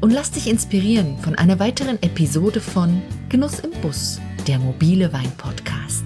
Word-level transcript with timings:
und 0.00 0.12
lass 0.12 0.30
dich 0.30 0.48
inspirieren 0.48 1.18
von 1.18 1.34
einer 1.34 1.58
weiteren 1.58 2.02
Episode 2.02 2.60
von 2.60 3.02
Genuss 3.28 3.60
im 3.60 3.70
Bus, 3.80 4.20
der 4.46 4.58
mobile 4.58 5.12
Wein-Podcast. 5.12 6.04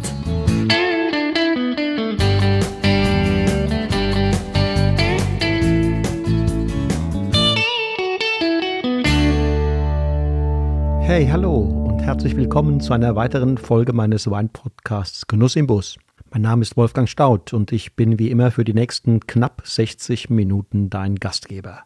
Hey, 11.03 11.27
hallo 11.27 11.57
und 11.57 12.01
herzlich 12.01 12.37
willkommen 12.37 12.81
zu 12.81 12.93
einer 12.93 13.17
weiteren 13.17 13.59
Folge 13.59 13.93
meines 13.93 14.31
Wein-Podcasts 14.31 15.27
Genuss 15.27 15.57
im 15.57 15.67
Bus. 15.67 15.99
Mein 16.31 16.43
Name 16.43 16.63
ist 16.63 16.77
Wolfgang 16.77 17.09
Staudt 17.09 17.53
und 17.53 17.73
ich 17.73 17.97
bin 17.97 18.21
wie 18.21 18.31
immer 18.31 18.53
für 18.53 18.63
die 18.63 18.75
nächsten 18.75 19.19
knapp 19.27 19.63
60 19.65 20.31
Minuten 20.31 20.89
dein 20.89 21.17
Gastgeber. 21.17 21.83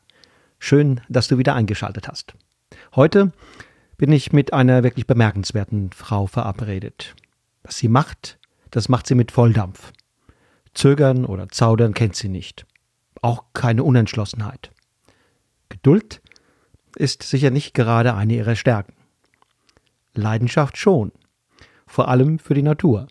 Schön, 0.67 1.03
dass 1.11 1.29
du 1.29 1.37
wieder 1.37 1.55
eingeschaltet 1.55 2.09
hast. 2.09 2.33
Heute 2.97 3.33
bin 3.99 4.11
ich 4.11 4.33
mit 4.33 4.55
einer 4.55 4.83
wirklich 4.83 5.07
bemerkenswerten 5.07 5.93
Frau 5.93 6.27
verabredet. 6.27 7.15
Was 7.65 7.77
sie 7.77 7.89
macht, 7.89 8.39
das 8.71 8.89
macht 8.89 9.07
sie 9.07 9.15
mit 9.15 9.31
Volldampf. 9.31 9.93
Zögern 10.73 11.27
oder 11.27 11.51
Zaudern 11.51 11.93
kennt 11.93 12.17
sie 12.17 12.31
nicht. 12.31 12.65
Auch 13.21 13.45
keine 13.53 13.85
Unentschlossenheit. 13.85 14.71
Geduld 15.69 16.23
ist 16.97 17.25
sicher 17.25 17.51
nicht 17.51 17.75
gerade 17.75 18.15
eine 18.15 18.33
ihrer 18.33 18.57
Stärken. 18.57 18.95
Leidenschaft 20.15 20.79
schon, 20.79 21.13
vor 21.87 22.09
allem 22.09 22.39
für 22.39 22.55
die 22.55 22.63
Natur. 22.63 23.09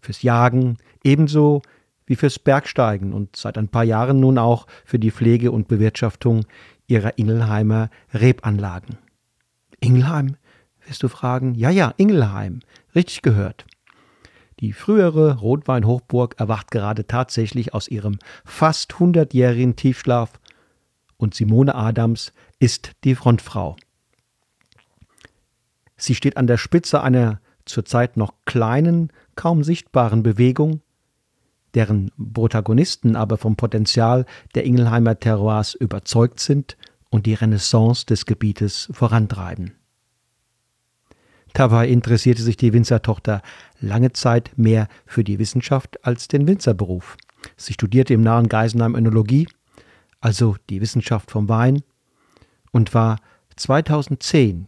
Fürs 0.00 0.20
Jagen 0.20 0.76
ebenso 1.02 1.62
wie 2.06 2.16
fürs 2.16 2.38
Bergsteigen 2.38 3.12
und 3.12 3.36
seit 3.36 3.58
ein 3.58 3.68
paar 3.68 3.84
Jahren 3.84 4.20
nun 4.20 4.38
auch 4.38 4.66
für 4.84 4.98
die 4.98 5.10
Pflege 5.10 5.52
und 5.52 5.68
Bewirtschaftung 5.68 6.44
ihrer 6.86 7.18
Ingelheimer 7.18 7.90
Rebanlagen. 8.12 8.98
Ingelheim? 9.80 10.36
wirst 10.86 11.02
du 11.02 11.08
fragen? 11.08 11.54
Ja, 11.54 11.70
ja, 11.70 11.94
Ingelheim. 11.96 12.60
Richtig 12.94 13.22
gehört. 13.22 13.66
Die 14.60 14.72
frühere 14.72 15.38
Rotweinhochburg 15.38 16.38
erwacht 16.38 16.70
gerade 16.70 17.06
tatsächlich 17.06 17.74
aus 17.74 17.88
ihrem 17.88 18.18
fast 18.44 18.98
hundertjährigen 18.98 19.76
Tiefschlaf 19.76 20.38
und 21.16 21.34
Simone 21.34 21.74
Adams 21.74 22.32
ist 22.58 22.92
die 23.04 23.14
Frontfrau. 23.14 23.76
Sie 25.96 26.14
steht 26.14 26.36
an 26.36 26.46
der 26.46 26.58
Spitze 26.58 27.02
einer 27.02 27.40
zurzeit 27.64 28.16
noch 28.16 28.34
kleinen, 28.44 29.12
kaum 29.36 29.62
sichtbaren 29.62 30.22
Bewegung, 30.22 30.80
deren 31.74 32.10
Protagonisten 32.34 33.16
aber 33.16 33.38
vom 33.38 33.56
Potenzial 33.56 34.26
der 34.54 34.64
Ingelheimer 34.64 35.18
Terroirs 35.18 35.74
überzeugt 35.74 36.40
sind 36.40 36.76
und 37.10 37.26
die 37.26 37.34
Renaissance 37.34 38.06
des 38.06 38.26
Gebietes 38.26 38.88
vorantreiben. 38.92 39.72
Dabei 41.52 41.88
interessierte 41.88 42.42
sich 42.42 42.56
die 42.56 42.72
Winzertochter 42.72 43.42
lange 43.80 44.12
Zeit 44.12 44.52
mehr 44.56 44.88
für 45.04 45.22
die 45.22 45.38
Wissenschaft 45.38 46.04
als 46.04 46.28
den 46.28 46.46
Winzerberuf. 46.46 47.16
Sie 47.56 47.74
studierte 47.74 48.14
im 48.14 48.22
nahen 48.22 48.48
Geisenheim 48.48 48.94
Önologie, 48.94 49.48
also 50.20 50.56
die 50.70 50.80
Wissenschaft 50.80 51.30
vom 51.30 51.48
Wein, 51.48 51.82
und 52.70 52.94
war 52.94 53.18
2010 53.56 54.66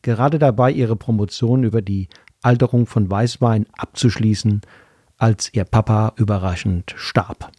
gerade 0.00 0.38
dabei, 0.38 0.72
ihre 0.72 0.96
Promotion 0.96 1.64
über 1.64 1.82
die 1.82 2.08
Alterung 2.42 2.86
von 2.86 3.10
Weißwein 3.10 3.66
abzuschließen, 3.72 4.62
als 5.22 5.54
ihr 5.54 5.62
Papa 5.62 6.14
überraschend 6.16 6.94
starb. 6.96 7.52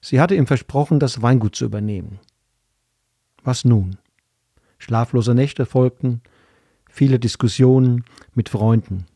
Sie 0.00 0.20
hatte 0.20 0.36
ihm 0.36 0.46
versprochen, 0.46 1.00
das 1.00 1.20
Weingut 1.20 1.56
zu 1.56 1.64
übernehmen. 1.64 2.20
Was 3.42 3.64
nun? 3.64 3.98
Schlaflose 4.78 5.34
Nächte 5.34 5.66
folgten, 5.66 6.22
viele 6.88 7.18
Diskussionen 7.18 8.04
mit 8.34 8.50
Freunden. 8.50 9.06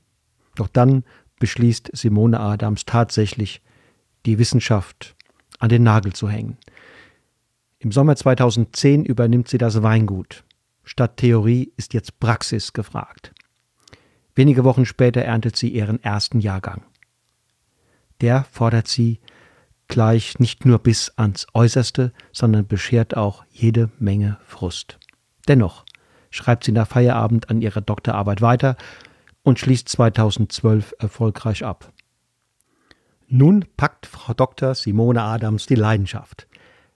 Doch 0.57 0.67
dann 0.67 1.05
beschließt 1.39 1.91
Simone 1.93 2.41
Adams 2.41 2.87
tatsächlich, 2.87 3.63
die 4.27 4.41
Wissenschaft 4.41 5.15
an 5.61 5.69
den 5.69 5.85
Nagel 5.85 6.13
zu 6.13 6.29
hängen. 6.29 6.59
Im 7.79 7.93
Sommer 7.93 8.17
2010 8.17 9.05
übernimmt 9.05 9.47
sie 9.47 9.59
das 9.59 9.81
Weingut. 9.85 10.43
Statt 10.83 11.19
Theorie 11.19 11.73
ist 11.77 11.95
jetzt 11.95 12.19
Praxis 12.19 12.73
gefragt. 12.73 13.33
Wenige 14.37 14.65
Wochen 14.65 14.85
später 14.85 15.23
erntet 15.23 15.57
sie 15.57 15.71
ihren 15.71 16.01
ersten 16.03 16.41
Jahrgang. 16.41 16.85
Der 18.21 18.45
fordert 18.45 18.87
sie 18.87 19.19
gleich 19.89 20.39
nicht 20.39 20.65
nur 20.67 20.79
bis 20.79 21.13
ans 21.17 21.47
Äußerste, 21.55 22.13
sondern 22.33 22.67
beschert 22.67 23.17
auch 23.17 23.45
jede 23.51 23.91
Menge 23.99 24.39
Frust. 24.45 24.99
Dennoch 25.49 25.85
schreibt 26.31 26.65
sie 26.65 26.73
nach 26.73 26.87
Feierabend 26.87 27.49
an 27.49 27.63
ihrer 27.63 27.81
Doktorarbeit 27.81 28.43
weiter 28.43 28.77
und 29.43 29.59
schließt 29.59 29.89
2012 29.89 30.95
erfolgreich 30.99 31.65
ab. 31.65 31.93
Nun 33.29 33.65
packt 33.77 34.07
Frau 34.07 34.35
Dr. 34.35 34.75
Simone 34.75 35.23
Adams 35.23 35.67
die 35.67 35.75
Leidenschaft. 35.75 36.47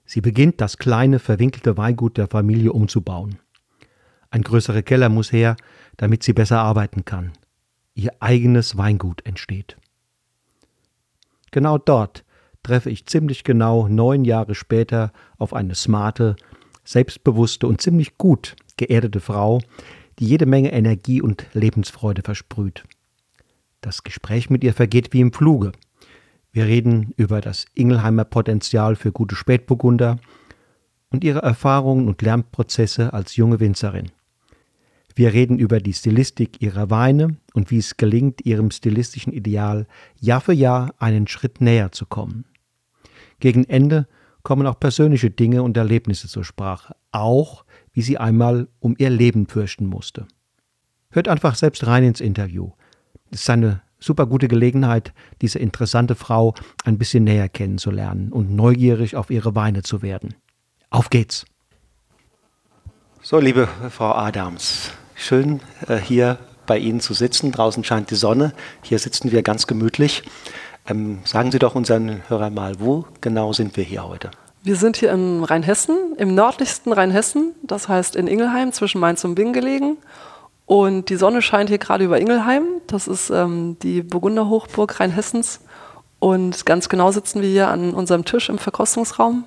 Sie 0.05 0.21
beginnt, 0.21 0.61
das 0.61 0.77
kleine, 0.77 1.19
verwinkelte 1.19 1.77
Weingut 1.77 2.19
der 2.19 2.27
Familie 2.27 2.73
umzubauen. 2.73 3.39
Ein 4.31 4.43
größerer 4.43 4.83
Keller 4.83 5.09
muss 5.09 5.33
her, 5.33 5.57
damit 5.97 6.23
sie 6.23 6.33
besser 6.33 6.61
arbeiten 6.61 7.05
kann. 7.05 7.33
Ihr 7.95 8.13
eigenes 8.21 8.77
Weingut 8.77 9.27
entsteht. 9.27 9.77
Genau 11.51 11.79
dort 11.79 12.25
treffe 12.63 12.91
ich 12.91 13.07
ziemlich 13.07 13.45
genau 13.45 13.89
neun 13.89 14.25
Jahre 14.25 14.55
später 14.55 15.13
auf 15.39 15.53
eine 15.53 15.75
smarte, 15.75 16.37
selbstbewusste 16.85 17.67
und 17.67 17.81
ziemlich 17.81 18.19
gut 18.19 18.57
geerdete 18.77 19.21
Frau, 19.21 19.61
die 20.19 20.27
jede 20.27 20.47
Menge 20.47 20.73
Energie 20.73 21.21
und 21.21 21.47
Lebensfreude 21.53 22.23
versprüht. 22.23 22.85
Das 23.81 24.03
Gespräch 24.03 24.51
mit 24.51 24.63
ihr 24.63 24.75
vergeht 24.75 25.13
wie 25.13 25.21
im 25.21 25.33
Fluge. 25.33 25.73
Wir 26.53 26.67
reden 26.67 27.13
über 27.17 27.41
das 27.41 27.67
Ingelheimer 27.75 28.25
Potenzial 28.25 28.97
für 28.97 29.13
gute 29.13 29.35
Spätburgunder 29.35 30.19
und 31.11 31.25
ihre 31.25 31.41
Erfahrungen 31.41 32.09
und 32.09 32.23
Lernprozesse 32.23 33.13
als 33.13 33.37
junge 33.37 33.61
Winzerin. 33.61 34.11
Wir 35.15 35.33
reden 35.33 35.59
über 35.59 35.81
die 35.81 35.93
Stilistik 35.93 36.63
ihrer 36.63 36.91
Weine 36.91 37.37
und 37.55 37.71
wie 37.71 37.79
es 37.79 37.97
gelingt, 37.97 38.45
ihrem 38.47 38.71
stilistischen 38.71 39.33
Ideal 39.33 39.87
Jahr 40.19 40.41
für 40.41 40.53
Jahr 40.53 40.95
einen 40.99 41.27
Schritt 41.27 41.61
näher 41.61 41.93
zu 41.93 42.07
kommen. 42.07 42.45
Gegen 43.41 43.65
Ende 43.65 44.07
kommen 44.43 44.67
auch 44.67 44.79
persönliche 44.79 45.31
Dinge 45.31 45.63
und 45.63 45.77
Erlebnisse 45.77 46.29
zur 46.29 46.45
Sprache, 46.45 46.95
auch 47.13 47.65
wie 47.93 48.03
sie 48.03 48.19
einmal 48.19 48.69
um 48.79 48.95
ihr 48.99 49.11
Leben 49.11 49.47
fürchten 49.47 49.87
musste. 49.87 50.27
Hört 51.11 51.29
einfach 51.29 51.57
selbst 51.57 51.87
rein 51.87 52.05
ins 52.05 52.21
Interview. 52.21 52.71
Es 53.31 53.41
ist 53.43 53.51
eine 53.51 53.83
super 53.99 54.27
gute 54.27 54.49
Gelegenheit, 54.49 55.13
diese 55.43 55.59
interessante 55.59 56.15
Frau 56.15 56.55
ein 56.85 56.99
bisschen 56.99 57.25
näher 57.25 57.49
kennenzulernen 57.49 58.33
und 58.33 58.55
neugierig 58.55 59.17
auf 59.17 59.31
ihre 59.31 59.55
Weine 59.55 59.83
zu 59.83 60.03
werden. 60.03 60.35
Auf 60.89 61.11
geht's! 61.11 61.45
So, 63.31 63.39
liebe 63.39 63.69
Frau 63.91 64.11
Adams, 64.11 64.91
schön 65.15 65.61
äh, 65.87 65.99
hier 65.99 66.37
bei 66.67 66.79
Ihnen 66.79 66.99
zu 66.99 67.15
sitzen. 67.15 67.53
Draußen 67.53 67.85
scheint 67.85 68.11
die 68.11 68.17
Sonne. 68.17 68.53
Hier 68.83 68.99
sitzen 68.99 69.31
wir 69.31 69.45
ganz 69.45 69.69
gemütlich. 69.69 70.25
Ähm, 70.89 71.21
sagen 71.25 71.53
Sie 71.53 71.61
doch 71.61 71.77
unseren 71.77 72.29
Hörern 72.29 72.53
mal, 72.53 72.81
wo 72.81 73.05
genau 73.21 73.53
sind 73.53 73.77
wir 73.77 73.85
hier 73.85 74.03
heute? 74.03 74.33
Wir 74.65 74.75
sind 74.75 74.97
hier 74.97 75.13
im 75.13 75.45
Rheinhessen, 75.45 76.17
im 76.19 76.35
nördlichsten 76.35 76.93
Rheinhessen, 76.93 77.55
das 77.63 77.89
heißt 77.89 78.17
in 78.17 78.27
Ingelheim, 78.27 78.73
zwischen 78.73 79.01
Mainz 79.01 79.23
und 79.23 79.37
Bing 79.37 79.53
gelegen. 79.53 79.99
Und 80.67 81.09
die 81.09 81.15
Sonne 81.15 81.41
scheint 81.41 81.69
hier 81.69 81.79
gerade 81.79 82.03
über 82.03 82.19
Ingelheim, 82.19 82.65
das 82.89 83.07
ist 83.07 83.31
ähm, 83.31 83.77
die 83.81 84.03
Burgunderhochburg 84.03 84.99
Rheinhessens. 84.99 85.61
Und 86.19 86.67
ganz 86.67 86.89
genau 86.89 87.13
sitzen 87.13 87.43
wir 87.43 87.49
hier 87.49 87.69
an 87.69 87.95
unserem 87.95 88.25
Tisch 88.25 88.49
im 88.49 88.59
Verkostungsraum 88.59 89.45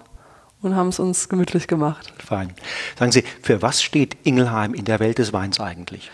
und 0.64 0.76
haben 0.76 0.90
es 0.90 1.00
uns 1.00 1.30
gemütlich 1.30 1.68
gemacht. 1.68 2.14
Fein. 2.18 2.54
Sagen 2.98 3.12
Sie, 3.12 3.24
für 3.42 3.62
was 3.62 3.84
steht 3.84 4.18
Ingelheim 4.24 4.74
in 4.74 4.86
der 4.86 5.00
Welt 5.00 5.20
des 5.20 5.34
Weins 5.34 5.60
eigentlich? 5.60 6.10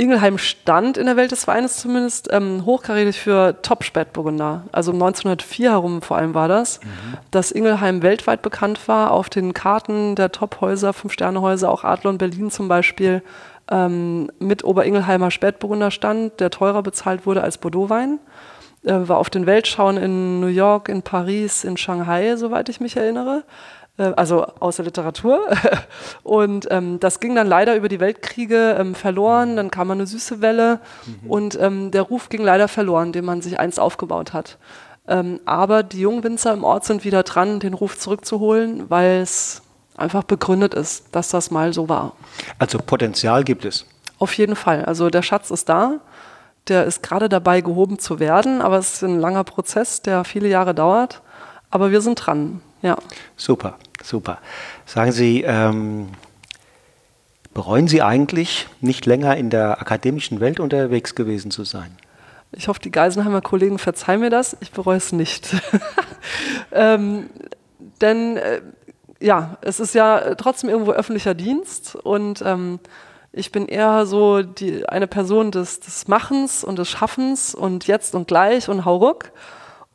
Ingelheim 0.00 0.38
stand 0.38 0.96
in 0.96 1.04
der 1.04 1.16
Welt 1.16 1.30
des 1.30 1.46
Weines 1.46 1.76
zumindest 1.76 2.28
ähm, 2.32 2.64
hochkarätig 2.64 3.20
für 3.20 3.60
Top-Spätburgunder. 3.60 4.64
Also 4.72 4.92
um 4.92 4.96
1904 4.96 5.72
herum 5.72 6.00
vor 6.00 6.16
allem 6.16 6.32
war 6.32 6.48
das, 6.48 6.80
mhm. 6.82 7.18
dass 7.30 7.52
Ingelheim 7.52 8.02
weltweit 8.02 8.40
bekannt 8.40 8.88
war 8.88 9.10
auf 9.10 9.28
den 9.28 9.52
Karten 9.52 10.14
der 10.14 10.32
Top-Häuser, 10.32 10.94
Fünf-Sterne-Häuser, 10.94 11.70
auch 11.70 11.84
Adlon 11.84 12.16
Berlin 12.16 12.50
zum 12.50 12.66
Beispiel, 12.66 13.22
ähm, 13.70 14.30
mit 14.38 14.64
Oberingelheimer 14.64 15.30
Spätburgunder 15.30 15.90
stand, 15.90 16.40
der 16.40 16.48
teurer 16.48 16.82
bezahlt 16.82 17.26
wurde 17.26 17.42
als 17.42 17.58
Bordeaux-Wein. 17.58 18.20
Äh, 18.84 19.08
war 19.08 19.18
auf 19.18 19.28
den 19.28 19.44
Weltschauen 19.44 19.98
in 19.98 20.40
New 20.40 20.46
York, 20.46 20.88
in 20.88 21.02
Paris, 21.02 21.64
in 21.64 21.76
Shanghai, 21.76 22.36
soweit 22.36 22.70
ich 22.70 22.80
mich 22.80 22.96
erinnere. 22.96 23.44
Äh, 24.00 24.14
also 24.16 24.46
aus 24.60 24.76
der 24.76 24.86
Literatur. 24.86 25.40
Und 26.22 26.66
ähm, 26.70 26.98
das 27.00 27.20
ging 27.20 27.34
dann 27.34 27.46
leider 27.46 27.76
über 27.76 27.88
die 27.88 28.00
Weltkriege 28.00 28.76
ähm, 28.78 28.94
verloren. 28.94 29.56
Dann 29.56 29.70
kam 29.70 29.90
eine 29.90 30.06
süße 30.06 30.40
Welle 30.40 30.80
mhm. 31.06 31.30
und 31.30 31.60
ähm, 31.60 31.90
der 31.90 32.02
Ruf 32.02 32.28
ging 32.28 32.42
leider 32.42 32.68
verloren, 32.68 33.12
den 33.12 33.24
man 33.24 33.42
sich 33.42 33.60
einst 33.60 33.78
aufgebaut 33.78 34.32
hat. 34.32 34.58
Ähm, 35.06 35.40
aber 35.44 35.82
die 35.82 36.00
jungen 36.00 36.24
Winzer 36.24 36.52
im 36.52 36.64
Ort 36.64 36.84
sind 36.84 37.04
wieder 37.04 37.22
dran, 37.22 37.60
den 37.60 37.74
Ruf 37.74 37.98
zurückzuholen, 37.98 38.88
weil 38.88 39.20
es 39.20 39.62
einfach 39.96 40.24
begründet 40.24 40.74
ist, 40.74 41.06
dass 41.12 41.28
das 41.30 41.50
mal 41.50 41.72
so 41.72 41.88
war. 41.88 42.12
Also 42.58 42.78
Potenzial 42.78 43.44
gibt 43.44 43.64
es. 43.64 43.86
Auf 44.18 44.32
jeden 44.34 44.56
Fall. 44.56 44.84
Also 44.84 45.10
der 45.10 45.22
Schatz 45.22 45.50
ist 45.50 45.68
da. 45.68 46.00
Der 46.68 46.84
ist 46.84 47.02
gerade 47.02 47.28
dabei, 47.28 47.62
gehoben 47.62 47.98
zu 47.98 48.20
werden, 48.20 48.60
aber 48.62 48.78
es 48.78 48.94
ist 48.94 49.02
ein 49.02 49.18
langer 49.18 49.44
Prozess, 49.44 50.02
der 50.02 50.24
viele 50.24 50.48
Jahre 50.48 50.74
dauert. 50.74 51.22
Aber 51.70 51.90
wir 51.90 52.00
sind 52.00 52.16
dran, 52.16 52.60
ja. 52.82 52.96
Super, 53.36 53.76
super. 54.02 54.38
Sagen 54.86 55.12
Sie, 55.12 55.42
ähm, 55.42 56.08
bereuen 57.54 57.88
Sie 57.88 58.02
eigentlich, 58.02 58.68
nicht 58.80 59.06
länger 59.06 59.36
in 59.36 59.50
der 59.50 59.80
akademischen 59.80 60.40
Welt 60.40 60.60
unterwegs 60.60 61.14
gewesen 61.14 61.50
zu 61.50 61.64
sein? 61.64 61.96
Ich 62.52 62.68
hoffe, 62.68 62.80
die 62.80 62.90
Geisenheimer 62.90 63.42
Kollegen 63.42 63.78
verzeihen 63.78 64.20
mir 64.20 64.30
das. 64.30 64.56
Ich 64.60 64.72
bereue 64.72 64.96
es 64.96 65.12
nicht. 65.12 65.54
ähm, 66.72 67.30
denn 68.00 68.36
äh, 68.36 68.60
ja, 69.20 69.58
es 69.60 69.80
ist 69.80 69.94
ja 69.94 70.34
trotzdem 70.34 70.70
irgendwo 70.70 70.92
öffentlicher 70.92 71.34
Dienst 71.34 71.94
und 71.94 72.42
ähm, 72.44 72.80
ich 73.32 73.52
bin 73.52 73.66
eher 73.66 74.06
so 74.06 74.42
die, 74.42 74.88
eine 74.88 75.06
Person 75.06 75.52
des, 75.52 75.80
des 75.80 76.08
Machens 76.08 76.64
und 76.64 76.78
des 76.78 76.88
Schaffens 76.88 77.54
und 77.54 77.86
jetzt 77.86 78.14
und 78.14 78.26
gleich 78.26 78.68
und 78.68 78.84
hauruck. 78.84 79.30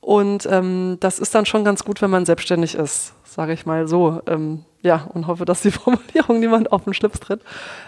Und 0.06 0.48
ähm, 0.52 0.98
das 1.00 1.18
ist 1.18 1.34
dann 1.34 1.48
schon 1.48 1.64
ganz 1.64 1.84
gut, 1.84 2.00
wenn 2.04 2.12
man 2.12 2.28
selbstständig 2.28 2.76
ist, 2.76 3.14
sage 3.24 3.54
ich 3.54 3.66
mal 3.66 3.88
so. 3.88 4.22
Ähm, 4.28 4.64
ja, 4.84 5.08
und 5.12 5.26
hoffe, 5.26 5.46
dass 5.46 5.64
die 5.64 5.72
Formulierung 5.72 6.40
niemand 6.40 6.72
auf 6.72 6.84
den 6.84 6.94
Schlips 6.94 7.20
tritt. 7.20 7.42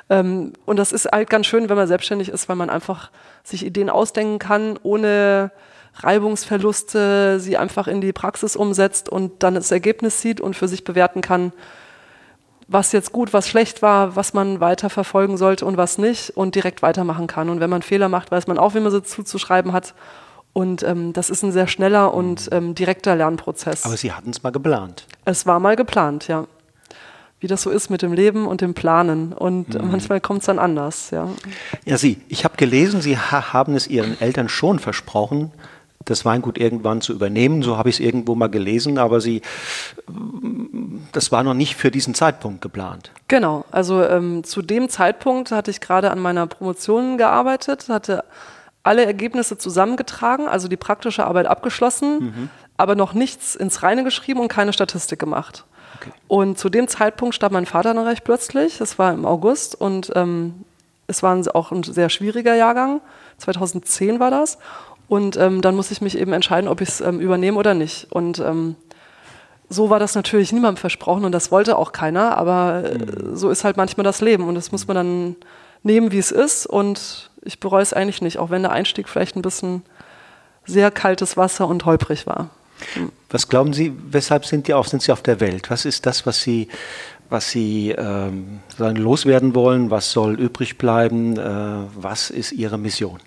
Ähm, 0.10 0.54
und 0.66 0.78
das 0.78 0.94
ist 0.94 1.06
halt 1.12 1.30
ganz 1.30 1.46
schön, 1.46 1.70
wenn 1.70 1.78
man 1.78 1.88
selbstständig 1.88 2.30
ist, 2.30 2.50
weil 2.50 2.56
man 2.56 2.72
einfach 2.72 3.12
sich 3.44 3.64
Ideen 3.64 3.92
ausdenken 3.92 4.40
kann, 4.40 4.80
ohne 4.82 5.52
Reibungsverluste, 5.94 7.40
sie 7.40 7.56
einfach 7.56 7.88
in 7.88 8.02
die 8.02 8.14
Praxis 8.14 8.56
umsetzt 8.56 9.10
und 9.10 9.44
dann 9.44 9.54
das 9.54 9.70
Ergebnis 9.70 10.20
sieht 10.20 10.42
und 10.42 10.56
für 10.56 10.68
sich 10.68 10.84
bewerten 10.84 11.22
kann, 11.22 11.54
was 12.68 12.94
jetzt 12.94 13.12
gut, 13.12 13.32
was 13.32 13.48
schlecht 13.48 13.84
war, 13.84 14.16
was 14.16 14.34
man 14.34 14.60
weiter 14.60 14.90
verfolgen 14.90 15.38
sollte 15.38 15.68
und 15.68 15.78
was 15.78 16.00
nicht 16.00 16.32
und 16.32 16.56
direkt 16.56 16.82
weitermachen 16.82 17.28
kann. 17.28 17.52
Und 17.52 17.60
wenn 17.60 17.70
man 17.70 17.84
Fehler 17.84 18.10
macht, 18.10 18.32
weiß 18.32 18.48
man 18.48 18.58
auch, 18.58 18.74
wie 18.74 18.80
man 18.80 18.92
sie 18.92 19.04
zuzuschreiben 19.04 19.72
hat. 19.72 19.94
Und 20.54 20.84
ähm, 20.84 21.14
das 21.14 21.30
ist 21.30 21.44
ein 21.44 21.52
sehr 21.52 21.68
schneller 21.68 22.14
und 22.14 22.50
ähm, 22.52 22.74
direkter 22.74 23.16
Lernprozess. 23.16 23.86
Aber 23.86 23.98
Sie 23.98 24.12
hatten 24.12 24.32
es 24.32 24.42
mal 24.42 24.52
geplant. 24.52 25.06
Es 25.26 25.46
war 25.46 25.60
mal 25.60 25.76
geplant, 25.76 26.28
ja. 26.28 26.46
Wie 27.40 27.46
das 27.46 27.62
so 27.62 27.70
ist 27.70 27.92
mit 27.92 28.02
dem 28.02 28.14
Leben 28.14 28.48
und 28.48 28.62
dem 28.62 28.74
Planen. 28.74 29.34
Und 29.34 29.76
mhm. 29.76 29.92
manchmal 29.92 30.20
kommt 30.20 30.40
es 30.40 30.48
dann 30.48 30.58
anders, 30.58 31.12
ja. 31.12 31.30
Ja, 31.86 31.98
Sie, 31.98 32.20
ich 32.28 32.44
habe 32.44 32.58
gelesen, 32.58 33.02
Sie 33.02 33.18
ha 33.18 33.54
haben 33.54 33.76
es 33.76 33.88
Ihren 33.88 34.20
Eltern 34.20 34.50
schon 34.50 34.80
versprochen, 34.80 35.52
das 36.10 36.26
Weingut 36.26 36.58
irgendwann 36.58 37.02
zu 37.02 37.14
übernehmen. 37.14 37.62
So 37.62 37.78
habe 37.78 37.90
ich 37.90 37.96
es 37.96 38.00
irgendwo 38.00 38.36
mal 38.36 38.48
gelesen, 38.48 38.98
aber 38.98 39.22
sie, 39.22 39.42
das 41.12 41.32
war 41.32 41.44
noch 41.44 41.54
nicht 41.54 41.76
für 41.76 41.92
diesen 41.92 42.14
Zeitpunkt 42.14 42.62
geplant. 42.62 43.12
Genau, 43.28 43.66
also 43.72 44.04
ähm, 44.04 44.44
zu 44.44 44.62
dem 44.62 44.90
Zeitpunkt 44.90 45.52
hatte 45.52 45.72
ich 45.72 45.82
gerade 45.82 46.12
an 46.12 46.20
meiner 46.20 46.48
Promotion 46.48 47.18
gearbeitet, 47.18 47.90
hatte 47.90 48.24
alle 48.88 49.06
Ergebnisse 49.06 49.58
zusammengetragen, 49.58 50.48
also 50.48 50.68
die 50.68 50.78
praktische 50.78 51.26
Arbeit 51.26 51.46
abgeschlossen, 51.46 52.20
mhm. 52.20 52.50
aber 52.78 52.96
noch 52.96 53.14
nichts 53.14 53.56
ins 53.56 53.84
Reine 53.84 54.04
geschrieben 54.04 54.40
und 54.40 54.48
keine 54.48 54.74
Statistik 54.74 55.20
gemacht. 55.20 55.66
Okay. 56.00 56.12
Und 56.28 56.58
zu 56.58 56.70
dem 56.70 56.88
Zeitpunkt 56.88 57.36
starb 57.36 57.52
mein 57.52 57.66
Vater 57.66 57.94
dann 57.94 58.06
recht 58.06 58.24
plötzlich, 58.24 58.78
das 58.78 58.98
war 58.98 59.14
im 59.14 59.26
August 59.26 59.80
und 59.80 60.12
ähm, 60.16 60.66
es 61.08 61.24
war 61.24 61.40
auch 61.54 61.72
ein 61.72 61.84
sehr 61.84 62.10
schwieriger 62.10 62.56
Jahrgang, 62.56 63.02
2010 63.38 64.20
war 64.20 64.32
das. 64.32 64.58
Und 65.08 65.38
ähm, 65.38 65.62
dann 65.62 65.76
muss 65.76 65.90
ich 65.92 66.02
mich 66.02 66.18
eben 66.18 66.34
entscheiden, 66.34 66.68
ob 66.68 66.82
ich 66.82 66.90
es 66.90 67.02
ähm, 67.02 67.22
übernehme 67.22 67.58
oder 67.58 67.74
nicht. 67.74 68.12
Und 68.12 68.40
ähm, 68.40 68.76
so 69.70 69.90
war 69.90 70.00
das 70.00 70.16
natürlich 70.16 70.52
niemandem 70.52 70.78
versprochen 70.78 71.26
und 71.26 71.32
das 71.32 71.52
wollte 71.52 71.78
auch 71.78 71.92
keiner, 71.92 72.38
aber 72.38 72.84
äh, 72.86 72.98
mhm. 72.98 73.36
so 73.36 73.50
ist 73.50 73.64
halt 73.64 73.78
manchmal 73.78 74.04
das 74.04 74.22
Leben 74.22 74.48
und 74.48 74.56
das 74.56 74.72
muss 74.72 74.88
man 74.88 74.96
dann 74.96 75.36
nehmen, 75.84 76.12
wie 76.12 76.20
es 76.20 76.32
ist. 76.32 76.68
Und 76.68 77.27
ich 77.44 77.60
bereue 77.60 77.82
es 77.82 77.94
eigentlich 77.94 78.22
nicht, 78.22 78.40
auch 78.40 78.50
wenn 78.50 78.64
der 78.64 78.72
Einstieg 78.72 79.10
vielleicht 79.10 79.36
ein 79.36 79.42
bisschen 79.42 79.84
sehr 80.66 80.92
kaltes 80.92 81.38
Wasser 81.38 81.68
und 81.68 81.86
holprig 81.86 82.28
war. 82.28 82.50
Was 83.30 83.50
glauben 83.50 83.74
Sie, 83.74 83.94
weshalb 84.10 84.46
sind, 84.46 84.68
die 84.68 84.74
auf, 84.74 84.88
sind 84.88 85.02
Sie 85.02 85.12
auf 85.12 85.22
der 85.22 85.40
Welt? 85.40 85.70
Was 85.70 85.86
ist 85.86 86.06
das, 86.06 86.26
was 86.26 86.42
Sie, 86.42 86.68
was 87.30 87.50
Sie 87.50 87.92
ähm, 87.92 88.60
loswerden 88.78 89.56
wollen? 89.56 89.90
Was 89.90 90.12
soll 90.12 90.40
übrig 90.40 90.78
bleiben? 90.78 91.38
Äh, 91.38 91.88
was 91.96 92.30
ist 92.30 92.52
Ihre 92.52 92.78
Mission? 92.78 93.20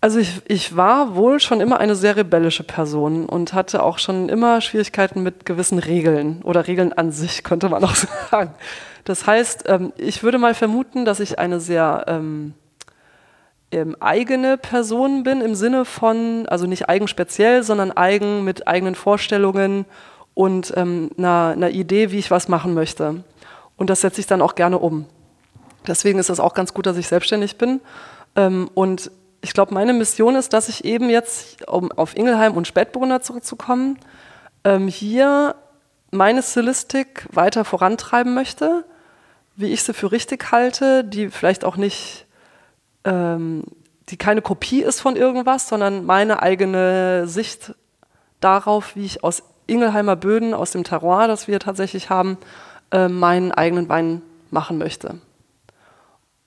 Also 0.00 0.18
ich, 0.18 0.42
ich 0.48 0.76
war 0.76 1.14
wohl 1.14 1.40
schon 1.40 1.62
immer 1.62 1.78
eine 1.78 1.94
sehr 1.94 2.16
rebellische 2.16 2.62
Person 2.62 3.24
und 3.24 3.54
hatte 3.54 3.82
auch 3.82 3.98
schon 3.98 4.28
immer 4.28 4.60
Schwierigkeiten 4.60 5.22
mit 5.22 5.46
gewissen 5.46 5.78
Regeln 5.78 6.42
oder 6.42 6.66
Regeln 6.66 6.92
an 6.92 7.10
sich, 7.10 7.42
könnte 7.42 7.70
man 7.70 7.82
auch 7.84 7.94
sagen. 8.30 8.50
Das 9.04 9.26
heißt, 9.26 9.64
ähm, 9.66 9.92
ich 9.96 10.22
würde 10.22 10.38
mal 10.38 10.52
vermuten, 10.52 11.06
dass 11.06 11.20
ich 11.20 11.38
eine 11.38 11.58
sehr 11.60 12.04
ähm, 12.06 12.52
ähm, 13.74 13.96
eigene 14.00 14.56
Person 14.56 15.22
bin 15.22 15.40
im 15.40 15.54
Sinne 15.54 15.84
von, 15.84 16.46
also 16.48 16.66
nicht 16.66 16.88
eigen 16.88 17.08
speziell, 17.08 17.62
sondern 17.62 17.92
eigen 17.92 18.44
mit 18.44 18.66
eigenen 18.66 18.94
Vorstellungen 18.94 19.84
und 20.34 20.72
ähm, 20.76 21.10
einer, 21.16 21.52
einer 21.54 21.70
Idee, 21.70 22.10
wie 22.10 22.18
ich 22.18 22.30
was 22.30 22.48
machen 22.48 22.74
möchte. 22.74 23.24
Und 23.76 23.90
das 23.90 24.00
setze 24.00 24.20
ich 24.20 24.26
dann 24.26 24.42
auch 24.42 24.54
gerne 24.54 24.78
um. 24.78 25.06
Deswegen 25.86 26.18
ist 26.18 26.30
es 26.30 26.40
auch 26.40 26.54
ganz 26.54 26.74
gut, 26.74 26.86
dass 26.86 26.96
ich 26.96 27.08
selbstständig 27.08 27.58
bin. 27.58 27.80
Ähm, 28.36 28.70
und 28.74 29.10
ich 29.42 29.52
glaube, 29.52 29.74
meine 29.74 29.92
Mission 29.92 30.36
ist, 30.36 30.52
dass 30.52 30.68
ich 30.68 30.84
eben 30.84 31.10
jetzt, 31.10 31.68
um 31.68 31.92
auf 31.92 32.16
Ingelheim 32.16 32.56
und 32.56 32.66
Spätburgunder 32.66 33.20
zurückzukommen, 33.20 33.98
ähm, 34.64 34.88
hier 34.88 35.54
meine 36.10 36.42
Stilistik 36.42 37.26
weiter 37.30 37.64
vorantreiben 37.64 38.34
möchte, 38.34 38.84
wie 39.56 39.72
ich 39.72 39.82
sie 39.82 39.92
für 39.92 40.12
richtig 40.12 40.50
halte, 40.50 41.04
die 41.04 41.28
vielleicht 41.28 41.64
auch 41.64 41.76
nicht, 41.76 42.26
ähm, 43.04 43.64
die 44.08 44.16
keine 44.16 44.42
Kopie 44.42 44.82
ist 44.82 45.00
von 45.00 45.16
irgendwas, 45.16 45.68
sondern 45.68 46.04
meine 46.04 46.42
eigene 46.42 47.26
Sicht 47.26 47.74
darauf, 48.40 48.96
wie 48.96 49.06
ich 49.06 49.24
aus 49.24 49.42
Ingelheimer 49.66 50.16
Böden, 50.16 50.52
aus 50.52 50.72
dem 50.72 50.84
Terroir, 50.84 51.26
das 51.26 51.48
wir 51.48 51.58
tatsächlich 51.58 52.10
haben, 52.10 52.36
äh, 52.90 53.08
meinen 53.08 53.52
eigenen 53.52 53.88
Wein 53.88 54.20
machen 54.50 54.78
möchte 54.78 55.20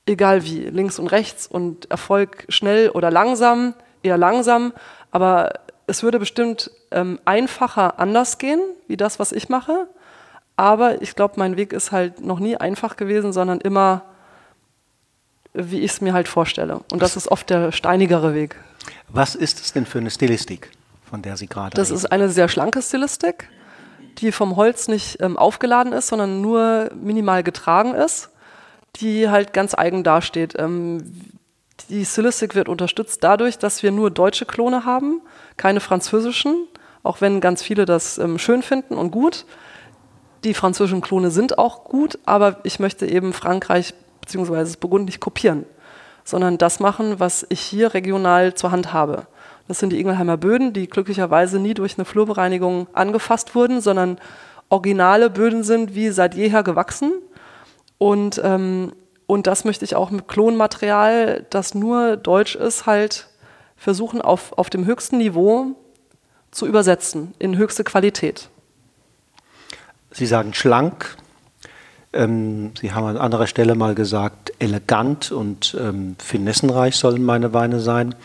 egal 0.07 0.43
wie, 0.43 0.61
links 0.61 0.97
und 0.99 1.07
rechts 1.07 1.45
und 1.45 1.91
Erfolg 1.91 2.45
schnell 2.49 2.89
oder 2.89 3.11
langsam, 3.11 3.73
eher 4.01 4.17
langsam, 4.17 4.73
aber 5.11 5.53
es 5.85 6.03
würde 6.03 6.19
bestimmt 6.19 6.71
ähm, 6.91 7.19
einfacher 7.25 7.99
anders 7.99 8.37
gehen, 8.37 8.61
wie 8.87 8.97
das, 8.97 9.19
was 9.19 9.31
ich 9.31 9.49
mache. 9.49 9.87
Aber 10.55 11.01
ich 11.01 11.15
glaube, 11.15 11.35
mein 11.37 11.55
Weg 11.55 11.71
ist 11.71 11.91
halt 11.91 12.21
noch 12.21 12.39
nie 12.39 12.57
einfach 12.57 12.95
gewesen, 12.97 13.31
sondern 13.31 13.61
immer, 13.61 14.03
wie 15.57 15.79
ich 15.81 15.91
es 15.91 16.01
mir 16.01 16.13
halt 16.13 16.27
vorstelle. 16.27 16.81
Und 16.91 17.01
das 17.01 17.15
ist 17.15 17.27
oft 17.27 17.49
der 17.49 17.71
steinigere 17.71 18.33
Weg. 18.33 18.55
Was 19.09 19.35
ist 19.35 19.59
es 19.59 19.73
denn 19.73 19.85
für 19.85 19.99
eine 19.99 20.09
Stilistik, 20.09 20.71
von 21.09 21.21
der 21.21 21.37
Sie 21.37 21.47
gerade 21.47 21.75
Das 21.75 21.89
reden? 21.89 21.97
ist 21.97 22.05
eine 22.11 22.29
sehr 22.29 22.47
schlanke 22.47 22.81
Stilistik, 22.81 23.49
die 24.19 24.31
vom 24.31 24.55
Holz 24.55 24.87
nicht 24.87 25.21
ähm, 25.21 25.37
aufgeladen 25.37 25.93
ist, 25.93 26.07
sondern 26.07 26.41
nur 26.41 26.89
minimal 26.95 27.43
getragen 27.43 27.93
ist 27.93 28.29
die 29.01 29.29
halt 29.29 29.53
ganz 29.53 29.75
eigen 29.75 30.03
dasteht. 30.03 30.53
Ähm, 30.57 31.13
die 31.89 32.05
Stilistik 32.05 32.55
wird 32.55 32.69
unterstützt 32.69 33.23
dadurch, 33.23 33.57
dass 33.57 33.83
wir 33.83 33.91
nur 33.91 34.11
deutsche 34.11 34.45
Klone 34.45 34.85
haben, 34.85 35.21
keine 35.57 35.79
französischen, 35.79 36.67
auch 37.03 37.21
wenn 37.21 37.39
ganz 37.39 37.61
viele 37.61 37.85
das 37.85 38.17
ähm, 38.17 38.37
schön 38.37 38.61
finden 38.61 38.95
und 38.95 39.11
gut. 39.11 39.45
Die 40.43 40.53
französischen 40.53 41.01
Klone 41.01 41.31
sind 41.31 41.57
auch 41.57 41.83
gut, 41.83 42.19
aber 42.25 42.57
ich 42.63 42.79
möchte 42.79 43.05
eben 43.05 43.33
Frankreich 43.33 43.93
bzw. 44.27 44.75
Burgund 44.79 45.05
nicht 45.05 45.19
kopieren, 45.19 45.65
sondern 46.23 46.57
das 46.57 46.79
machen, 46.79 47.19
was 47.19 47.45
ich 47.49 47.61
hier 47.61 47.93
regional 47.93 48.53
zur 48.53 48.71
Hand 48.71 48.93
habe. 48.93 49.27
Das 49.67 49.79
sind 49.79 49.91
die 49.91 49.99
Ingelheimer 49.99 50.37
Böden, 50.37 50.73
die 50.73 50.87
glücklicherweise 50.87 51.59
nie 51.59 51.73
durch 51.73 51.97
eine 51.97 52.05
Flurbereinigung 52.05 52.87
angefasst 52.93 53.55
wurden, 53.55 53.81
sondern 53.81 54.17
originale 54.69 55.29
Böden 55.29 55.63
sind 55.63 55.95
wie 55.95 56.09
seit 56.09 56.35
jeher 56.35 56.63
gewachsen 56.63 57.13
und, 57.97 58.39
ähm, 58.43 58.93
und 59.25 59.47
das 59.47 59.65
möchte 59.65 59.85
ich 59.85 59.95
auch 59.95 60.09
mit 60.09 60.27
Klonmaterial, 60.27 61.45
das 61.49 61.73
nur 61.73 62.17
deutsch 62.17 62.55
ist, 62.55 62.85
halt 62.85 63.27
versuchen 63.75 64.21
auf, 64.21 64.57
auf 64.57 64.69
dem 64.69 64.85
höchsten 64.85 65.17
Niveau 65.17 65.75
zu 66.51 66.65
übersetzen, 66.65 67.33
in 67.39 67.57
höchste 67.57 67.83
Qualität. 67.83 68.49
Sie 70.11 70.25
sagen 70.25 70.53
schlank. 70.53 71.17
Ähm, 72.17 72.71
Sie 72.81 72.93
haben 72.93 73.05
an 73.05 73.17
anderer 73.17 73.45
Stelle 73.45 73.75
mal 73.75 73.93
gesagt, 73.93 74.51
elegant 74.57 75.31
und 75.31 75.77
ähm, 75.79 76.15
finessenreich 76.17 76.95
sollen 76.95 77.23
meine 77.23 77.53
Weine 77.53 77.79
sein. 77.79 78.15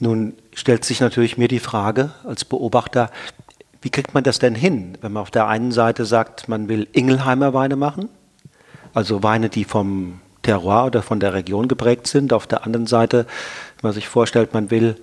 Nun 0.00 0.32
stellt 0.54 0.84
sich 0.86 1.00
natürlich 1.00 1.36
mir 1.36 1.48
die 1.48 1.58
Frage 1.58 2.12
als 2.24 2.46
Beobachter, 2.46 3.10
wie 3.82 3.90
kriegt 3.90 4.14
man 4.14 4.24
das 4.24 4.38
denn 4.38 4.54
hin, 4.54 4.96
wenn 5.02 5.12
man 5.12 5.22
auf 5.22 5.30
der 5.30 5.46
einen 5.46 5.70
Seite 5.70 6.06
sagt, 6.06 6.48
man 6.48 6.68
will 6.68 6.88
Ingelheimer 6.92 7.52
Weine 7.52 7.76
machen, 7.76 8.08
also 8.94 9.22
Weine, 9.22 9.50
die 9.50 9.64
vom 9.64 10.20
Terroir 10.42 10.86
oder 10.86 11.02
von 11.02 11.20
der 11.20 11.34
Region 11.34 11.68
geprägt 11.68 12.06
sind. 12.06 12.32
Auf 12.32 12.46
der 12.46 12.64
anderen 12.64 12.86
Seite, 12.86 13.26
wenn 13.76 13.88
man 13.88 13.92
sich 13.92 14.08
vorstellt, 14.08 14.54
man 14.54 14.70
will 14.70 14.96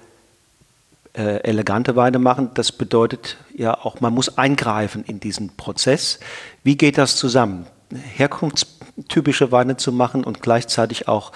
äh, 1.14 1.44
elegante 1.44 1.96
Weine 1.96 2.18
machen, 2.18 2.50
das 2.56 2.72
bedeutet 2.72 3.38
ja 3.56 3.78
auch, 3.78 4.00
man 4.02 4.14
muss 4.14 4.40
eingreifen 4.40 5.04
in 5.06 5.20
diesen 5.20 5.56
Prozess. 5.56 6.20
Wie 6.64 6.78
geht 6.78 6.98
das 6.98 7.16
zusammen? 7.16 7.68
Herkunftstypische 7.96 9.52
Weine 9.52 9.78
zu 9.78 9.92
machen 9.92 10.24
und 10.24 10.42
gleichzeitig 10.42 11.08
auch 11.08 11.32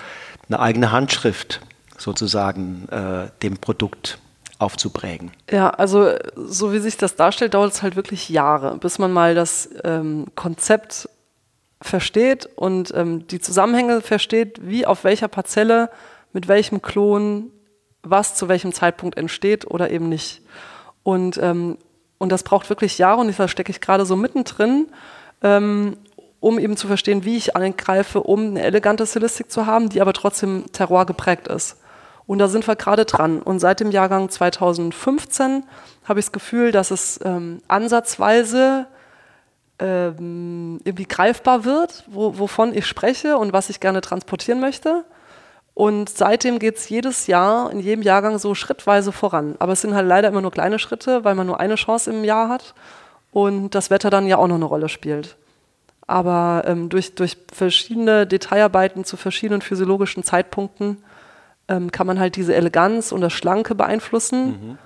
eine 0.48 0.60
eigene 0.60 0.92
Handschrift 0.92 1.62
sozusagen 1.98 2.88
äh, 2.90 3.30
dem 3.42 3.58
Produkt 3.58 4.20
aufzuprägen. 4.60 5.32
Ja, 5.50 5.70
also 5.70 6.12
so 6.36 6.72
wie 6.72 6.80
sich 6.80 6.98
das 6.98 7.16
darstellt, 7.16 7.54
dauert 7.54 7.74
es 7.74 7.82
halt 7.82 7.96
wirklich 7.96 8.30
Jahre, 8.30 8.78
bis 8.78 9.00
man 9.00 9.12
mal 9.12 9.36
das 9.36 9.70
ähm, 9.84 10.28
Konzept 10.36 11.10
versteht 11.82 12.50
und 12.56 12.94
ähm, 12.96 13.28
die 13.28 13.40
Zusammenhänge 13.40 14.02
versteht, 14.02 14.60
wie 14.64 14.86
auf 14.86 15.04
welcher 15.04 15.28
Parzelle, 15.28 15.90
mit 16.32 16.48
welchem 16.48 16.82
Klon, 16.82 17.52
was 18.02 18.36
zu 18.36 18.48
welchem 18.48 18.74
Zeitpunkt 18.74 19.18
entsteht 19.18 19.70
oder 19.70 19.90
eben 19.92 20.10
nicht. 20.10 20.42
Und, 21.04 21.38
ähm, 21.38 21.78
und 22.18 22.32
das 22.32 22.44
braucht 22.44 22.70
wirklich 22.70 22.98
Jahre 22.98 23.22
und 23.22 23.38
da 23.38 23.48
stecke 23.48 23.72
ich 23.72 23.82
gerade 23.82 24.06
so 24.06 24.16
mittendrin, 24.16 24.88
ähm, 25.44 25.98
um 26.46 26.60
eben 26.60 26.78
zu 26.78 26.86
verstehen, 26.86 27.26
wie 27.26 27.38
ich 27.38 27.56
angreife, 27.56 28.22
um 28.22 28.50
eine 28.50 28.62
elegante 28.62 29.08
Stilistik 29.08 29.52
zu 29.52 29.66
haben, 29.66 29.90
die 29.90 30.00
aber 30.00 30.14
trotzdem 30.14 30.66
Terroir 30.72 31.08
geprägt 31.08 31.48
ist. 31.48 31.78
Und 32.28 32.38
da 32.38 32.48
sind 32.48 32.68
wir 32.68 32.76
gerade 32.76 33.06
dran. 33.06 33.42
Und 33.42 33.58
seit 33.58 33.80
dem 33.80 33.90
Jahrgang 33.90 34.30
2015 34.30 35.64
habe 36.08 36.20
ich 36.20 36.28
das 36.28 36.32
Gefühl, 36.32 36.72
dass 36.72 36.92
es 36.92 37.20
ähm, 37.26 37.64
ansatzweise 37.68 38.86
ähm, 39.80 40.80
irgendwie 40.84 41.08
greifbar 41.08 41.66
wird, 41.66 42.04
wo, 42.06 42.38
wovon 42.38 42.76
ich 42.76 42.86
spreche 42.86 43.40
und 43.40 43.52
was 43.52 43.72
ich 43.72 43.80
gerne 43.80 44.02
transportieren 44.02 44.60
möchte. 44.60 45.04
Und 45.74 46.10
seitdem 46.10 46.60
geht 46.60 46.78
es 46.78 46.88
jedes 46.90 47.26
Jahr, 47.26 47.72
in 47.72 47.80
jedem 47.80 48.04
Jahrgang 48.04 48.38
so 48.38 48.54
schrittweise 48.54 49.12
voran. 49.12 49.56
Aber 49.58 49.72
es 49.72 49.82
sind 49.82 49.96
halt 49.96 50.08
leider 50.08 50.28
immer 50.28 50.42
nur 50.42 50.52
kleine 50.52 50.78
Schritte, 50.78 51.24
weil 51.24 51.34
man 51.34 51.48
nur 51.48 51.60
eine 51.60 51.74
Chance 51.74 52.12
im 52.12 52.24
Jahr 52.24 52.50
hat 52.50 52.76
und 53.32 53.74
das 53.74 53.90
Wetter 53.90 54.12
dann 54.12 54.28
ja 54.28 54.38
auch 54.38 54.48
noch 54.48 54.58
eine 54.58 54.66
Rolle 54.66 54.90
spielt. 54.90 55.38
Aber 56.08 56.64
ähm, 56.68 56.90
durch, 56.90 57.16
durch 57.16 57.38
verschiedene 57.52 58.28
Detailarbeiten 58.28 59.06
zu 59.06 59.18
verschiedenen 59.18 59.62
physiologischen 59.62 60.24
Zeitpunkten 60.24 60.98
ähm, 61.68 61.92
kann 61.92 62.06
man 62.06 62.20
halt 62.20 62.36
diese 62.36 62.54
Eleganz 62.54 63.12
und 63.12 63.22
das 63.22 63.34
Schlanke 63.34 63.76
beeinflussen. 63.76 64.48
Mhm. 64.48 64.78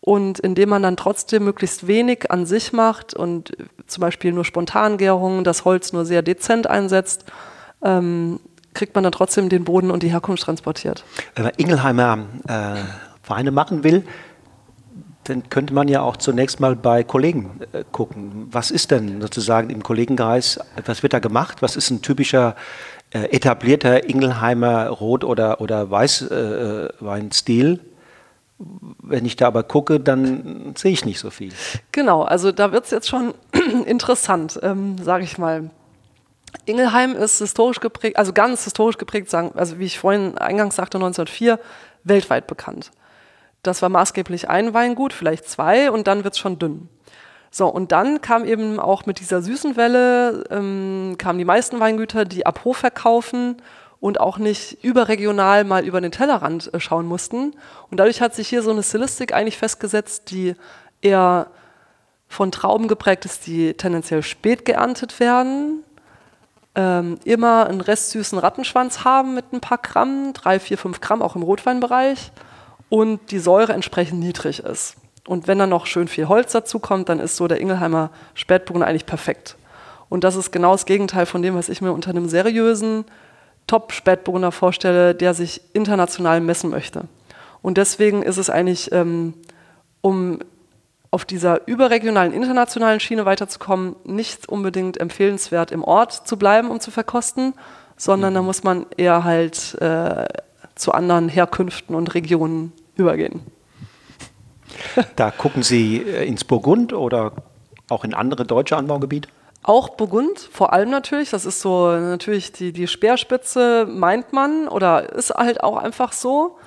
Und 0.00 0.38
indem 0.38 0.68
man 0.68 0.82
dann 0.82 0.96
trotzdem 0.96 1.44
möglichst 1.44 1.88
wenig 1.88 2.30
an 2.30 2.46
sich 2.46 2.72
macht 2.72 3.12
und 3.12 3.56
zum 3.86 4.00
Beispiel 4.00 4.32
nur 4.32 4.44
Spontangärungen, 4.44 5.42
das 5.42 5.64
Holz 5.64 5.92
nur 5.92 6.04
sehr 6.04 6.22
dezent 6.22 6.68
einsetzt, 6.68 7.24
ähm, 7.82 8.38
kriegt 8.72 8.94
man 8.94 9.02
dann 9.02 9.12
trotzdem 9.12 9.48
den 9.48 9.64
Boden 9.64 9.90
und 9.90 10.02
die 10.02 10.10
Herkunft 10.10 10.44
transportiert. 10.44 11.04
Wenn 11.34 11.44
man 11.44 11.54
Ingelheimer 11.56 12.26
äh, 12.46 12.76
Weine 13.26 13.50
machen 13.50 13.82
will, 13.82 14.04
dann 15.28 15.48
könnte 15.48 15.74
man 15.74 15.88
ja 15.88 16.02
auch 16.02 16.16
zunächst 16.16 16.60
mal 16.60 16.76
bei 16.76 17.02
Kollegen 17.04 17.60
äh, 17.72 17.84
gucken. 17.92 18.48
Was 18.50 18.70
ist 18.70 18.90
denn 18.90 19.20
sozusagen 19.20 19.70
im 19.70 19.82
Kollegenkreis, 19.82 20.60
was 20.84 21.02
wird 21.02 21.12
da 21.12 21.18
gemacht? 21.18 21.62
Was 21.62 21.76
ist 21.76 21.90
ein 21.90 22.02
typischer 22.02 22.56
äh, 23.10 23.24
etablierter 23.30 24.08
Ingelheimer 24.08 24.88
Rot- 24.88 25.24
oder, 25.24 25.60
oder 25.60 25.90
Weißweinstil? 25.90 27.72
Äh, 27.72 27.78
wenn 28.58 29.26
ich 29.26 29.36
da 29.36 29.48
aber 29.48 29.62
gucke, 29.64 30.00
dann 30.00 30.72
sehe 30.76 30.92
ich 30.92 31.04
nicht 31.04 31.18
so 31.18 31.28
viel. 31.28 31.52
Genau, 31.92 32.22
also 32.22 32.52
da 32.52 32.72
wird 32.72 32.86
es 32.86 32.90
jetzt 32.90 33.08
schon 33.08 33.34
interessant, 33.86 34.58
ähm, 34.62 34.96
sage 34.98 35.24
ich 35.24 35.36
mal. 35.36 35.70
Ingelheim 36.64 37.14
ist 37.14 37.38
historisch 37.38 37.80
geprägt, 37.80 38.16
also 38.16 38.32
ganz 38.32 38.64
historisch 38.64 38.96
geprägt, 38.96 39.28
sagen, 39.28 39.52
also 39.56 39.78
wie 39.78 39.84
ich 39.84 39.98
vorhin 39.98 40.38
eingangs 40.38 40.76
sagte, 40.76 40.96
1904, 40.96 41.60
weltweit 42.04 42.46
bekannt. 42.46 42.92
Das 43.66 43.82
war 43.82 43.88
maßgeblich 43.88 44.48
ein 44.48 44.74
Weingut, 44.74 45.12
vielleicht 45.12 45.48
zwei, 45.48 45.90
und 45.90 46.06
dann 46.06 46.24
wird 46.24 46.34
es 46.34 46.38
schon 46.38 46.58
dünn. 46.58 46.88
So, 47.50 47.68
und 47.68 47.92
dann 47.92 48.20
kam 48.20 48.44
eben 48.44 48.78
auch 48.78 49.06
mit 49.06 49.18
dieser 49.20 49.40
süßen 49.40 49.76
Welle, 49.76 50.44
ähm, 50.50 51.14
kamen 51.18 51.38
die 51.38 51.44
meisten 51.44 51.80
Weingüter, 51.80 52.24
die 52.24 52.44
ab 52.44 52.60
Hof 52.64 52.78
verkaufen 52.78 53.56
und 53.98 54.20
auch 54.20 54.38
nicht 54.38 54.84
überregional 54.84 55.64
mal 55.64 55.84
über 55.84 56.00
den 56.00 56.12
Tellerrand 56.12 56.72
äh, 56.74 56.80
schauen 56.80 57.06
mussten. 57.06 57.54
Und 57.90 57.98
dadurch 57.98 58.20
hat 58.20 58.34
sich 58.34 58.48
hier 58.48 58.62
so 58.62 58.70
eine 58.70 58.82
Stilistik 58.82 59.32
eigentlich 59.32 59.56
festgesetzt, 59.56 60.30
die 60.30 60.54
eher 61.00 61.48
von 62.28 62.52
Trauben 62.52 62.88
geprägt 62.88 63.24
ist, 63.24 63.46
die 63.46 63.74
tendenziell 63.74 64.22
spät 64.22 64.64
geerntet 64.64 65.18
werden, 65.20 65.82
ähm, 66.74 67.18
immer 67.24 67.68
einen 67.68 67.80
restsüßen 67.80 68.38
Rattenschwanz 68.38 69.04
haben 69.04 69.34
mit 69.34 69.52
ein 69.52 69.60
paar 69.60 69.78
Gramm, 69.78 70.32
drei, 70.34 70.60
vier, 70.60 70.76
fünf 70.76 71.00
Gramm, 71.00 71.22
auch 71.22 71.36
im 71.36 71.42
Rotweinbereich, 71.42 72.32
und 72.88 73.30
die 73.30 73.38
Säure 73.38 73.72
entsprechend 73.72 74.20
niedrig 74.20 74.60
ist. 74.60 74.96
Und 75.26 75.48
wenn 75.48 75.58
dann 75.58 75.70
noch 75.70 75.86
schön 75.86 76.08
viel 76.08 76.28
Holz 76.28 76.52
dazu 76.52 76.78
kommt, 76.78 77.08
dann 77.08 77.18
ist 77.18 77.36
so 77.36 77.48
der 77.48 77.60
Ingelheimer 77.60 78.10
Spätburgunder 78.34 78.86
eigentlich 78.86 79.06
perfekt. 79.06 79.56
Und 80.08 80.22
das 80.22 80.36
ist 80.36 80.52
genau 80.52 80.72
das 80.72 80.86
Gegenteil 80.86 81.26
von 81.26 81.42
dem, 81.42 81.56
was 81.56 81.68
ich 81.68 81.80
mir 81.80 81.92
unter 81.92 82.10
einem 82.10 82.28
seriösen, 82.28 83.04
Top-Spätburgunder 83.66 84.52
vorstelle, 84.52 85.14
der 85.14 85.34
sich 85.34 85.60
international 85.72 86.40
messen 86.40 86.70
möchte. 86.70 87.04
Und 87.62 87.78
deswegen 87.78 88.22
ist 88.22 88.36
es 88.36 88.48
eigentlich, 88.48 88.92
ähm, 88.92 89.34
um 90.00 90.38
auf 91.10 91.24
dieser 91.24 91.66
überregionalen, 91.66 92.32
internationalen 92.32 93.00
Schiene 93.00 93.24
weiterzukommen, 93.24 93.96
nicht 94.04 94.48
unbedingt 94.48 95.00
empfehlenswert, 95.00 95.72
im 95.72 95.82
Ort 95.82 96.28
zu 96.28 96.36
bleiben, 96.36 96.70
um 96.70 96.78
zu 96.78 96.92
verkosten, 96.92 97.54
sondern 97.96 98.34
da 98.34 98.40
mhm. 98.40 98.46
muss 98.46 98.62
man 98.62 98.86
eher 98.96 99.24
halt 99.24 99.76
äh, 99.80 100.26
zu 100.76 100.92
anderen 100.92 101.28
Herkünften 101.28 101.96
und 101.96 102.14
Regionen 102.14 102.72
übergehen. 102.94 103.40
Da 105.16 105.30
gucken 105.30 105.62
Sie 105.62 105.98
äh, 105.98 106.24
ins 106.26 106.44
Burgund 106.44 106.92
oder 106.92 107.32
auch 107.88 108.04
in 108.04 108.14
andere 108.14 108.44
deutsche 108.44 108.76
Anbaugebiete? 108.76 109.28
Auch 109.62 109.90
Burgund, 109.90 110.38
vor 110.38 110.72
allem 110.72 110.90
natürlich. 110.90 111.30
Das 111.30 111.44
ist 111.44 111.60
so 111.60 111.90
natürlich 111.90 112.52
die, 112.52 112.72
die 112.72 112.86
Speerspitze, 112.86 113.86
meint 113.88 114.32
man, 114.32 114.68
oder 114.68 115.12
ist 115.12 115.30
halt 115.30 115.62
auch 115.64 115.76
einfach 115.76 116.12
so. 116.12 116.58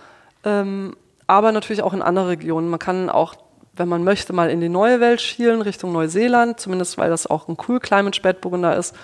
Ähm, 0.43 0.95
aber 1.27 1.51
natürlich 1.51 1.81
auch 1.81 1.93
in 1.93 2.01
andere 2.01 2.29
Regionen. 2.29 2.69
Man 2.69 2.79
kann 2.79 3.09
auch, 3.09 3.35
wenn 3.73 3.87
man 3.87 4.03
möchte, 4.03 4.33
mal 4.33 4.49
in 4.49 4.59
die 4.59 4.69
neue 4.69 4.99
Welt 4.99 5.21
schielen, 5.21 5.61
Richtung 5.61 5.93
Neuseeland, 5.93 6.59
zumindest 6.59 6.97
weil 6.97 7.09
das 7.09 7.27
auch 7.27 7.47
ein 7.47 7.57
Cool 7.67 7.79
Climate 7.79 8.15
Spätburgunder 8.15 8.75
ist. 8.75 8.95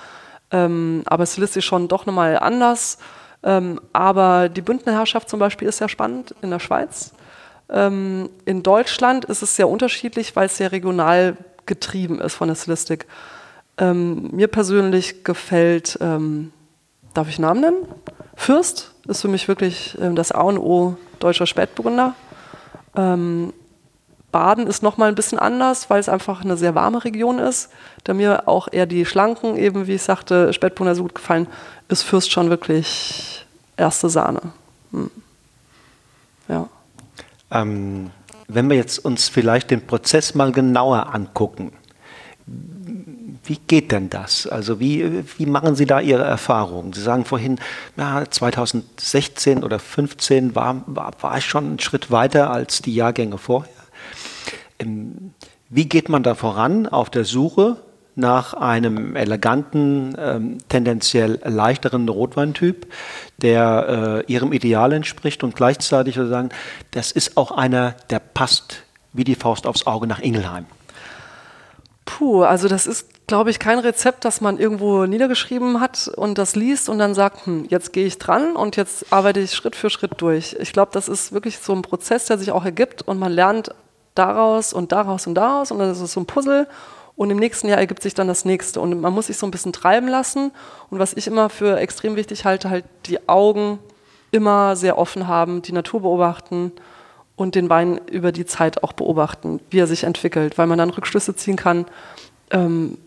Ähm, 0.52 1.04
aber 1.06 1.26
stilistisch 1.26 1.66
schon 1.66 1.88
doch 1.88 2.06
nochmal 2.06 2.38
anders. 2.38 2.98
Ähm, 3.46 3.80
aber 3.94 4.50
die 4.50 4.62
Bündnerherrschaft 4.62 5.30
zum 5.30 5.40
Beispiel 5.40 5.68
ist 5.68 5.78
sehr 5.78 5.88
spannend 5.88 6.34
in 6.42 6.50
der 6.50 6.60
Schweiz. 6.60 7.14
Ähm, 7.70 8.30
in 8.46 8.64
Deutschland 8.64 9.25
ist 9.25 9.44
es 9.44 9.56
sehr 9.56 9.70
unterschiedlich, 9.70 10.36
weil 10.36 10.48
es 10.48 10.58
sehr 10.58 10.72
regional 10.72 11.38
getrieben 11.68 12.20
ist 12.20 12.34
von 12.34 12.48
der 12.48 12.56
Stilistik. 12.56 13.06
Ähm, 13.78 14.30
mir 14.32 14.48
persönlich 14.48 15.24
gefällt, 15.24 15.98
ähm, 16.02 16.52
darf 17.14 17.30
ich 17.30 17.40
Namen 17.40 17.62
nennen? 17.62 17.88
Fürst 18.36 18.94
ist 19.08 19.22
für 19.22 19.28
mich 19.28 19.48
wirklich 19.48 19.98
ähm, 20.02 20.16
das 20.16 20.32
A 20.32 20.42
und 20.42 20.58
O 20.58 20.98
deutscher 21.20 21.46
Spätburgunder. 21.46 22.16
Baden 24.36 24.68
ist 24.68 24.84
nochmal 24.84 25.08
ein 25.08 25.15
bisschen 25.15 25.39
anders, 25.39 25.89
weil 25.89 26.01
es 26.01 26.10
einfach 26.10 26.44
eine 26.44 26.58
sehr 26.58 26.75
warme 26.75 27.06
Region 27.06 27.39
ist. 27.39 27.70
Da 28.04 28.13
mir 28.13 28.50
auch 28.50 28.68
eher 28.70 28.86
die 28.86 29.06
schlanken, 29.06 29.56
eben 29.56 29.88
wie 29.88 29.94
ich 29.94 30.01
sagte, 30.01 30.51
Spätburgunder 30.51 30.94
so 30.94 31.04
gut 31.04 31.15
gefallen, 31.15 31.48
ist 31.88 32.01
Fürst 32.01 32.30
schon 32.34 32.50
wirklich 32.50 33.46
erste 33.77 34.10
Sahne. 34.10 34.42
Hm. 34.92 35.10
Ja. 36.50 36.68
Ähm, 37.50 38.12
wenn 38.50 38.70
wir 38.70 38.75
jetzt 38.75 38.98
uns 39.06 39.30
vielleicht 39.30 39.72
den 39.72 39.88
Prozess 39.88 40.36
mal 40.36 40.51
genauer 40.51 41.15
angucken, 41.15 41.72
wie 43.46 43.58
geht 43.68 43.94
denn 43.94 44.10
das? 44.10 44.48
Also 44.48 44.82
wie, 44.82 45.24
wie 45.38 45.46
machen 45.46 45.77
Sie 45.77 45.86
da 45.86 46.01
Ihre 46.01 46.25
Erfahrungen? 46.25 46.92
Sie 46.92 47.01
sagen 47.01 47.24
vorhin, 47.24 47.58
ja, 47.96 48.25
2016 48.30 49.63
oder 49.63 49.80
2015 49.80 50.56
war, 50.56 50.84
war, 50.88 51.13
war 51.22 51.38
ich 51.38 51.46
schon 51.46 51.65
einen 51.68 51.80
Schritt 51.80 52.12
weiter 52.12 52.51
als 52.51 52.82
die 52.82 52.96
Jahrgänge 52.96 53.38
vorher. 53.38 53.85
Ähm, 54.79 55.34
wie 55.70 55.89
geht 55.89 56.10
man 56.10 56.24
da 56.24 56.36
voran 56.36 56.88
auf 56.88 57.10
der 57.10 57.25
Suche 57.25 57.77
nach 58.15 58.53
einem 58.53 59.15
eleganten, 59.15 60.15
ähm, 60.17 60.58
tendenziell 60.70 61.39
leichteren 61.44 62.08
Rotweintyp, 62.08 62.88
der 63.38 64.24
äh, 64.27 64.32
Ihrem 64.32 64.53
Ideal 64.53 64.94
entspricht 64.94 65.44
und 65.44 65.55
gleichzeitig 65.55 66.15
sagen, 66.15 66.50
das 66.91 67.12
ist 67.12 67.36
auch 67.36 67.51
einer, 67.51 67.96
der 68.10 68.20
passt 68.20 68.84
wie 69.12 69.25
die 69.25 69.36
Faust 69.36 69.67
aufs 69.67 69.86
Auge 69.86 70.08
nach 70.08 70.20
Ingelheim? 70.20 70.65
Puh, 72.05 72.44
also 72.44 72.67
das 72.67 72.88
ist 72.88 73.15
glaube 73.27 73.50
ich, 73.50 73.60
kein 73.60 73.79
Rezept, 73.79 74.25
das 74.25 74.41
man 74.41 74.58
irgendwo 74.58 75.05
niedergeschrieben 75.05 75.79
hat 75.79 76.12
und 76.15 76.38
das 76.38 76.55
liest 76.55 76.89
und 76.89 77.00
dann 77.00 77.13
sagt, 77.13 77.46
hm, 77.46 77.65
jetzt 77.70 77.94
gehe 77.94 78.05
ich 78.05 78.17
dran 78.17 78.55
und 78.55 78.75
jetzt 78.75 79.12
arbeite 79.12 79.39
ich 79.39 79.53
Schritt 79.53 79.75
für 79.75 79.89
Schritt 79.89 80.13
durch. 80.17 80.55
Ich 80.60 80.74
glaube, 80.74 80.91
das 80.94 81.08
ist 81.08 81.32
wirklich 81.32 81.58
so 81.60 81.74
ein 81.74 81.82
Prozess, 81.82 82.25
der 82.25 82.38
sich 82.38 82.51
auch 82.51 82.65
ergibt 82.65 83.01
und 83.01 83.17
man 83.17 83.32
lernt 83.32 83.74
daraus 84.15 84.74
und 84.74 84.91
daraus 84.91 85.27
und 85.27 85.36
daraus 85.36 85.72
und 85.72 85.79
dann 85.79 85.91
ist 85.91 86.01
es 86.01 86.13
so 86.13 86.19
ein 86.19 86.25
Puzzle 86.25 86.67
und 87.15 87.29
im 87.29 87.38
nächsten 87.38 87.67
Jahr 87.67 87.77
ergibt 87.77 88.01
sich 88.01 88.13
dann 88.13 88.27
das 88.27 88.45
nächste 88.45 88.81
und 88.81 89.00
man 89.00 89.13
muss 89.13 89.27
sich 89.27 89.38
so 89.38 89.45
ein 89.45 89.51
bisschen 89.51 89.74
treiben 89.74 90.07
lassen 90.07 90.51
und 90.89 91.00
was 91.00 91.13
ich 91.13 91.27
immer 91.27 91.50
für 91.50 91.77
extrem 91.77 92.15
wichtig 92.15 92.45
halte, 92.45 92.69
halt 92.69 92.86
die 93.05 93.29
Augen 93.29 93.79
immer 94.31 94.75
sehr 94.75 94.98
offen 94.98 95.27
haben, 95.27 95.62
die 95.62 95.72
Natur 95.72 96.01
beobachten 96.01 96.72
und 97.36 97.55
den 97.55 97.69
Wein 97.69 98.00
über 98.10 98.31
die 98.31 98.45
Zeit 98.45 98.84
auch 98.84 98.93
beobachten, 98.93 99.60
wie 99.69 99.79
er 99.79 99.88
sich 99.88 100.03
entwickelt, 100.03 100.57
weil 100.57 100.67
man 100.67 100.77
dann 100.77 100.89
Rückschlüsse 100.89 101.36
ziehen 101.36 101.55
kann, 101.55 101.86
ähm, 102.51 102.98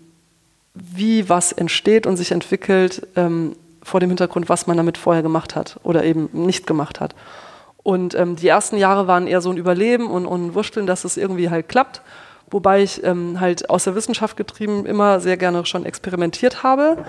wie 0.74 1.28
was 1.28 1.52
entsteht 1.52 2.06
und 2.06 2.16
sich 2.16 2.32
entwickelt 2.32 3.06
ähm, 3.16 3.56
vor 3.82 4.00
dem 4.00 4.10
Hintergrund, 4.10 4.48
was 4.48 4.66
man 4.66 4.76
damit 4.76 4.98
vorher 4.98 5.22
gemacht 5.22 5.56
hat 5.56 5.80
oder 5.82 6.04
eben 6.04 6.28
nicht 6.32 6.66
gemacht 6.66 7.00
hat. 7.00 7.14
Und 7.82 8.14
ähm, 8.14 8.36
die 8.36 8.48
ersten 8.48 8.76
Jahre 8.76 9.06
waren 9.06 9.26
eher 9.26 9.40
so 9.40 9.50
ein 9.50 9.56
Überleben 9.56 10.10
und, 10.10 10.26
und 10.26 10.54
Wursteln, 10.54 10.86
dass 10.86 11.04
es 11.04 11.16
irgendwie 11.16 11.50
halt 11.50 11.68
klappt. 11.68 12.02
Wobei 12.50 12.82
ich 12.82 13.04
ähm, 13.04 13.40
halt 13.40 13.70
aus 13.70 13.84
der 13.84 13.94
Wissenschaft 13.94 14.36
getrieben 14.36 14.86
immer 14.86 15.20
sehr 15.20 15.36
gerne 15.36 15.64
schon 15.66 15.84
experimentiert 15.84 16.62
habe. 16.62 17.04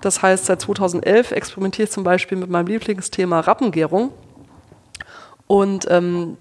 Das 0.00 0.22
heißt, 0.22 0.46
seit 0.46 0.60
2011 0.60 1.32
experimentiere 1.32 1.84
ich 1.84 1.90
zum 1.90 2.04
Beispiel 2.04 2.38
mit 2.38 2.50
meinem 2.50 2.66
Lieblingsthema 2.66 3.40
Rappengärung. 3.40 4.12
Und 5.46 5.86
ähm, 5.90 6.36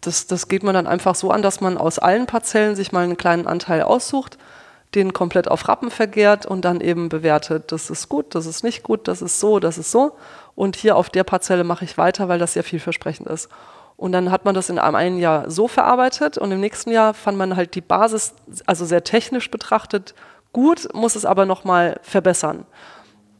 das, 0.00 0.26
das 0.26 0.48
geht 0.48 0.62
man 0.62 0.74
dann 0.74 0.86
einfach 0.86 1.14
so 1.14 1.30
an, 1.30 1.42
dass 1.42 1.60
man 1.60 1.78
aus 1.78 1.98
allen 1.98 2.26
Parzellen 2.26 2.76
sich 2.76 2.92
mal 2.92 3.04
einen 3.04 3.16
kleinen 3.16 3.46
Anteil 3.46 3.82
aussucht, 3.82 4.38
den 4.94 5.12
komplett 5.12 5.48
auf 5.48 5.68
Rappen 5.68 5.90
vergärt 5.90 6.46
und 6.46 6.64
dann 6.64 6.80
eben 6.80 7.08
bewertet, 7.08 7.72
das 7.72 7.90
ist 7.90 8.08
gut, 8.08 8.34
das 8.34 8.46
ist 8.46 8.62
nicht 8.62 8.82
gut, 8.82 9.08
das 9.08 9.20
ist 9.20 9.40
so, 9.40 9.58
das 9.58 9.78
ist 9.78 9.90
so. 9.90 10.12
Und 10.56 10.74
hier 10.74 10.96
auf 10.96 11.10
der 11.10 11.22
Parzelle 11.22 11.62
mache 11.62 11.84
ich 11.84 11.96
weiter, 11.96 12.28
weil 12.28 12.40
das 12.40 12.54
sehr 12.54 12.64
vielversprechend 12.64 13.28
ist. 13.28 13.48
Und 13.96 14.12
dann 14.12 14.30
hat 14.30 14.44
man 14.44 14.54
das 14.54 14.68
in 14.68 14.78
einem 14.78 15.18
Jahr 15.18 15.50
so 15.50 15.68
verarbeitet 15.68 16.36
und 16.36 16.50
im 16.50 16.60
nächsten 16.60 16.90
Jahr 16.90 17.14
fand 17.14 17.38
man 17.38 17.56
halt 17.56 17.74
die 17.74 17.80
Basis, 17.80 18.34
also 18.66 18.84
sehr 18.84 19.04
technisch 19.04 19.50
betrachtet, 19.50 20.14
gut, 20.52 20.88
muss 20.92 21.16
es 21.16 21.24
aber 21.24 21.46
nochmal 21.46 21.98
verbessern. 22.02 22.66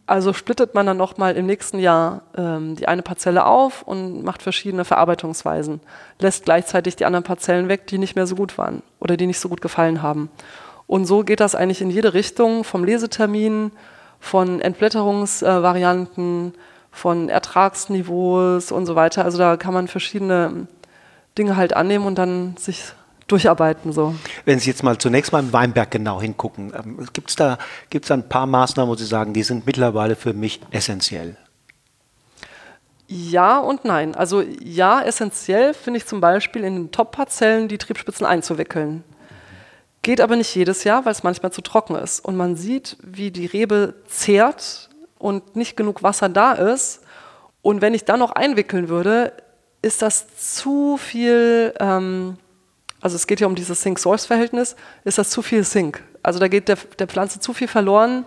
Also 0.07 0.33
splittet 0.33 0.75
man 0.75 0.87
dann 0.87 0.97
nochmal 0.97 1.37
im 1.37 1.47
nächsten 1.47 1.79
Jahr 1.79 2.23
ähm, 2.39 2.77
die 2.77 2.87
eine 2.87 3.03
Parzelle 3.03 3.45
auf 3.45 3.83
und 3.83 4.23
macht 4.23 4.43
verschiedene 4.43 4.85
Verarbeitungsweisen, 4.85 5.81
lässt 6.21 6.45
gleichzeitig 6.45 6.97
die 6.97 7.05
anderen 7.05 7.25
Parzellen 7.25 7.69
weg, 7.69 7.87
die 7.89 7.99
nicht 7.99 8.15
mehr 8.15 8.27
so 8.27 8.37
gut 8.37 8.57
waren 8.57 8.83
oder 9.01 9.17
die 9.17 9.27
nicht 9.27 9.41
so 9.41 9.49
gut 9.49 9.61
gefallen 9.61 10.03
haben. 10.03 10.31
Und 10.87 11.07
so 11.07 11.25
geht 11.25 11.41
das 11.41 11.57
eigentlich 11.57 11.83
in 11.83 11.91
jede 11.91 12.15
Richtung, 12.15 12.63
vom 12.63 12.85
Lesetermin, 12.85 13.73
von 14.21 14.61
Entblätterungsvarianten, 14.61 16.55
von 16.97 17.29
Ertragsniveaus 17.29 18.73
und 18.73 18.87
so 18.87 18.97
weiter. 18.97 19.25
Also 19.25 19.37
da 19.37 19.57
kann 19.57 19.75
man 19.75 19.87
verschiedene 19.87 20.67
Dinge 21.37 21.57
halt 21.57 21.77
annehmen 21.77 22.07
und 22.07 22.17
dann 22.17 22.57
sich 22.57 22.85
durcharbeiten. 23.29 23.93
So. 23.93 24.15
Wenn 24.47 24.59
Sie 24.59 24.71
jetzt 24.71 24.83
mal 24.83 24.97
zunächst 24.97 25.31
mal 25.31 25.41
im 25.41 25.53
Weinberg 25.53 25.91
genau 25.91 26.23
hingucken, 26.23 26.73
ähm, 26.75 27.07
gibt 27.13 27.29
es 27.31 27.37
da, 27.37 27.59
gibt's 27.91 28.09
da 28.09 28.15
ein 28.15 28.29
paar 28.29 28.47
Maßnahmen, 28.47 28.91
wo 28.91 28.97
Sie 28.97 29.05
sagen, 29.05 29.35
die 29.35 29.43
sind 29.43 29.67
mittlerweile 29.67 30.17
für 30.17 30.33
mich 30.33 30.61
essentiell? 30.71 31.37
Ja 33.09 33.59
und 33.59 33.85
nein. 33.85 34.15
Also 34.15 34.41
ja, 34.41 35.03
essentiell 35.03 35.75
finde 35.75 35.99
ich 35.99 36.07
zum 36.07 36.21
Beispiel 36.21 36.65
in 36.65 36.75
den 36.77 36.93
Top-Parzellen 36.93 37.69
die 37.69 37.79
Triebspitzen 37.79 38.25
einzuwickeln. 38.25 39.05
Geht 40.01 40.21
aber 40.21 40.37
nicht 40.37 40.55
jedes 40.55 40.85
Jahr, 40.85 41.05
weil 41.05 41.13
es 41.13 41.23
manchmal 41.23 41.53
zu 41.53 41.61
trocken 41.61 41.97
ist. 41.97 42.25
Und 42.25 42.37
man 42.37 42.57
sieht, 42.57 42.97
wie 43.03 43.31
die 43.31 43.47
Rebe 43.47 43.95
zehrt 44.07 44.86
und 45.19 45.57
nicht 45.57 45.77
genug 45.77 46.03
Wasser 46.03 46.29
da 46.29 46.53
ist. 46.53 47.01
Und 47.63 47.81
wenn 47.81 47.95
ich 47.95 48.05
dann 48.05 48.21
noch 48.21 48.33
einwickeln 48.33 48.89
würde, 48.89 49.33
ist 49.83 50.03
das 50.03 50.55
zu 50.55 50.97
viel 50.97 51.75
ähm, 51.81 52.39
also 53.01 53.15
es 53.15 53.27
geht 53.27 53.41
ja 53.41 53.47
um 53.47 53.55
dieses 53.55 53.83
Sink-Source-Verhältnis, 53.83 54.75
ist 55.05 55.19
das 55.19 55.31
zu 55.31 55.43
viel 55.43 55.65
Sink. 55.65 56.03
Also 56.23 56.39
da 56.39 56.49
geht 56.49 56.69
der, 56.69 56.77
der 56.99 57.07
Pflanze 57.07 57.41
zu 57.41 57.53
viel 57.53 57.69
verloren, 57.69 58.27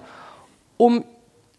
um 0.77 1.03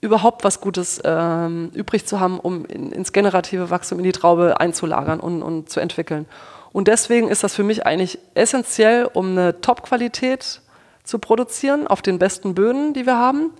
überhaupt 0.00 0.44
was 0.44 0.60
Gutes 0.60 1.02
ähm, 1.04 1.70
übrig 1.74 2.06
zu 2.06 2.20
haben, 2.20 2.40
um 2.40 2.64
in, 2.64 2.92
ins 2.92 3.12
generative 3.12 3.68
Wachstum 3.68 3.98
in 3.98 4.04
die 4.04 4.12
Traube 4.12 4.58
einzulagern 4.58 5.20
und, 5.20 5.42
und 5.42 5.68
zu 5.68 5.80
entwickeln. 5.80 6.24
Und 6.72 6.88
deswegen 6.88 7.28
ist 7.28 7.42
das 7.44 7.54
für 7.54 7.64
mich 7.64 7.84
eigentlich 7.84 8.18
essentiell, 8.34 9.06
um 9.12 9.32
eine 9.32 9.60
Top-Qualität 9.60 10.62
zu 11.04 11.18
produzieren 11.18 11.86
auf 11.86 12.00
den 12.00 12.18
besten 12.18 12.54
Böden, 12.54 12.94
die 12.94 13.04
wir 13.04 13.18
haben, 13.18 13.52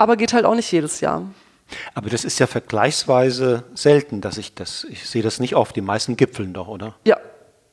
aber 0.00 0.16
geht 0.16 0.32
halt 0.32 0.46
auch 0.46 0.54
nicht 0.54 0.72
jedes 0.72 1.02
Jahr. 1.02 1.24
Aber 1.94 2.08
das 2.08 2.24
ist 2.24 2.38
ja 2.38 2.46
vergleichsweise 2.46 3.64
selten, 3.74 4.22
dass 4.22 4.38
ich 4.38 4.54
das, 4.54 4.84
ich 4.84 5.06
sehe 5.06 5.22
das 5.22 5.40
nicht 5.40 5.54
oft, 5.54 5.76
die 5.76 5.82
meisten 5.82 6.16
gipfeln 6.16 6.54
doch, 6.54 6.68
oder? 6.68 6.94
Ja, 7.04 7.18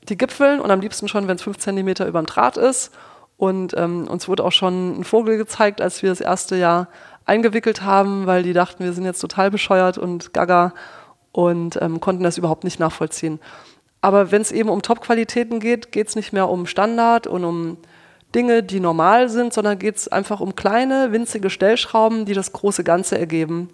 die 0.04 0.18
Gipfeln 0.18 0.60
und 0.60 0.70
am 0.70 0.82
liebsten 0.82 1.08
schon, 1.08 1.30
wenn 1.30 1.38
es 1.38 1.42
fünf 1.42 1.58
Zentimeter 1.58 2.06
über 2.06 2.22
dem 2.22 2.26
Draht 2.26 2.58
ist. 2.58 2.92
Und 3.38 3.78
ähm, 3.78 4.10
uns 4.10 4.28
wurde 4.28 4.44
auch 4.44 4.52
schon 4.52 5.00
ein 5.00 5.04
Vogel 5.06 5.38
gezeigt, 5.38 5.80
als 5.80 6.04
wir 6.04 6.10
das 6.10 6.20
erste 6.20 6.58
Jahr 6.58 6.90
eingewickelt 7.24 7.82
haben, 7.82 8.26
weil 8.26 8.44
die 8.44 8.54
dachten, 8.54 8.84
wir 8.84 8.92
sind 8.92 9.06
jetzt 9.06 9.22
total 9.22 9.50
bescheuert 9.50 9.98
und 9.98 10.34
gaga 10.34 10.74
und 11.32 11.82
ähm, 11.82 12.02
konnten 12.02 12.24
das 12.24 12.38
überhaupt 12.38 12.66
nicht 12.66 12.80
nachvollziehen. 12.80 13.40
Aber 14.02 14.32
wenn 14.32 14.42
es 14.42 14.52
eben 14.52 14.68
um 14.68 14.82
Top-Qualitäten 14.82 15.62
geht, 15.62 15.94
geht 15.94 16.10
es 16.10 16.18
nicht 16.18 16.34
mehr 16.34 16.50
um 16.50 16.66
Standard 16.66 17.26
und 17.26 17.46
um 17.46 17.78
Dinge, 18.36 18.64
die 18.64 18.80
normal 18.80 19.30
sind, 19.30 19.54
sondern 19.54 19.80
geht 19.80 19.96
es 19.96 20.08
einfach 20.08 20.40
um 20.40 20.56
kleine, 20.56 21.12
winzige 21.12 21.50
Stellschrauben, 21.50 22.26
die 22.26 22.34
das 22.34 22.52
große 22.54 22.84
Ganze 22.84 23.18
ergeben. 23.18 23.70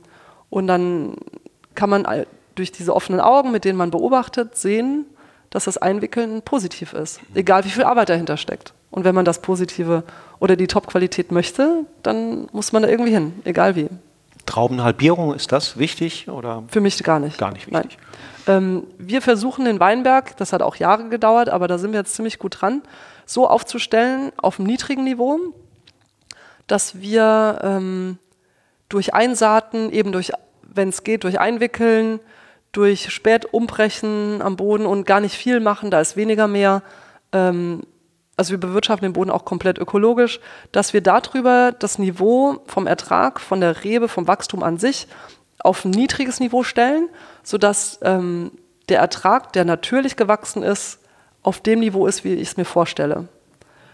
Und 0.49 0.67
dann 0.67 1.15
kann 1.75 1.89
man 1.89 2.05
durch 2.55 2.71
diese 2.71 2.95
offenen 2.95 3.19
Augen, 3.19 3.51
mit 3.51 3.65
denen 3.65 3.77
man 3.77 3.91
beobachtet, 3.91 4.55
sehen, 4.55 5.05
dass 5.49 5.65
das 5.65 5.77
Einwickeln 5.77 6.41
positiv 6.41 6.93
ist, 6.93 7.19
egal 7.35 7.65
wie 7.65 7.69
viel 7.69 7.83
Arbeit 7.83 8.09
dahinter 8.09 8.37
steckt. 8.37 8.73
Und 8.89 9.05
wenn 9.05 9.15
man 9.15 9.25
das 9.25 9.39
Positive 9.39 10.03
oder 10.39 10.55
die 10.55 10.67
Top-Qualität 10.67 11.31
möchte, 11.31 11.85
dann 12.03 12.47
muss 12.51 12.73
man 12.73 12.83
da 12.83 12.89
irgendwie 12.89 13.11
hin, 13.11 13.33
egal 13.43 13.75
wie. 13.75 13.89
Traubenhalbierung, 14.45 15.33
ist 15.33 15.51
das 15.51 15.77
wichtig? 15.77 16.29
Oder? 16.29 16.63
Für 16.67 16.81
mich 16.81 17.01
gar 17.03 17.19
nicht. 17.19 17.37
Gar 17.37 17.53
nicht 17.53 17.71
wichtig. 17.71 17.97
Ähm, 18.45 18.83
wir 18.97 19.21
versuchen 19.21 19.65
den 19.65 19.79
Weinberg, 19.79 20.35
das 20.37 20.53
hat 20.53 20.61
auch 20.61 20.75
Jahre 20.75 21.09
gedauert, 21.09 21.49
aber 21.49 21.67
da 21.67 21.77
sind 21.77 21.93
wir 21.93 21.99
jetzt 21.99 22.13
ziemlich 22.15 22.39
gut 22.39 22.61
dran, 22.61 22.81
so 23.25 23.47
aufzustellen 23.47 24.31
auf 24.37 24.59
einem 24.59 24.67
niedrigen 24.67 25.03
Niveau, 25.03 25.39
dass 26.67 26.99
wir 26.99 27.59
ähm, 27.63 28.17
durch 28.89 29.13
Einsaaten, 29.13 29.91
eben 29.91 30.11
durch, 30.11 30.31
wenn 30.61 30.89
es 30.89 31.03
geht, 31.03 31.23
durch 31.23 31.39
Einwickeln, 31.39 32.19
durch 32.71 33.11
spät 33.13 33.45
umbrechen 33.45 34.41
am 34.41 34.55
Boden 34.55 34.85
und 34.85 35.05
gar 35.05 35.19
nicht 35.19 35.35
viel 35.35 35.59
machen, 35.59 35.91
da 35.91 36.01
ist 36.01 36.17
weniger 36.17 36.47
mehr. 36.47 36.81
Ähm, 37.31 37.81
also 38.35 38.51
wir 38.51 38.59
bewirtschaften 38.59 39.07
den 39.07 39.13
Boden 39.13 39.29
auch 39.29 39.45
komplett 39.45 39.77
ökologisch, 39.77 40.39
dass 40.71 40.93
wir 40.93 41.01
darüber 41.01 41.71
das 41.71 41.99
Niveau 41.99 42.63
vom 42.65 42.87
Ertrag, 42.87 43.39
von 43.39 43.61
der 43.61 43.83
Rebe, 43.83 44.07
vom 44.07 44.27
Wachstum 44.27 44.63
an 44.63 44.79
sich 44.79 45.07
auf 45.59 45.85
ein 45.85 45.91
niedriges 45.91 46.39
Niveau 46.39 46.63
stellen, 46.63 47.09
sodass 47.43 47.99
ähm, 48.01 48.51
der 48.89 48.99
Ertrag, 48.99 49.53
der 49.53 49.65
natürlich 49.65 50.15
gewachsen 50.15 50.63
ist, 50.63 50.99
auf 51.43 51.59
dem 51.59 51.79
Niveau 51.79 52.07
ist, 52.07 52.23
wie 52.23 52.33
ich 52.33 52.49
es 52.49 52.57
mir 52.57 52.65
vorstelle. 52.65 53.27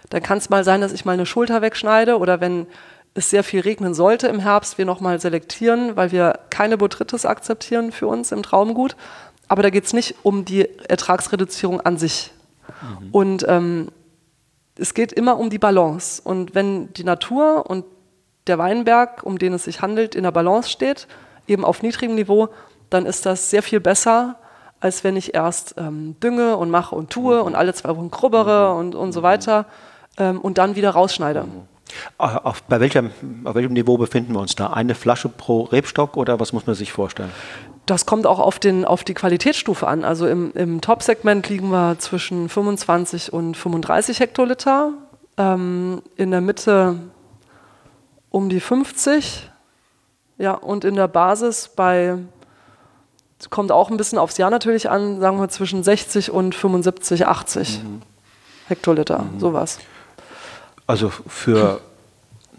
Dann 0.09 0.23
kann 0.23 0.37
es 0.37 0.49
mal 0.49 0.63
sein, 0.63 0.81
dass 0.81 0.93
ich 0.93 1.05
mal 1.05 1.13
eine 1.13 1.25
Schulter 1.25 1.61
wegschneide 1.61 2.17
oder 2.17 2.41
wenn 2.41 2.67
es 3.15 3.29
sehr 3.29 3.43
viel 3.43 3.61
regnen 3.61 3.93
sollte 3.93 4.27
im 4.27 4.39
Herbst, 4.39 4.77
wir 4.77 4.85
nochmal 4.85 5.19
selektieren, 5.19 5.95
weil 5.95 6.11
wir 6.11 6.39
keine 6.49 6.77
Botrytis 6.77 7.25
akzeptieren 7.25 7.91
für 7.91 8.07
uns 8.07 8.31
im 8.31 8.43
Traumgut. 8.43 8.95
Aber 9.47 9.63
da 9.63 9.71
geht 9.71 9.85
es 9.85 9.93
nicht 9.93 10.15
um 10.23 10.45
die 10.45 10.69
Ertragsreduzierung 10.87 11.81
an 11.81 11.97
sich. 11.97 12.31
Mhm. 12.81 13.09
Und 13.11 13.45
ähm, 13.47 13.87
es 14.77 14.93
geht 14.93 15.11
immer 15.11 15.37
um 15.37 15.49
die 15.49 15.57
Balance. 15.57 16.21
Und 16.23 16.53
wenn 16.53 16.93
die 16.93 17.03
Natur 17.03 17.69
und 17.69 17.83
der 18.47 18.57
Weinberg, 18.57 19.23
um 19.23 19.39
den 19.39 19.53
es 19.53 19.65
sich 19.65 19.81
handelt, 19.81 20.15
in 20.15 20.23
der 20.23 20.31
Balance 20.31 20.69
steht, 20.69 21.07
eben 21.47 21.65
auf 21.65 21.81
niedrigem 21.81 22.15
Niveau, 22.15 22.49
dann 22.89 23.05
ist 23.05 23.25
das 23.25 23.49
sehr 23.49 23.63
viel 23.63 23.79
besser, 23.79 24.37
als 24.79 25.03
wenn 25.03 25.15
ich 25.15 25.33
erst 25.33 25.75
ähm, 25.77 26.15
dünge 26.21 26.57
und 26.57 26.69
mache 26.69 26.95
und 26.95 27.09
tue 27.09 27.39
mhm. 27.39 27.47
und 27.47 27.55
alle 27.55 27.73
zwei 27.73 27.95
Wochen 27.95 28.11
grubbere 28.11 28.73
mhm. 28.73 28.79
und, 28.79 28.95
und 28.95 29.11
so 29.11 29.23
weiter 29.23 29.65
ähm, 30.17 30.39
und 30.39 30.57
dann 30.57 30.75
wieder 30.75 30.91
rausschneide. 30.91 31.43
Mhm. 31.43 31.67
Ah, 32.17 32.37
auf, 32.37 32.63
bei 32.63 32.79
welchem, 32.79 33.11
auf 33.45 33.55
welchem 33.55 33.73
Niveau 33.73 33.97
befinden 33.97 34.33
wir 34.33 34.39
uns 34.39 34.55
da? 34.55 34.67
Eine 34.67 34.95
Flasche 34.95 35.29
pro 35.29 35.63
Rebstock 35.63 36.17
oder 36.17 36.39
was 36.39 36.53
muss 36.53 36.67
man 36.67 36.75
sich 36.75 36.91
vorstellen? 36.91 37.31
Das 37.85 38.05
kommt 38.05 38.27
auch 38.27 38.39
auf, 38.39 38.59
den, 38.59 38.85
auf 38.85 39.03
die 39.03 39.15
Qualitätsstufe 39.15 39.87
an. 39.87 40.03
Also 40.03 40.27
im, 40.27 40.51
im 40.53 40.81
Top-Segment 40.81 41.49
liegen 41.49 41.69
wir 41.69 41.97
zwischen 41.97 42.47
25 42.47 43.33
und 43.33 43.57
35 43.57 44.19
Hektoliter. 44.19 44.93
Ähm, 45.37 46.03
in 46.15 46.29
der 46.29 46.41
Mitte 46.41 46.97
um 48.29 48.49
die 48.49 48.59
50. 48.59 49.49
Ja, 50.37 50.53
und 50.53 50.85
in 50.85 50.95
der 50.95 51.07
Basis 51.07 51.69
bei, 51.75 52.17
kommt 53.49 53.71
auch 53.71 53.89
ein 53.89 53.97
bisschen 53.97 54.17
aufs 54.17 54.37
Jahr 54.37 54.49
natürlich 54.49 54.89
an, 54.89 55.19
sagen 55.19 55.39
wir 55.39 55.47
zwischen 55.49 55.83
60 55.83 56.31
und 56.31 56.55
75, 56.55 57.25
80 57.25 57.83
mhm. 57.83 58.01
Hektoliter, 58.67 59.19
mhm. 59.19 59.39
sowas. 59.39 59.79
Also 60.87 61.09
für 61.27 61.79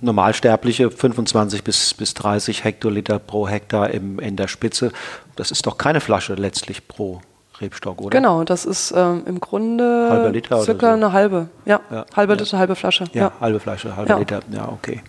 Normalsterbliche 0.00 0.90
25 0.90 1.62
bis, 1.62 1.94
bis 1.94 2.14
30 2.14 2.64
Hektoliter 2.64 3.18
pro 3.18 3.46
Hektar 3.48 3.90
im, 3.90 4.18
in 4.18 4.36
der 4.36 4.48
Spitze. 4.48 4.92
Das 5.36 5.50
ist 5.50 5.66
doch 5.66 5.76
keine 5.76 6.00
Flasche 6.00 6.34
letztlich 6.34 6.88
pro 6.88 7.20
Rebstock, 7.60 8.00
oder? 8.00 8.16
Genau, 8.16 8.44
das 8.44 8.64
ist 8.64 8.92
ähm, 8.96 9.22
im 9.26 9.40
Grunde 9.40 10.08
Halber 10.10 10.30
Liter 10.30 10.62
circa 10.62 10.88
so. 10.88 10.92
eine 10.94 11.12
halbe. 11.12 11.48
Ja, 11.66 11.80
Ja, 11.90 12.06
halbe 12.16 12.32
ja. 12.32 12.38
Liter, 12.38 12.58
halbe 12.58 12.74
Flasche. 12.74 13.04
Ja, 13.12 13.20
Ja, 13.20 13.32
halbe 13.40 13.60
Flasche, 13.60 13.94
halbe. 13.94 14.14
Liter. 14.14 14.40
Ja, 14.50 14.68
okay. 14.68 15.02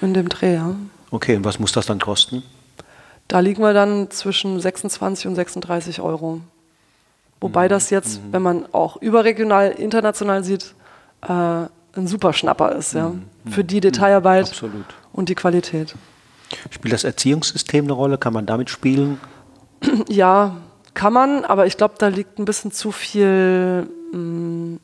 in 0.00 0.14
dem 0.14 0.28
Dreh, 0.28 0.54
ja. 0.54 0.74
Okay, 1.10 1.36
und 1.36 1.44
was 1.44 1.60
muss 1.60 1.70
das 1.70 1.86
dann 1.86 2.00
kosten? 2.00 2.42
Da 3.28 3.40
liegen 3.40 3.62
wir 3.62 3.72
dann 3.72 4.10
zwischen 4.10 4.60
26 4.60 5.26
und 5.26 5.34
36 5.34 6.00
Euro. 6.00 6.36
Mhm. 6.36 6.42
Wobei 7.40 7.68
das 7.68 7.90
jetzt, 7.90 8.20
wenn 8.32 8.42
man 8.42 8.66
auch 8.72 8.96
überregional, 9.02 9.70
international 9.72 10.44
sieht, 10.44 10.74
äh, 11.22 11.28
ein 11.96 12.06
super 12.06 12.32
Schnapper 12.32 12.72
ist, 12.72 12.94
ja. 12.94 13.12
Für 13.48 13.64
die 13.64 13.80
Detailarbeit 13.80 14.44
Mhm. 14.46 14.50
Absolut. 14.50 14.84
und 15.12 15.28
die 15.28 15.34
Qualität. 15.34 15.94
Spielt 16.70 16.92
das 16.94 17.04
Erziehungssystem 17.04 17.84
eine 17.84 17.92
Rolle? 17.92 18.16
Kann 18.18 18.32
man 18.32 18.46
damit 18.46 18.70
spielen? 18.70 19.18
Ja, 20.08 20.56
kann 20.94 21.12
man, 21.12 21.44
aber 21.44 21.66
ich 21.66 21.76
glaube, 21.76 21.94
da 21.98 22.06
liegt 22.08 22.38
ein 22.38 22.44
bisschen 22.46 22.70
zu 22.72 22.90
viel 22.92 23.88
mh, 24.12 24.78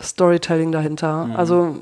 Storytelling 0.00 0.72
dahinter. 0.72 1.28
Also 1.34 1.76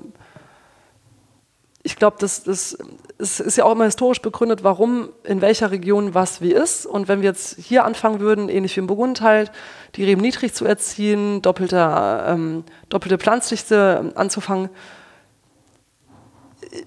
ich 1.87 1.95
glaube, 1.95 2.17
das, 2.19 2.43
das, 2.43 2.77
es 3.17 3.39
ist 3.39 3.57
ja 3.57 3.65
auch 3.65 3.71
immer 3.71 3.85
historisch 3.85 4.21
begründet, 4.21 4.65
warum 4.65 5.11
in 5.23 5.41
welcher 5.41 5.71
Region 5.71 6.15
was 6.15 6.41
wie 6.41 6.51
ist. 6.51 6.85
Und 6.85 7.07
wenn 7.07 7.23
wir 7.23 7.29
jetzt 7.29 7.59
hier 7.61 7.85
anfangen 7.85 8.19
würden, 8.19 8.49
ähnlich 8.49 8.75
wie 8.75 8.81
im 8.81 8.89
Burgund 8.89 9.21
halt, 9.21 9.53
die 9.95 10.03
Reben 10.03 10.21
niedrig 10.21 10.53
zu 10.53 10.65
erziehen, 10.65 11.43
doppelte, 11.43 12.25
ähm, 12.27 12.65
doppelte 12.89 13.19
Pflanzdichte 13.19 14.01
ähm, 14.01 14.13
anzufangen, 14.17 14.69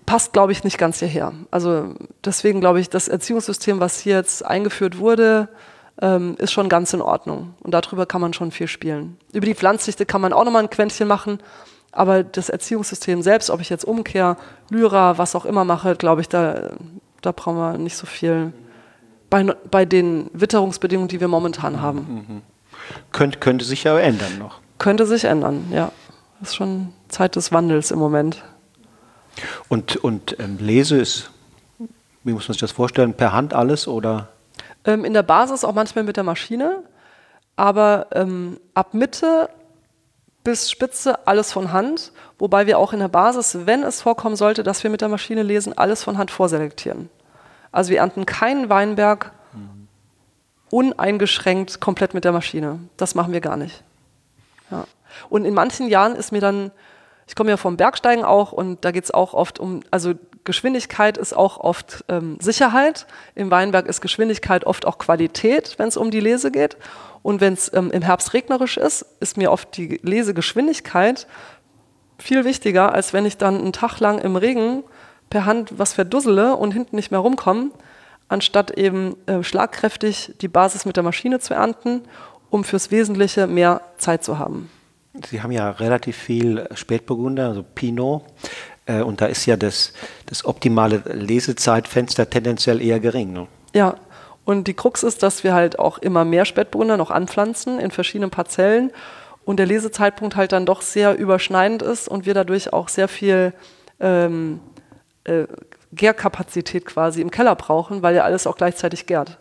passt, 0.05 0.33
glaube 0.33 0.51
ich, 0.51 0.65
nicht 0.65 0.77
ganz 0.77 0.99
hierher. 0.99 1.31
Also 1.49 1.95
deswegen 2.25 2.59
glaube 2.59 2.81
ich, 2.81 2.89
das 2.89 3.07
Erziehungssystem, 3.07 3.79
was 3.79 4.01
hier 4.01 4.17
jetzt 4.17 4.45
eingeführt 4.45 4.97
wurde, 4.97 5.47
ähm, 6.01 6.35
ist 6.39 6.51
schon 6.51 6.67
ganz 6.67 6.91
in 6.91 7.01
Ordnung. 7.01 7.53
Und 7.61 7.73
darüber 7.73 8.05
kann 8.05 8.19
man 8.19 8.33
schon 8.33 8.51
viel 8.51 8.67
spielen. 8.67 9.17
Über 9.31 9.45
die 9.45 9.55
Pflanzdichte 9.55 10.05
kann 10.05 10.19
man 10.19 10.33
auch 10.33 10.43
nochmal 10.43 10.63
ein 10.63 10.69
Quäntchen 10.69 11.07
machen, 11.07 11.39
aber 11.91 12.23
das 12.23 12.49
Erziehungssystem 12.49 13.21
selbst, 13.21 13.49
ob 13.49 13.61
ich 13.61 13.69
jetzt 13.69 13.83
Umkehr, 13.83 14.37
Lyra, 14.69 15.17
was 15.17 15.35
auch 15.35 15.45
immer 15.45 15.65
mache, 15.65 15.95
glaube 15.95 16.21
ich, 16.21 16.29
da, 16.29 16.71
da 17.21 17.31
brauchen 17.31 17.57
wir 17.57 17.77
nicht 17.77 17.97
so 17.97 18.05
viel 18.05 18.53
bei, 19.29 19.43
bei 19.43 19.85
den 19.85 20.29
Witterungsbedingungen, 20.33 21.07
die 21.07 21.19
wir 21.19 21.27
momentan 21.27 21.81
haben. 21.81 22.43
Könnt, 23.11 23.41
könnte 23.41 23.65
sich 23.65 23.83
ja 23.83 23.97
ändern 23.97 24.37
noch. 24.39 24.59
Könnte 24.77 25.05
sich 25.05 25.25
ändern, 25.25 25.67
ja. 25.71 25.91
Das 26.39 26.49
ist 26.49 26.55
schon 26.55 26.93
Zeit 27.09 27.35
des 27.35 27.51
Wandels 27.51 27.91
im 27.91 27.99
Moment. 27.99 28.43
Und, 29.67 29.97
und 29.97 30.39
ähm, 30.39 30.57
Lese 30.59 30.97
ist, 30.97 31.31
wie 32.23 32.31
muss 32.31 32.47
man 32.47 32.53
sich 32.53 32.61
das 32.61 32.71
vorstellen, 32.71 33.13
per 33.13 33.33
Hand 33.33 33.53
alles 33.53 33.87
oder? 33.87 34.29
Ähm, 34.85 35.05
in 35.05 35.13
der 35.13 35.23
Basis 35.23 35.63
auch 35.63 35.73
manchmal 35.73 36.03
mit 36.03 36.17
der 36.17 36.23
Maschine, 36.23 36.83
aber 37.55 38.07
ähm, 38.13 38.59
ab 38.73 38.93
Mitte 38.93 39.49
bis 40.43 40.71
Spitze 40.71 41.27
alles 41.27 41.51
von 41.51 41.71
Hand, 41.71 42.11
wobei 42.37 42.65
wir 42.65 42.79
auch 42.79 42.93
in 42.93 42.99
der 42.99 43.07
Basis, 43.07 43.65
wenn 43.65 43.83
es 43.83 44.01
vorkommen 44.01 44.35
sollte, 44.35 44.63
dass 44.63 44.83
wir 44.83 44.89
mit 44.89 45.01
der 45.01 45.09
Maschine 45.09 45.43
lesen, 45.43 45.77
alles 45.77 46.03
von 46.03 46.17
Hand 46.17 46.31
vorselektieren. 46.31 47.09
Also 47.71 47.91
wir 47.91 47.99
ernten 47.99 48.25
keinen 48.25 48.69
Weinberg 48.69 49.31
uneingeschränkt 50.71 51.79
komplett 51.79 52.13
mit 52.13 52.25
der 52.25 52.31
Maschine. 52.31 52.79
Das 52.97 53.15
machen 53.15 53.33
wir 53.33 53.41
gar 53.41 53.57
nicht. 53.57 53.83
Ja. 54.71 54.85
Und 55.29 55.45
in 55.45 55.53
manchen 55.53 55.87
Jahren 55.87 56.15
ist 56.15 56.31
mir 56.31 56.41
dann, 56.41 56.71
ich 57.27 57.35
komme 57.35 57.49
ja 57.49 57.57
vom 57.57 57.77
Bergsteigen 57.77 58.23
auch 58.23 58.51
und 58.51 58.85
da 58.85 58.91
geht 58.91 59.03
es 59.03 59.11
auch 59.11 59.33
oft 59.33 59.59
um, 59.59 59.81
also 59.91 60.13
Geschwindigkeit 60.43 61.17
ist 61.17 61.35
auch 61.35 61.59
oft 61.59 62.03
ähm, 62.07 62.37
Sicherheit. 62.39 63.07
Im 63.35 63.51
Weinberg 63.51 63.87
ist 63.87 64.01
Geschwindigkeit 64.01 64.65
oft 64.65 64.85
auch 64.85 64.97
Qualität, 64.97 65.75
wenn 65.77 65.89
es 65.89 65.97
um 65.97 66.11
die 66.11 66.21
Lese 66.21 66.51
geht. 66.51 66.77
Und 67.21 67.41
wenn 67.41 67.53
es 67.53 67.71
ähm, 67.73 67.91
im 67.91 68.01
Herbst 68.01 68.33
regnerisch 68.33 68.77
ist, 68.77 69.05
ist 69.19 69.37
mir 69.37 69.51
oft 69.51 69.75
die 69.77 69.99
Lesegeschwindigkeit 70.03 71.27
viel 72.17 72.45
wichtiger, 72.45 72.93
als 72.93 73.13
wenn 73.13 73.25
ich 73.25 73.37
dann 73.37 73.59
einen 73.59 73.73
Tag 73.73 73.99
lang 73.99 74.19
im 74.19 74.35
Regen 74.35 74.83
per 75.29 75.45
Hand 75.45 75.77
was 75.77 75.93
verdussele 75.93 76.55
und 76.55 76.71
hinten 76.71 76.95
nicht 76.95 77.11
mehr 77.11 77.19
rumkomme, 77.19 77.71
anstatt 78.27 78.71
eben 78.71 79.15
äh, 79.25 79.43
schlagkräftig 79.43 80.35
die 80.41 80.47
Basis 80.47 80.85
mit 80.85 80.95
der 80.95 81.03
Maschine 81.03 81.39
zu 81.39 81.53
ernten, 81.53 82.01
um 82.49 82.63
fürs 82.63 82.91
Wesentliche 82.91 83.47
mehr 83.47 83.81
Zeit 83.97 84.23
zu 84.23 84.39
haben. 84.39 84.69
Sie 85.27 85.41
haben 85.41 85.51
ja 85.51 85.69
relativ 85.69 86.17
viel 86.17 86.67
Spätburgunder, 86.73 87.49
also 87.49 87.63
Pinot. 87.63 88.23
Äh, 88.85 89.01
und 89.01 89.21
da 89.21 89.25
ist 89.27 89.45
ja 89.45 89.57
das, 89.57 89.93
das 90.25 90.45
optimale 90.45 91.03
Lesezeitfenster 91.05 92.29
tendenziell 92.29 92.81
eher 92.81 92.99
gering. 92.99 93.33
Ne? 93.33 93.47
Ja, 93.73 93.95
und 94.45 94.67
die 94.67 94.73
Krux 94.73 95.03
ist, 95.03 95.21
dass 95.23 95.43
wir 95.43 95.53
halt 95.53 95.79
auch 95.79 95.97
immer 95.99 96.25
mehr 96.25 96.45
Spätburgunder 96.45 96.97
noch 96.97 97.11
anpflanzen 97.11 97.79
in 97.79 97.91
verschiedenen 97.91 98.31
Parzellen 98.31 98.91
und 99.45 99.57
der 99.57 99.65
Lesezeitpunkt 99.65 100.35
halt 100.35 100.51
dann 100.51 100.65
doch 100.65 100.81
sehr 100.81 101.17
überschneidend 101.17 101.81
ist 101.81 102.07
und 102.07 102.25
wir 102.25 102.33
dadurch 102.33 102.73
auch 102.73 102.89
sehr 102.89 103.07
viel 103.07 103.53
ähm, 103.99 104.59
äh, 105.23 105.45
Gärkapazität 105.91 106.85
quasi 106.85 107.21
im 107.21 107.31
Keller 107.31 107.55
brauchen, 107.55 108.01
weil 108.01 108.15
ja 108.15 108.23
alles 108.23 108.47
auch 108.47 108.57
gleichzeitig 108.57 109.05
gärt. 109.05 109.37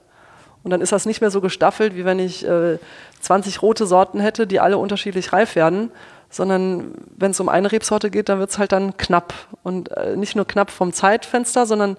Und 0.62 0.70
dann 0.70 0.80
ist 0.80 0.92
das 0.92 1.06
nicht 1.06 1.20
mehr 1.20 1.30
so 1.30 1.40
gestaffelt, 1.40 1.94
wie 1.94 2.04
wenn 2.04 2.18
ich 2.18 2.46
äh, 2.46 2.78
20 3.20 3.62
rote 3.62 3.86
Sorten 3.86 4.20
hätte, 4.20 4.46
die 4.46 4.60
alle 4.60 4.78
unterschiedlich 4.78 5.32
reif 5.32 5.56
werden, 5.56 5.90
sondern 6.30 6.94
wenn 7.16 7.30
es 7.30 7.40
um 7.40 7.48
eine 7.48 7.72
Rebsorte 7.72 8.10
geht, 8.10 8.28
dann 8.28 8.38
wird 8.38 8.50
es 8.50 8.58
halt 8.58 8.72
dann 8.72 8.96
knapp. 8.96 9.34
Und 9.62 9.90
äh, 9.92 10.16
nicht 10.16 10.36
nur 10.36 10.46
knapp 10.46 10.70
vom 10.70 10.92
Zeitfenster, 10.92 11.66
sondern 11.66 11.96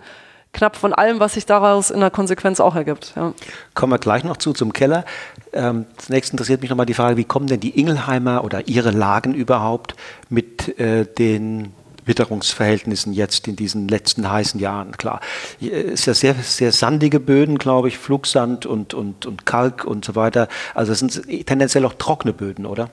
knapp 0.53 0.75
von 0.75 0.93
allem, 0.93 1.19
was 1.19 1.33
sich 1.33 1.45
daraus 1.45 1.91
in 1.91 1.99
der 1.99 2.09
Konsequenz 2.09 2.59
auch 2.59 2.75
ergibt. 2.75 3.13
Ja. 3.15 3.33
Kommen 3.73 3.93
wir 3.93 3.99
gleich 3.99 4.23
noch 4.23 4.37
zu 4.37 4.53
zum 4.53 4.73
Keller. 4.73 5.05
Ähm, 5.53 5.85
zunächst 5.97 6.31
interessiert 6.31 6.61
mich 6.61 6.69
nochmal 6.69 6.85
die 6.85 6.93
Frage, 6.93 7.17
wie 7.17 7.23
kommen 7.23 7.47
denn 7.47 7.59
die 7.59 7.79
Ingelheimer 7.79 8.43
oder 8.43 8.67
ihre 8.67 8.91
Lagen 8.91 9.33
überhaupt 9.33 9.95
mit 10.29 10.79
äh, 10.79 11.05
den 11.05 11.73
Witterungsverhältnissen 12.05 13.13
jetzt 13.13 13.47
in 13.47 13.55
diesen 13.55 13.87
letzten 13.87 14.29
heißen 14.29 14.59
Jahren. 14.59 14.97
Klar, 14.97 15.21
es 15.61 16.01
ist 16.01 16.05
ja 16.07 16.13
sehr, 16.13 16.35
sehr 16.35 16.71
sandige 16.71 17.19
Böden, 17.19 17.57
glaube 17.57 17.87
ich, 17.87 17.97
Flugsand 17.97 18.65
und, 18.65 18.93
und, 18.93 19.25
und 19.25 19.45
Kalk 19.45 19.85
und 19.85 20.03
so 20.03 20.15
weiter. 20.15 20.47
Also 20.73 20.91
es 20.91 20.99
sind 20.99 21.45
tendenziell 21.45 21.85
auch 21.85 21.93
trockene 21.93 22.33
Böden, 22.33 22.65
oder? 22.65 22.89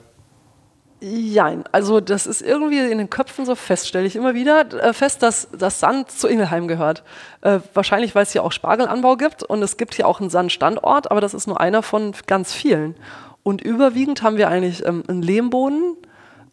Jein, 0.99 1.63
also 1.71 1.99
das 1.99 2.25
ist 2.25 2.41
irgendwie 2.41 2.79
in 2.79 2.97
den 2.97 3.11
Köpfen 3.11 3.45
so 3.45 3.53
fest, 3.53 3.87
stelle 3.87 4.07
ich 4.07 4.15
immer 4.15 4.33
wieder 4.33 4.61
äh, 4.83 4.93
fest, 4.93 5.21
dass 5.21 5.47
das 5.51 5.79
Sand 5.79 6.09
zu 6.09 6.27
Ingelheim 6.27 6.67
gehört. 6.67 7.03
Äh, 7.41 7.59
wahrscheinlich, 7.75 8.15
weil 8.15 8.23
es 8.23 8.31
hier 8.31 8.43
auch 8.43 8.51
Spargelanbau 8.51 9.15
gibt 9.15 9.43
und 9.43 9.61
es 9.61 9.77
gibt 9.77 9.93
hier 9.93 10.07
auch 10.07 10.19
einen 10.19 10.31
Sandstandort, 10.31 11.11
aber 11.11 11.21
das 11.21 11.35
ist 11.35 11.45
nur 11.45 11.61
einer 11.61 11.83
von 11.83 12.13
ganz 12.25 12.51
vielen. 12.51 12.95
Und 13.43 13.61
überwiegend 13.61 14.23
haben 14.23 14.37
wir 14.37 14.49
eigentlich 14.49 14.87
ähm, 14.87 15.03
einen 15.07 15.21
Lehmboden, 15.21 15.97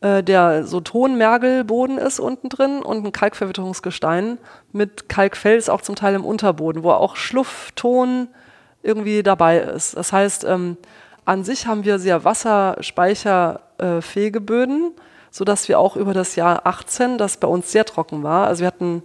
äh, 0.03 0.23
der 0.23 0.67
so 0.67 0.81
Tonmergelboden 0.81 1.97
ist 1.97 2.21
unten 2.21 2.51
drin 2.51 2.83
und 2.83 3.07
ein 3.07 3.13
Kalkverwitterungsgestein 3.13 4.37
mit 4.73 5.09
Kalkfels 5.09 5.71
auch 5.71 5.81
zum 5.81 5.97
Teil 5.97 6.15
im 6.17 6.25
Unterboden, 6.27 6.83
wo 6.83 6.91
auch 6.91 7.17
Schluffton 7.17 8.29
irgendwie 8.83 9.23
dabei 9.23 9.61
ist. 9.61 9.97
Das 9.97 10.13
heißt, 10.13 10.45
ähm, 10.45 10.77
an 11.25 11.45
sich 11.45 11.67
haben 11.67 11.85
wir 11.87 11.99
sehr 11.99 12.25
wasserspeicherfähige 13.79 14.41
Böden, 14.41 14.93
sodass 15.31 15.69
wir 15.69 15.79
auch 15.79 15.97
über 15.97 16.15
das 16.15 16.37
Jahr 16.37 16.67
18, 16.67 17.19
das 17.19 17.37
bei 17.37 17.49
uns 17.49 17.73
sehr 17.73 17.85
trocken 17.85 18.23
war, 18.23 18.47
also 18.47 18.61
wir 18.61 18.67
hatten 18.67 19.03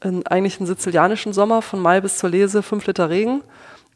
einen, 0.00 0.26
eigentlich 0.26 0.58
einen 0.58 0.66
sizilianischen 0.66 1.32
Sommer 1.32 1.62
von 1.62 1.80
Mai 1.80 2.00
bis 2.00 2.18
zur 2.18 2.30
Lese, 2.30 2.62
fünf 2.62 2.86
Liter 2.86 3.10
Regen 3.10 3.42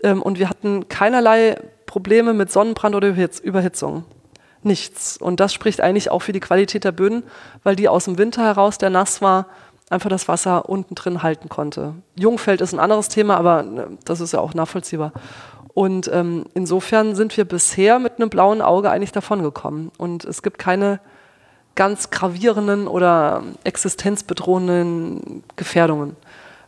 ähm, 0.03 0.23
und 0.23 0.39
wir 0.39 0.49
hatten 0.49 0.89
keinerlei 0.89 1.57
Probleme 1.87 2.35
mit 2.35 2.51
Sonnenbrand 2.51 2.95
oder 2.95 3.09
Überhitz 3.09 3.39
Überhitzung. 3.39 4.05
Nichts. 4.65 5.17
Und 5.17 5.41
das 5.41 5.53
spricht 5.53 5.81
eigentlich 5.81 6.11
auch 6.11 6.21
für 6.21 6.33
die 6.33 6.41
Qualität 6.41 6.85
der 6.85 6.93
Böden, 6.93 7.25
weil 7.65 7.75
die 7.75 7.89
aus 7.89 8.05
dem 8.05 8.17
Winter 8.17 8.45
heraus, 8.45 8.79
der 8.79 8.91
nass 8.91 9.21
war, 9.21 9.47
einfach 9.91 10.09
das 10.09 10.29
Wasser 10.29 10.69
unten 10.69 10.95
drin 10.95 11.23
halten 11.23 11.49
konnte. 11.49 11.95
Jungfeld 12.17 12.61
ist 12.61 12.73
ein 12.73 12.81
anderes 12.81 13.09
Thema, 13.09 13.37
aber 13.37 13.61
äh, 13.61 13.87
das 14.05 14.21
ist 14.21 14.33
ja 14.33 14.41
auch 14.41 14.55
nachvollziehbar. 14.55 15.13
Und 15.75 16.11
ähm, 16.13 16.45
insofern 16.55 17.15
sind 17.15 17.37
wir 17.37 17.45
bisher 17.45 17.99
mit 17.99 18.19
einem 18.19 18.29
blauen 18.29 18.61
Auge 18.61 18.91
eigentlich 18.91 19.13
davongekommen. 19.13 19.91
Und 19.97 20.25
es 20.25 20.43
gibt 20.43 20.59
keine 20.59 21.01
ganz 21.75 22.11
gravierenden 22.11 22.87
oder 22.87 23.43
existenzbedrohenden 23.65 25.43
Gefährdungen. 25.57 26.17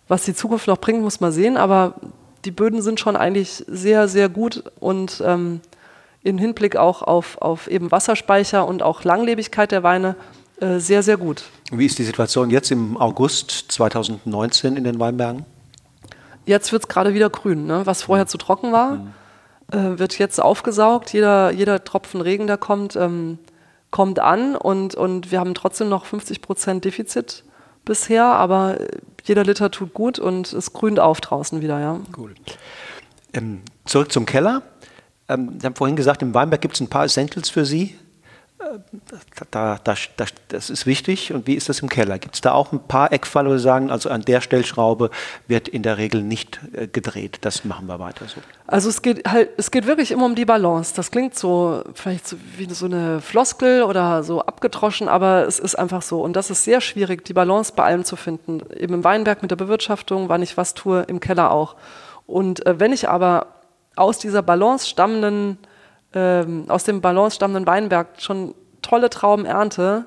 Was 0.09 0.25
die 0.25 0.35
Zukunft 0.35 0.67
noch 0.67 0.79
bringt, 0.79 1.03
muss 1.03 1.21
man 1.21 1.33
sehen, 1.33 1.57
aber 1.57 1.95
die 2.45 2.51
Böden 2.51 2.83
sind 2.83 3.01
schon 3.01 3.17
eigentlich 3.17 3.65
sehr, 3.67 4.09
sehr 4.09 4.29
gut 4.29 4.65
und 4.81 5.23
ähm, 5.25 5.61
im 6.23 6.39
Hinblick 6.39 6.77
auch 6.77 7.03
auf, 7.03 7.39
auf 7.41 7.69
eben 7.69 7.91
Wasserspeicher 7.91 8.67
und 8.67 8.83
auch 8.83 9.05
Langlebigkeit 9.05 9.73
der 9.73 9.83
Weine 9.83 10.17
äh, 10.61 10.79
sehr, 10.79 11.03
sehr 11.03 11.17
gut. 11.17 11.45
Wie 11.71 11.87
ist 11.87 11.99
die 11.99 12.05
Situation 12.05 12.51
jetzt 12.51 12.71
im 12.71 12.97
August 12.97 13.67
2019 13.69 14.77
in 14.77 14.85
den 14.85 14.99
Weinbergen? 15.01 15.45
Jetzt 16.47 16.73
wird 16.73 16.85
es 16.85 16.89
gerade 16.89 17.15
wieder 17.15 17.31
grün. 17.31 17.67
Ne? 17.67 17.83
Was 17.85 18.03
vorher 18.03 18.27
zu 18.27 18.39
trocken 18.39 18.73
war, 18.73 19.07
äh, 19.73 19.99
wird 19.99 20.19
jetzt 20.19 20.41
aufgesaugt. 20.41 21.13
Jeder, 21.13 21.51
jeder 21.51 21.85
Tropfen 21.85 22.21
Regen, 22.21 22.47
der 22.47 22.59
kommt, 22.59 22.97
ähm, 22.97 23.39
kommt 23.91 24.19
an 24.19 24.57
und, 24.57 24.95
und 24.95 25.31
wir 25.31 25.41
haben 25.41 25.55
trotzdem 25.55 25.89
noch 25.89 26.05
50 26.05 26.43
Prozent 26.43 26.85
Defizit 26.85 27.45
bisher, 27.85 28.25
aber 28.25 28.79
jeder 29.25 29.45
Liter 29.45 29.71
tut 29.71 29.95
gut 29.95 30.19
und 30.19 30.53
es 30.53 30.73
grünt 30.73 31.01
auf 31.01 31.21
draußen 31.21 31.61
wieder, 31.63 31.81
ja. 31.81 32.01
Cool. 32.17 32.35
Ähm, 33.33 33.63
zurück 33.85 34.13
zum 34.13 34.27
Keller. 34.27 34.63
Ähm, 35.29 35.59
Sie 35.59 35.67
haben 35.67 35.75
vorhin 35.75 35.97
gesagt, 35.97 36.23
im 36.23 36.35
Weinberg 36.35 36.61
gibt 36.61 36.75
es 36.75 36.81
ein 36.81 36.89
paar 36.89 37.05
Essentials 37.05 37.51
für 37.51 37.65
Sie. 37.65 37.97
Da, 39.51 39.79
da, 39.85 39.95
da, 40.17 40.27
das 40.49 40.71
ist 40.71 40.87
wichtig. 40.87 41.33
Und 41.33 41.47
wie 41.47 41.55
ist 41.55 41.69
das 41.69 41.81
im 41.81 41.89
Keller? 41.89 42.19
Gibt 42.19 42.35
es 42.35 42.41
da 42.41 42.53
auch 42.53 42.73
ein 42.73 42.81
paar 42.81 43.13
Eckfälle, 43.13 43.51
wo 43.51 43.57
Sie 43.57 43.63
sagen, 43.63 43.91
also 43.91 44.09
an 44.11 44.23
der 44.23 44.41
Stellschraube 44.41 45.11
wird 45.47 45.69
in 45.69 45.83
der 45.83 45.99
Regel 45.99 46.23
nicht 46.23 46.61
äh, 46.73 46.87
gedreht? 46.87 47.39
Das 47.43 47.65
machen 47.65 47.87
wir 47.87 47.99
weiter 47.99 48.27
so. 48.27 48.41
Also 48.67 48.89
es 48.89 49.03
geht 49.03 49.29
halt, 49.29 49.51
es 49.57 49.71
geht 49.71 49.87
wirklich 49.87 50.11
immer 50.11 50.25
um 50.25 50.35
die 50.35 50.45
Balance. 50.45 50.95
Das 50.95 51.11
klingt 51.11 51.35
so 51.35 51.85
vielleicht 51.95 52.27
so 52.27 52.37
wie 52.57 52.73
so 52.73 52.87
eine 52.87 53.21
Floskel 53.21 53.83
oder 53.83 54.23
so 54.23 54.41
abgedroschen, 54.41 55.09
aber 55.09 55.47
es 55.47 55.59
ist 55.59 55.75
einfach 55.75 56.03
so. 56.03 56.23
Und 56.23 56.35
das 56.35 56.51
ist 56.51 56.65
sehr 56.65 56.81
schwierig, 56.81 57.25
die 57.25 57.35
Balance 57.35 57.73
bei 57.77 57.85
allem 57.85 58.05
zu 58.05 58.17
finden. 58.17 58.63
Eben 58.75 58.95
im 58.95 59.05
Weinberg 59.05 59.43
mit 59.43 59.51
der 59.51 59.57
Bewirtschaftung, 59.57 60.29
wann 60.29 60.43
ich 60.43 60.57
was 60.57 60.75
tue, 60.75 61.03
im 61.03 61.21
Keller 61.21 61.51
auch. 61.51 61.77
Und 62.27 62.65
äh, 62.67 62.81
wenn 62.81 62.93
ich 62.93 63.09
aber 63.09 63.49
aus 63.97 64.19
dieser 64.19 64.43
Balance 64.43 64.89
stammenden 64.89 65.59
ähm, 66.15 66.65
aus 66.69 66.85
dem 66.85 67.01
Balance 67.01 67.37
stammenden 67.37 67.67
Weinberg 67.67 68.09
schon 68.19 68.55
tolle 68.83 69.11
Trauben 69.11 69.45
ernte, 69.47 70.07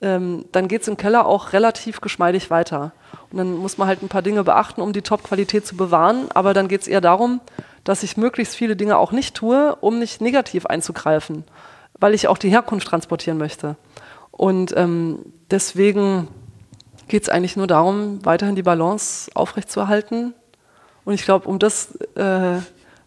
ähm, 0.00 0.46
dann 0.52 0.68
geht 0.68 0.82
es 0.82 0.88
im 0.88 0.96
Keller 0.96 1.26
auch 1.26 1.52
relativ 1.52 2.00
geschmeidig 2.00 2.50
weiter. 2.50 2.92
Und 3.30 3.38
dann 3.38 3.56
muss 3.56 3.78
man 3.78 3.86
halt 3.86 4.02
ein 4.02 4.08
paar 4.08 4.22
Dinge 4.22 4.44
beachten, 4.44 4.80
um 4.80 4.92
die 4.92 5.02
Top-Qualität 5.02 5.66
zu 5.66 5.76
bewahren. 5.76 6.28
Aber 6.34 6.54
dann 6.54 6.68
geht 6.68 6.82
es 6.82 6.88
eher 6.88 7.00
darum, 7.00 7.40
dass 7.84 8.02
ich 8.02 8.16
möglichst 8.16 8.56
viele 8.56 8.76
Dinge 8.76 8.96
auch 8.96 9.12
nicht 9.12 9.34
tue, 9.34 9.76
um 9.76 9.98
nicht 9.98 10.20
negativ 10.20 10.66
einzugreifen, 10.66 11.44
weil 11.98 12.14
ich 12.14 12.28
auch 12.28 12.38
die 12.38 12.50
Herkunft 12.50 12.88
transportieren 12.88 13.38
möchte. 13.38 13.76
Und 14.30 14.74
ähm, 14.76 15.32
deswegen 15.50 16.28
geht 17.08 17.24
es 17.24 17.28
eigentlich 17.28 17.56
nur 17.56 17.66
darum, 17.66 18.24
weiterhin 18.24 18.56
die 18.56 18.62
Balance 18.62 19.30
aufrechtzuerhalten. 19.34 20.34
Und 21.04 21.14
ich 21.14 21.24
glaube, 21.24 21.48
um 21.48 21.58
das 21.58 21.96
äh, 22.14 22.58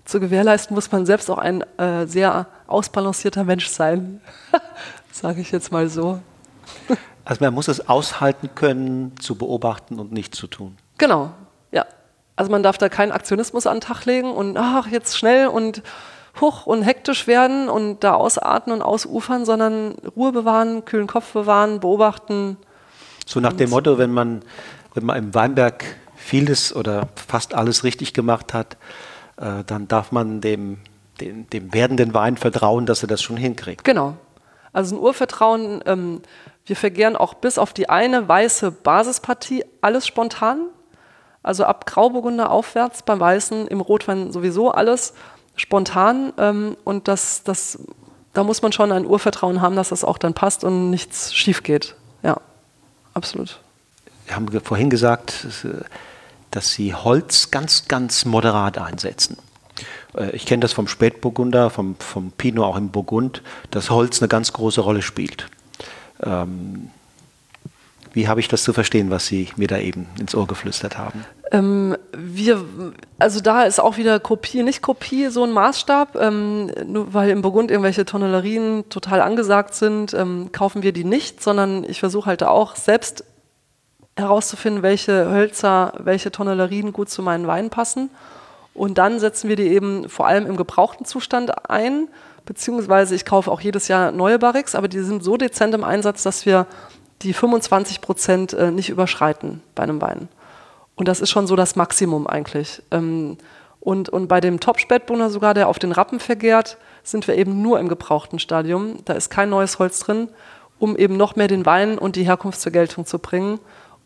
zu 0.05 0.19
gewährleisten, 0.19 0.75
muss 0.75 0.91
man 0.91 1.05
selbst 1.05 1.29
auch 1.29 1.37
ein 1.37 1.61
äh, 1.77 2.05
sehr 2.05 2.47
ausbalancierter 2.67 3.43
Mensch 3.43 3.67
sein, 3.67 4.21
sage 5.11 5.41
ich 5.41 5.51
jetzt 5.51 5.71
mal 5.71 5.87
so. 5.89 6.19
Also 7.25 7.43
man 7.43 7.53
muss 7.53 7.67
es 7.67 7.87
aushalten 7.87 8.49
können, 8.53 9.17
zu 9.19 9.35
beobachten 9.35 9.99
und 9.99 10.11
nicht 10.11 10.35
zu 10.35 10.47
tun. 10.47 10.77
Genau, 10.97 11.31
ja. 11.71 11.85
Also 12.35 12.51
man 12.51 12.63
darf 12.63 12.77
da 12.77 12.89
keinen 12.89 13.11
Aktionismus 13.11 13.67
an 13.67 13.77
den 13.77 13.81
Tag 13.81 14.05
legen 14.05 14.31
und 14.31 14.57
ach, 14.57 14.87
jetzt 14.87 15.17
schnell 15.17 15.47
und 15.47 15.83
hoch 16.41 16.65
und 16.65 16.81
hektisch 16.81 17.27
werden 17.27 17.69
und 17.69 18.03
da 18.03 18.15
ausatmen 18.15 18.77
und 18.77 18.81
ausufern, 18.81 19.45
sondern 19.45 19.95
Ruhe 20.15 20.31
bewahren, 20.31 20.83
kühlen 20.83 21.07
Kopf 21.07 21.31
bewahren, 21.33 21.79
beobachten. 21.79 22.57
So 23.25 23.39
nach 23.39 23.53
dem 23.53 23.69
Motto, 23.69 23.97
wenn 23.97 24.11
man, 24.11 24.41
wenn 24.95 25.05
man 25.05 25.17
im 25.17 25.33
Weinberg 25.33 25.85
vieles 26.15 26.75
oder 26.75 27.07
fast 27.27 27.53
alles 27.53 27.83
richtig 27.83 28.13
gemacht 28.13 28.53
hat, 28.53 28.77
äh, 29.37 29.63
dann 29.65 29.87
darf 29.87 30.11
man 30.11 30.41
dem, 30.41 30.77
dem, 31.19 31.49
dem, 31.49 31.73
werdenden 31.73 32.13
Wein 32.13 32.37
vertrauen, 32.37 32.85
dass 32.85 33.03
er 33.03 33.07
das 33.07 33.21
schon 33.21 33.37
hinkriegt. 33.37 33.83
Genau. 33.83 34.15
Also 34.71 34.95
ein 34.95 35.01
Urvertrauen, 35.01 35.83
ähm, 35.85 36.21
wir 36.65 36.75
vergären 36.75 37.15
auch 37.15 37.33
bis 37.35 37.57
auf 37.57 37.73
die 37.73 37.89
eine 37.89 38.27
weiße 38.27 38.71
Basispartie 38.71 39.65
alles 39.81 40.07
spontan. 40.07 40.67
Also 41.43 41.65
ab 41.65 41.85
Grauburgunder 41.85 42.49
aufwärts 42.49 43.03
beim 43.03 43.19
Weißen, 43.19 43.67
im 43.67 43.81
Rotwein 43.81 44.31
sowieso 44.31 44.71
alles 44.71 45.13
spontan. 45.55 46.33
Ähm, 46.37 46.77
und 46.83 47.07
das, 47.07 47.43
das, 47.43 47.79
da 48.33 48.43
muss 48.43 48.61
man 48.61 48.71
schon 48.71 48.91
ein 48.91 49.05
Urvertrauen 49.05 49.61
haben, 49.61 49.75
dass 49.75 49.89
das 49.89 50.03
auch 50.03 50.17
dann 50.17 50.33
passt 50.33 50.63
und 50.63 50.89
nichts 50.89 51.33
schief 51.33 51.63
geht. 51.63 51.95
Ja, 52.23 52.37
absolut. 53.13 53.59
Wir 54.25 54.35
haben 54.35 54.47
vorhin 54.61 54.89
gesagt, 54.89 55.45
äh, 55.65 55.83
dass 56.55 56.71
sie 56.71 56.93
Holz 56.93 57.51
ganz, 57.51 57.87
ganz 57.87 58.25
moderat 58.25 58.77
einsetzen. 58.77 59.37
Äh, 60.15 60.35
ich 60.35 60.45
kenne 60.45 60.61
das 60.61 60.73
vom 60.73 60.87
Spätburgunder, 60.87 61.69
vom, 61.69 61.95
vom 61.95 62.31
Pinot 62.31 62.65
auch 62.65 62.77
im 62.77 62.89
Burgund, 62.89 63.41
dass 63.71 63.89
Holz 63.89 64.21
eine 64.21 64.29
ganz 64.29 64.53
große 64.53 64.81
Rolle 64.81 65.01
spielt. 65.01 65.47
Ähm, 66.21 66.89
wie 68.13 68.27
habe 68.27 68.39
ich 68.39 68.47
das 68.47 68.63
zu 68.63 68.73
verstehen, 68.73 69.09
was 69.09 69.25
Sie 69.25 69.49
mir 69.55 69.67
da 69.67 69.79
eben 69.79 70.07
ins 70.19 70.35
Ohr 70.35 70.45
geflüstert 70.45 70.99
haben? 70.99 71.25
Ähm, 71.51 71.97
wir, 72.15 72.63
also 73.17 73.41
da 73.41 73.63
ist 73.63 73.79
auch 73.79 73.97
wieder 73.97 74.19
Kopie, 74.19 74.61
nicht 74.61 74.83
Kopie, 74.83 75.29
so 75.29 75.43
ein 75.43 75.51
Maßstab. 75.51 76.15
Ähm, 76.17 76.67
nur 76.85 77.15
weil 77.15 77.31
im 77.31 77.41
Burgund 77.41 77.71
irgendwelche 77.71 78.05
Tonnellerien 78.05 78.87
total 78.89 79.19
angesagt 79.19 79.73
sind, 79.73 80.13
ähm, 80.13 80.51
kaufen 80.51 80.83
wir 80.83 80.93
die 80.93 81.05
nicht, 81.05 81.41
sondern 81.41 81.83
ich 81.83 81.99
versuche 81.99 82.27
halt 82.27 82.43
auch 82.43 82.75
selbst 82.75 83.23
herauszufinden, 84.15 84.84
welche 84.84 85.30
Hölzer, 85.30 85.93
welche 85.97 86.32
Tonnellerien 86.32 86.93
gut 86.93 87.10
zu 87.10 87.21
meinen 87.21 87.47
Weinen 87.47 87.69
passen. 87.69 88.10
Und 88.73 88.97
dann 88.97 89.19
setzen 89.19 89.49
wir 89.49 89.56
die 89.56 89.67
eben 89.67 90.10
vor 90.10 90.28
allem 90.28 90.45
im 90.45 90.58
gebrauchten 90.58 91.06
Zustand 91.06 91.69
ein, 91.69 92.08
beziehungsweise 92.45 93.15
ich 93.15 93.26
kaufe 93.26 93.52
auch 93.52 93.62
jedes 93.62 93.88
Jahr 93.88 94.12
neue 94.12 94.39
Barriques, 94.39 94.76
aber 94.76 94.88
die 94.88 94.99
sind 94.99 95.23
so 95.23 95.38
dezent 95.38 95.73
im 95.73 95.84
Einsatz, 95.84 96.23
dass 96.23 96.45
wir 96.45 96.67
die 97.21 97.34
25 97.34 98.02
Prozent 98.02 98.54
äh, 98.54 98.71
nicht 98.71 98.89
überschreiten 98.89 99.62
bei 99.76 99.84
einem 99.84 100.02
Wein. 100.02 100.28
Und 100.95 101.08
das 101.08 101.21
ist 101.21 101.30
schon 101.30 101.47
so 101.47 101.56
das 101.56 101.76
Maximum 101.76 102.28
eigentlich. 102.28 102.82
Ähm, 102.91 103.38
und, 103.80 104.10
und 104.10 104.28
bei 104.28 104.41
dem 104.41 104.60
Top-Spätburgunder 104.60 105.30
sogar, 105.30 105.54
der 105.54 105.67
auf 105.67 105.80
den 105.80 105.91
Rappen 105.91 106.19
vergärt, 106.19 106.78
sind 107.04 107.28
wir 107.28 107.36
eben 107.36 107.62
nur 107.62 107.80
im 107.80 107.89
gebrauchten 107.89 108.39
Stadium. 108.39 108.97
Da 109.06 109.13
ist 109.13 109.30
kein 109.30 109.49
neues 109.49 109.80
Holz 109.80 109.99
drin, 109.99 110.30
um 110.80 110.95
eben 110.95 111.17
noch 111.17 111.36
mehr 111.36 111.47
den 111.47 111.65
Wein 111.65 111.97
und 111.97 112.15
die 112.15 112.23
Herkunft 112.23 112.62
zur 112.62 112.71
Geltung 112.71 113.06
zu 113.06 113.19
bringen 113.19 113.60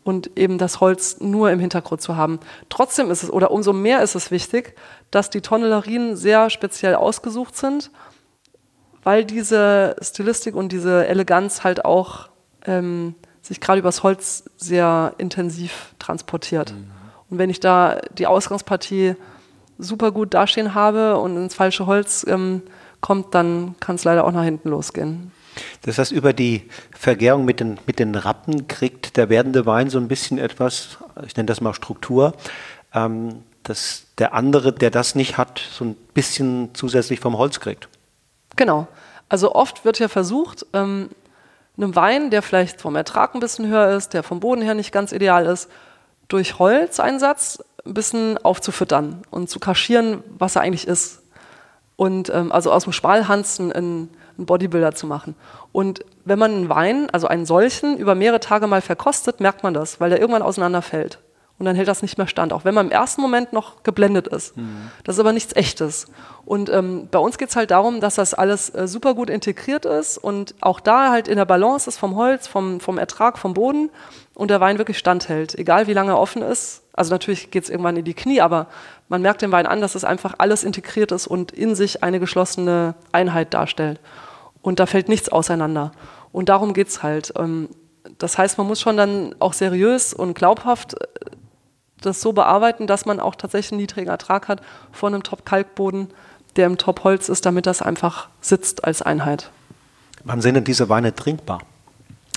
und 0.08 0.38
eben 0.38 0.56
das 0.56 0.80
Holz 0.80 1.20
nur 1.20 1.50
im 1.50 1.60
Hintergrund 1.60 2.00
zu 2.00 2.16
haben. 2.16 2.40
Trotzdem 2.70 3.10
ist 3.10 3.24
es, 3.24 3.30
oder 3.30 3.50
umso 3.50 3.74
mehr 3.74 4.02
ist 4.02 4.14
es 4.14 4.30
wichtig, 4.30 4.74
dass 5.10 5.28
die 5.28 5.42
Tonnellerien 5.42 6.16
sehr 6.16 6.48
speziell 6.48 6.94
ausgesucht 6.94 7.54
sind, 7.58 7.90
weil 9.04 9.26
diese 9.26 9.96
Stilistik 10.00 10.56
und 10.56 10.72
diese 10.72 11.06
Eleganz 11.06 11.62
halt 11.62 11.84
auch 11.84 12.30
ähm, 12.64 13.16
sich 13.42 13.60
gerade 13.60 13.80
übers 13.80 14.02
Holz 14.02 14.44
sehr 14.56 15.12
intensiv 15.18 15.94
transportiert. 15.98 16.72
Mhm. 16.72 16.90
Und 17.28 17.36
wenn 17.36 17.50
ich 17.50 17.60
da 17.60 18.00
die 18.16 18.26
Ausgangspartie 18.26 19.14
super 19.76 20.10
gut 20.10 20.32
dastehen 20.32 20.74
habe 20.74 21.18
und 21.18 21.36
ins 21.36 21.54
falsche 21.54 21.84
Holz 21.84 22.24
ähm, 22.26 22.62
kommt, 23.02 23.34
dann 23.34 23.74
kann 23.78 23.96
es 23.96 24.04
leider 24.04 24.24
auch 24.24 24.32
nach 24.32 24.44
hinten 24.44 24.70
losgehen. 24.70 25.32
Das 25.82 25.98
heißt, 25.98 26.12
über 26.12 26.32
die 26.32 26.68
Vergärung 26.90 27.44
mit 27.44 27.60
den, 27.60 27.78
mit 27.86 27.98
den 27.98 28.14
Rappen 28.14 28.68
kriegt 28.68 29.16
der 29.16 29.28
werdende 29.28 29.66
Wein 29.66 29.90
so 29.90 29.98
ein 29.98 30.08
bisschen 30.08 30.38
etwas, 30.38 30.98
ich 31.26 31.36
nenne 31.36 31.46
das 31.46 31.60
mal 31.60 31.74
Struktur, 31.74 32.34
ähm, 32.94 33.42
dass 33.62 34.04
der 34.18 34.34
andere, 34.34 34.72
der 34.72 34.90
das 34.90 35.14
nicht 35.14 35.36
hat, 35.36 35.60
so 35.70 35.84
ein 35.84 35.94
bisschen 36.14 36.70
zusätzlich 36.74 37.20
vom 37.20 37.36
Holz 37.36 37.60
kriegt. 37.60 37.88
Genau. 38.56 38.88
Also 39.28 39.54
oft 39.54 39.84
wird 39.84 39.98
ja 39.98 40.08
versucht, 40.08 40.66
ähm, 40.72 41.10
einem 41.76 41.94
Wein, 41.94 42.30
der 42.30 42.42
vielleicht 42.42 42.80
vom 42.80 42.96
Ertrag 42.96 43.34
ein 43.34 43.40
bisschen 43.40 43.68
höher 43.68 43.96
ist, 43.96 44.14
der 44.14 44.22
vom 44.22 44.40
Boden 44.40 44.62
her 44.62 44.74
nicht 44.74 44.92
ganz 44.92 45.12
ideal 45.12 45.46
ist, 45.46 45.70
durch 46.28 46.58
Holzeinsatz 46.58 47.62
ein 47.86 47.94
bisschen 47.94 48.38
aufzufüttern 48.38 49.22
und 49.30 49.48
zu 49.48 49.60
kaschieren, 49.60 50.22
was 50.38 50.56
er 50.56 50.62
eigentlich 50.62 50.86
ist. 50.86 51.22
Und 51.98 52.30
ähm, 52.30 52.50
also 52.52 52.72
aus 52.72 52.84
dem 52.84 52.94
Schmalhanzen 52.94 53.70
ein 53.72 54.08
einen 54.38 54.46
Bodybuilder 54.46 54.94
zu 54.94 55.06
machen. 55.06 55.34
Und 55.72 56.04
wenn 56.24 56.38
man 56.38 56.52
einen 56.52 56.68
Wein, 56.68 57.10
also 57.10 57.26
einen 57.26 57.44
solchen, 57.44 57.98
über 57.98 58.14
mehrere 58.14 58.40
Tage 58.40 58.66
mal 58.66 58.80
verkostet, 58.80 59.40
merkt 59.40 59.62
man 59.62 59.74
das, 59.74 60.00
weil 60.00 60.10
der 60.10 60.20
irgendwann 60.20 60.42
auseinanderfällt. 60.42 61.18
Und 61.58 61.66
dann 61.66 61.74
hält 61.74 61.88
das 61.88 62.02
nicht 62.02 62.18
mehr 62.18 62.28
stand, 62.28 62.52
auch 62.52 62.64
wenn 62.64 62.74
man 62.74 62.86
im 62.86 62.92
ersten 62.92 63.20
Moment 63.20 63.52
noch 63.52 63.82
geblendet 63.82 64.28
ist. 64.28 64.56
Mhm. 64.56 64.90
Das 65.02 65.16
ist 65.16 65.20
aber 65.20 65.32
nichts 65.32 65.56
Echtes. 65.56 66.06
Und 66.44 66.70
ähm, 66.70 67.08
bei 67.10 67.18
uns 67.18 67.36
geht 67.36 67.48
es 67.48 67.56
halt 67.56 67.72
darum, 67.72 68.00
dass 68.00 68.14
das 68.14 68.32
alles 68.32 68.72
äh, 68.74 68.86
super 68.86 69.14
gut 69.14 69.28
integriert 69.28 69.84
ist 69.84 70.18
und 70.18 70.54
auch 70.60 70.78
da 70.78 71.10
halt 71.10 71.26
in 71.26 71.36
der 71.36 71.44
Balance 71.44 71.90
ist 71.90 71.98
vom 71.98 72.14
Holz, 72.14 72.46
vom, 72.46 72.78
vom 72.78 72.96
Ertrag, 72.96 73.38
vom 73.38 73.54
Boden 73.54 73.90
und 74.34 74.50
der 74.50 74.60
Wein 74.60 74.78
wirklich 74.78 74.98
standhält, 74.98 75.58
egal 75.58 75.88
wie 75.88 75.94
lange 75.94 76.12
er 76.12 76.20
offen 76.20 76.42
ist. 76.42 76.82
Also 76.92 77.10
natürlich 77.10 77.50
geht 77.50 77.64
es 77.64 77.70
irgendwann 77.70 77.96
in 77.96 78.04
die 78.04 78.14
Knie, 78.14 78.40
aber 78.40 78.68
man 79.08 79.20
merkt 79.20 79.42
dem 79.42 79.52
Wein 79.52 79.66
an, 79.66 79.80
dass 79.80 79.96
es 79.96 80.04
einfach 80.04 80.36
alles 80.38 80.62
integriert 80.62 81.10
ist 81.10 81.26
und 81.26 81.50
in 81.50 81.74
sich 81.74 82.04
eine 82.04 82.20
geschlossene 82.20 82.94
Einheit 83.10 83.52
darstellt 83.52 84.00
und 84.62 84.80
da 84.80 84.86
fällt 84.86 85.08
nichts 85.08 85.28
auseinander. 85.28 85.92
Und 86.30 86.48
darum 86.48 86.74
geht 86.74 86.88
es 86.88 87.02
halt. 87.02 87.32
Ähm, 87.36 87.68
das 88.18 88.38
heißt, 88.38 88.58
man 88.58 88.66
muss 88.66 88.80
schon 88.80 88.96
dann 88.96 89.34
auch 89.38 89.52
seriös 89.52 90.14
und 90.14 90.34
glaubhaft 90.34 90.94
äh, 90.94 91.06
das 92.00 92.20
so 92.20 92.32
bearbeiten, 92.32 92.86
dass 92.86 93.06
man 93.06 93.20
auch 93.20 93.34
tatsächlich 93.34 93.72
einen 93.72 93.80
niedrigen 93.80 94.08
Ertrag 94.08 94.48
hat 94.48 94.60
von 94.92 95.14
einem 95.14 95.22
Top-Kalkboden, 95.22 96.08
der 96.56 96.66
im 96.66 96.78
Top-Holz 96.78 97.28
ist, 97.28 97.46
damit 97.46 97.66
das 97.66 97.82
einfach 97.82 98.28
sitzt 98.40 98.84
als 98.84 99.02
Einheit. 99.02 99.50
Wann 100.24 100.40
sind 100.40 100.54
denn 100.54 100.64
diese 100.64 100.88
Weine 100.88 101.14
trinkbar? 101.14 101.60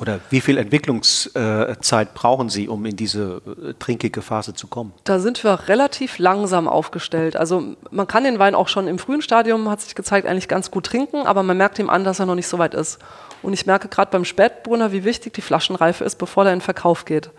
Oder 0.02 0.20
wie 0.32 0.42
viel 0.42 0.58
Entwicklungszeit 0.58 2.14
brauchen 2.16 2.50
Sie, 2.50 2.68
um 2.68 2.84
in 2.86 2.96
diese 2.96 3.42
äh, 3.46 3.74
trinkige 3.78 4.24
Phase 4.24 4.56
zu 4.56 4.66
kommen? 4.66 4.94
Da 5.04 5.20
sind 5.20 5.44
wir 5.44 5.68
relativ 5.68 6.18
langsam 6.18 6.68
aufgestellt. 6.68 7.36
Also 7.36 7.76
man 7.92 8.08
kann 8.08 8.24
den 8.24 8.40
Wein 8.40 8.56
auch 8.56 8.68
schon 8.68 8.88
im 8.88 8.98
frühen 8.98 9.22
Stadium, 9.22 9.70
hat 9.70 9.82
sich 9.82 9.94
gezeigt, 9.94 10.28
eigentlich 10.28 10.48
ganz 10.48 10.72
gut 10.72 10.88
trinken, 10.88 11.28
aber 11.28 11.44
man 11.44 11.56
merkt 11.56 11.78
ihm 11.78 11.92
an, 11.92 12.04
dass 12.04 12.20
er 12.20 12.26
noch 12.26 12.34
nicht 12.34 12.48
so 12.48 12.58
weit 12.58 12.74
ist. 12.74 12.98
Und 13.44 13.54
ich 13.54 13.68
merke 13.68 13.90
gerade 13.90 14.10
beim 14.10 14.26
Spätburgunder, 14.26 14.92
wie 14.92 15.04
wichtig 15.04 15.34
die 15.34 15.42
Flaschenreife 15.42 16.04
ist, 16.04 16.18
bevor 16.18 16.46
der 16.46 16.54
in 16.54 16.60
den 16.60 16.66
Verkauf 16.66 17.06
geht. 17.06 17.30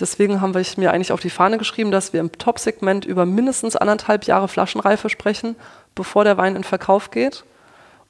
Deswegen 0.00 0.40
haben 0.40 0.54
wir 0.54 0.64
mir 0.76 0.92
eigentlich 0.92 1.12
auf 1.12 1.20
die 1.20 1.30
Fahne 1.30 1.58
geschrieben, 1.58 1.90
dass 1.90 2.12
wir 2.12 2.20
im 2.20 2.30
Top-Segment 2.30 3.04
über 3.04 3.26
mindestens 3.26 3.74
anderthalb 3.74 4.24
Jahre 4.24 4.46
Flaschenreife 4.46 5.08
sprechen, 5.08 5.56
bevor 5.94 6.24
der 6.24 6.36
Wein 6.36 6.54
in 6.54 6.64
Verkauf 6.64 7.10
geht. 7.10 7.44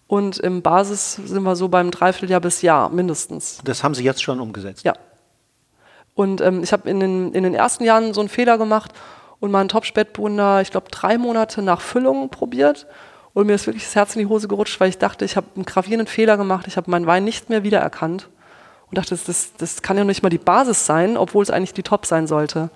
Und 0.06 0.38
im 0.38 0.62
Basis 0.62 1.14
sind 1.14 1.42
wir 1.42 1.56
so 1.56 1.68
beim 1.68 1.90
Dreivierteljahr 1.90 2.40
bis 2.40 2.62
Jahr 2.62 2.90
mindestens. 2.90 3.60
Das 3.64 3.84
haben 3.84 3.94
Sie 3.94 4.04
jetzt 4.04 4.22
schon 4.22 4.40
umgesetzt? 4.40 4.84
Ja. 4.84 4.94
Und 6.14 6.40
ähm, 6.40 6.62
ich 6.62 6.72
habe 6.72 6.88
in 6.90 7.00
den, 7.00 7.32
in 7.32 7.42
den 7.42 7.54
ersten 7.54 7.84
Jahren 7.84 8.12
so 8.12 8.20
einen 8.20 8.28
Fehler 8.28 8.58
gemacht 8.58 8.92
und 9.40 9.50
mal 9.50 9.60
einen 9.60 9.68
Top-Spätburgunder, 9.68 10.60
ich 10.60 10.70
glaube, 10.70 10.90
drei 10.90 11.16
Monate 11.16 11.62
nach 11.62 11.80
Füllung 11.80 12.28
probiert. 12.28 12.86
Und 13.32 13.46
mir 13.46 13.54
ist 13.54 13.66
wirklich 13.66 13.84
das 13.84 13.94
Herz 13.94 14.16
in 14.16 14.20
die 14.20 14.26
Hose 14.26 14.48
gerutscht, 14.48 14.80
weil 14.80 14.88
ich 14.88 14.98
dachte, 14.98 15.24
ich 15.24 15.36
habe 15.36 15.46
einen 15.54 15.64
gravierenden 15.64 16.08
Fehler 16.08 16.36
gemacht. 16.36 16.66
Ich 16.66 16.76
habe 16.76 16.90
meinen 16.90 17.06
Wein 17.06 17.24
nicht 17.24 17.50
mehr 17.50 17.62
wiedererkannt 17.62 18.28
und 18.90 18.98
dachte, 18.98 19.10
das, 19.10 19.24
das, 19.24 19.52
das 19.56 19.82
kann 19.82 19.96
ja 19.96 20.04
nicht 20.04 20.22
mal 20.22 20.30
die 20.30 20.38
Basis 20.38 20.86
sein, 20.86 21.16
obwohl 21.16 21.42
es 21.42 21.50
eigentlich 21.50 21.74
die 21.74 21.82
Top 21.82 22.06
sein 22.06 22.26
sollte. 22.26 22.70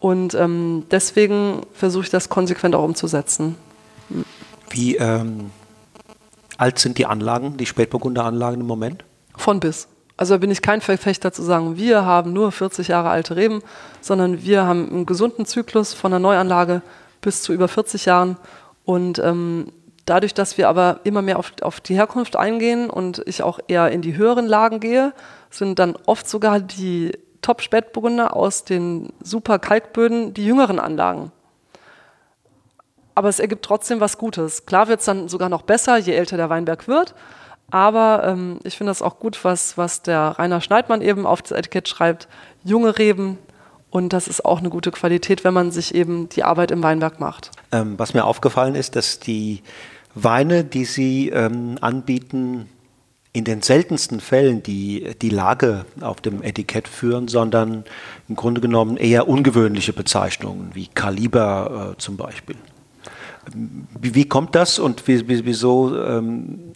Und 0.00 0.34
ähm, 0.34 0.84
deswegen 0.90 1.62
versuche 1.72 2.04
ich 2.04 2.10
das 2.10 2.28
konsequent 2.28 2.74
auch 2.74 2.84
umzusetzen. 2.84 3.56
Wie 4.70 4.96
ähm, 4.96 5.50
alt 6.56 6.78
sind 6.78 6.98
die 6.98 7.06
Anlagen, 7.06 7.56
die 7.56 7.66
Spätburgunder-Anlagen 7.66 8.60
im 8.60 8.66
Moment? 8.66 9.04
Von 9.36 9.58
bis. 9.60 9.88
Also 10.16 10.34
da 10.34 10.38
bin 10.38 10.50
ich 10.50 10.62
kein 10.62 10.80
Verfechter 10.80 11.32
zu 11.32 11.42
sagen, 11.42 11.76
wir 11.76 12.04
haben 12.04 12.32
nur 12.32 12.50
40 12.52 12.88
Jahre 12.88 13.08
alte 13.08 13.36
Reben, 13.36 13.62
sondern 14.00 14.42
wir 14.42 14.64
haben 14.64 14.88
einen 14.90 15.06
gesunden 15.06 15.46
Zyklus 15.46 15.94
von 15.94 16.10
der 16.10 16.20
Neuanlage 16.20 16.82
bis 17.20 17.42
zu 17.42 17.52
über 17.52 17.68
40 17.68 18.04
Jahren. 18.04 18.36
Und 18.84 19.18
ähm, 19.20 19.72
dadurch, 20.08 20.34
dass 20.34 20.58
wir 20.58 20.68
aber 20.68 21.00
immer 21.04 21.22
mehr 21.22 21.38
auf, 21.38 21.52
auf 21.62 21.80
die 21.80 21.94
Herkunft 21.94 22.36
eingehen 22.36 22.90
und 22.90 23.22
ich 23.26 23.42
auch 23.42 23.58
eher 23.68 23.90
in 23.90 24.02
die 24.02 24.16
höheren 24.16 24.46
Lagen 24.46 24.80
gehe, 24.80 25.12
sind 25.50 25.78
dann 25.78 25.96
oft 26.06 26.28
sogar 26.28 26.60
die 26.60 27.12
Top-Spätburgunder 27.42 28.34
aus 28.36 28.64
den 28.64 29.12
super 29.22 29.58
Kalkböden 29.58 30.34
die 30.34 30.44
jüngeren 30.44 30.78
Anlagen. 30.78 31.32
Aber 33.14 33.28
es 33.28 33.40
ergibt 33.40 33.64
trotzdem 33.64 34.00
was 34.00 34.18
Gutes. 34.18 34.66
Klar 34.66 34.88
wird 34.88 35.00
es 35.00 35.06
dann 35.06 35.28
sogar 35.28 35.48
noch 35.48 35.62
besser, 35.62 35.96
je 35.96 36.12
älter 36.12 36.36
der 36.36 36.50
Weinberg 36.50 36.86
wird. 36.86 37.14
Aber 37.70 38.22
ähm, 38.24 38.60
ich 38.64 38.78
finde 38.78 38.90
das 38.90 39.02
auch 39.02 39.18
gut, 39.18 39.44
was, 39.44 39.76
was 39.76 40.02
der 40.02 40.36
Rainer 40.38 40.60
Schneidmann 40.60 41.02
eben 41.02 41.26
auf 41.26 41.42
das 41.42 41.52
Etikett 41.52 41.88
schreibt. 41.88 42.28
Junge 42.64 42.96
Reben. 42.96 43.38
Und 43.90 44.12
das 44.12 44.28
ist 44.28 44.44
auch 44.44 44.58
eine 44.58 44.70
gute 44.70 44.90
Qualität, 44.90 45.44
wenn 45.44 45.54
man 45.54 45.70
sich 45.70 45.94
eben 45.94 46.28
die 46.28 46.44
Arbeit 46.44 46.70
im 46.70 46.82
Weinberg 46.82 47.20
macht. 47.20 47.50
Ähm, 47.72 47.98
was 47.98 48.14
mir 48.14 48.24
aufgefallen 48.24 48.74
ist, 48.74 48.96
dass 48.96 49.18
die 49.18 49.62
Weine, 50.24 50.64
die 50.64 50.84
Sie 50.84 51.28
ähm, 51.28 51.78
anbieten, 51.80 52.68
in 53.32 53.44
den 53.44 53.62
seltensten 53.62 54.20
Fällen 54.20 54.62
die, 54.62 55.14
die 55.20 55.28
Lage 55.28 55.84
auf 56.00 56.20
dem 56.20 56.42
Etikett 56.42 56.88
führen, 56.88 57.28
sondern 57.28 57.84
im 58.28 58.36
Grunde 58.36 58.60
genommen 58.60 58.96
eher 58.96 59.28
ungewöhnliche 59.28 59.92
Bezeichnungen 59.92 60.70
wie 60.74 60.88
Kaliber 60.88 61.92
äh, 61.92 61.98
zum 61.98 62.16
Beispiel. 62.16 62.56
Wie, 64.00 64.14
wie, 64.14 64.28
kommt 64.28 64.54
das 64.54 64.78
und 64.78 65.06
wie, 65.06 65.28
wie, 65.28 65.44
wieso 65.44 65.96
ähm, 65.96 66.72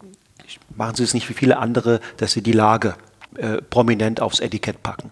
machen 0.77 0.95
Sie 0.95 1.03
es 1.03 1.15
nicht 1.15 1.29
wie 1.29 1.35
viele 1.35 1.59
andere, 1.59 2.01
dass 2.19 2.33
Sie 2.33 2.43
die 2.43 2.53
Lage 2.53 2.95
äh, 3.37 3.61
prominent 3.63 4.21
aufs 4.21 4.41
Etikett 4.41 4.83
packen? 4.83 5.11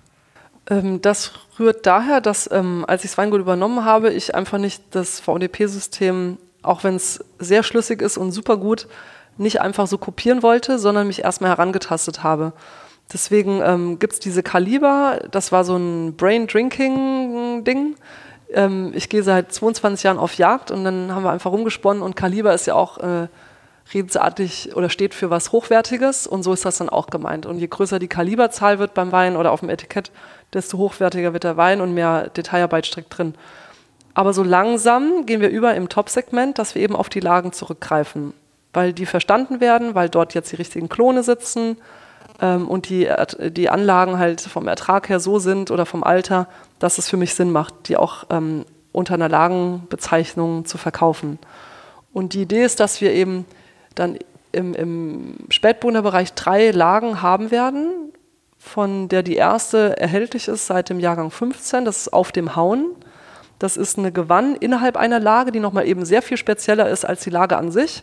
Ähm, 0.69 1.01
das 1.03 1.33
rührt 1.59 1.85
daher, 1.87 2.21
dass 2.21 2.49
ähm, 2.53 2.85
als 2.87 3.05
ich 3.05 3.11
das 3.11 3.19
Weingut 3.19 3.41
übernommen 3.41 3.85
habe, 3.85 4.13
ich 4.13 4.35
einfach 4.35 4.59
nicht 4.59 4.83
das 4.93 5.21
VDP-System, 5.21 6.39
auch 6.63 6.85
wenn 6.85 6.97
es 6.97 7.25
sehr 7.39 7.63
schlüssig 7.63 8.03
ist 8.03 8.19
und 8.19 8.33
super 8.33 8.57
gut, 8.57 8.87
nicht 9.37 9.61
einfach 9.61 9.87
so 9.87 9.99
kopieren 9.99 10.43
wollte, 10.43 10.79
sondern 10.79 11.07
mich 11.07 11.25
erstmal 11.25 11.51
herangetastet 11.51 12.23
habe. 12.23 12.53
Deswegen 13.13 13.61
ähm, 13.63 13.99
gibt 13.99 14.13
es 14.15 14.21
diese 14.21 14.43
Kaliber, 14.43 15.21
das 15.31 15.51
war 15.51 15.65
so 15.65 15.77
ein 15.77 16.15
Brain-Drinking-Ding. 16.17 17.97
Ähm, 18.53 18.93
ich 18.95 19.09
gehe 19.09 19.23
seit 19.23 19.53
22 19.53 20.05
Jahren 20.05 20.19
auf 20.19 20.35
Jagd 20.35 20.71
und 20.71 20.85
dann 20.85 21.13
haben 21.15 21.25
wir 21.25 21.31
einfach 21.31 21.51
rumgesponnen 21.51 22.03
und 22.03 22.15
Kaliber 22.15 22.55
ist 22.55 22.67
ja 22.67 22.75
auch 22.75 22.99
äh, 22.99 23.29
redensartig 23.93 24.77
oder 24.77 24.91
steht 24.91 25.15
für 25.15 25.31
was 25.31 25.51
Hochwertiges 25.51 26.27
und 26.27 26.43
so 26.43 26.53
ist 26.53 26.65
das 26.65 26.79
dann 26.79 26.89
auch 26.89 27.09
gemeint. 27.09 27.47
Und 27.47 27.59
je 27.59 27.67
größer 27.67 27.99
die 27.99 28.09
Kaliberzahl 28.09 28.79
wird 28.79 28.95
beim 28.95 29.11
Wein 29.11 29.37
oder 29.37 29.51
auf 29.51 29.61
dem 29.61 29.71
Etikett, 29.71 30.13
desto 30.53 30.79
hochwertiger 30.79 31.33
wird 31.33 31.45
der 31.45 31.57
Wein 31.57 31.81
und 31.81 31.95
mehr 31.95 32.29
Detailarbeit 32.29 32.87
steckt 32.87 33.17
drin. 33.17 33.35
Aber 34.21 34.35
so 34.35 34.43
langsam 34.43 35.25
gehen 35.25 35.41
wir 35.41 35.49
über 35.49 35.75
im 35.75 35.89
Top-Segment, 35.89 36.59
dass 36.59 36.75
wir 36.75 36.83
eben 36.83 36.95
auf 36.95 37.09
die 37.09 37.21
Lagen 37.21 37.53
zurückgreifen 37.53 38.35
weil 38.73 38.93
die 38.93 39.07
verstanden 39.07 39.61
werden, 39.61 39.95
weil 39.95 40.09
dort 40.09 40.35
jetzt 40.35 40.53
die 40.53 40.57
richtigen 40.57 40.89
Klone 40.89 41.23
sitzen 41.23 41.77
ähm, 42.41 42.69
und 42.69 42.89
die, 42.89 43.09
die 43.51 43.71
Anlagen 43.71 44.19
halt 44.19 44.41
vom 44.41 44.69
Ertrag 44.69 45.09
her 45.09 45.21
so 45.21 45.39
sind 45.39 45.71
oder 45.71 45.87
vom 45.87 46.05
Alter, 46.05 46.49
dass 46.79 46.99
es 46.99 47.09
für 47.09 47.17
mich 47.17 47.35
Sinn 47.35 47.51
macht, 47.51 47.89
die 47.89 47.97
auch 47.97 48.25
ähm, 48.31 48.65
unter 48.93 49.15
einer 49.15 49.29
Lagenbezeichnung 49.29 50.65
zu 50.65 50.79
verkaufen. 50.79 51.39
Und 52.13 52.35
die 52.35 52.43
Idee 52.43 52.65
ist, 52.65 52.81
dass 52.81 53.01
wir 53.01 53.13
eben 53.13 53.45
dann 53.95 54.19
im, 54.53 54.75
im 54.75 55.37
Spätburgunder-Bereich 55.49 56.35
drei 56.35 56.71
Lagen 56.71 57.23
haben 57.23 57.51
werden, 57.51 58.13
von 58.59 59.09
der 59.09 59.23
die 59.23 59.37
erste 59.37 59.99
erhältlich 59.99 60.49
ist 60.49 60.67
seit 60.67 60.91
dem 60.91 61.01
Jahrgang 61.01 61.31
15, 61.31 61.85
das 61.85 62.03
ist 62.03 62.13
auf 62.13 62.31
dem 62.31 62.57
Hauen. 62.57 62.87
Das 63.61 63.77
ist 63.77 63.97
eine 63.99 64.11
Gewann 64.11 64.57
innerhalb 64.57 64.97
einer 64.97 65.21
Lage, 65.21 65.53
die 65.53 65.61
nochmal 65.61 65.87
eben 65.87 66.05
sehr 66.05 66.23
viel 66.23 66.37
spezieller 66.37 66.89
ist 66.89 67.05
als 67.05 67.23
die 67.23 67.31
Lage 67.31 67.57
an 67.57 67.71
sich 67.71 68.03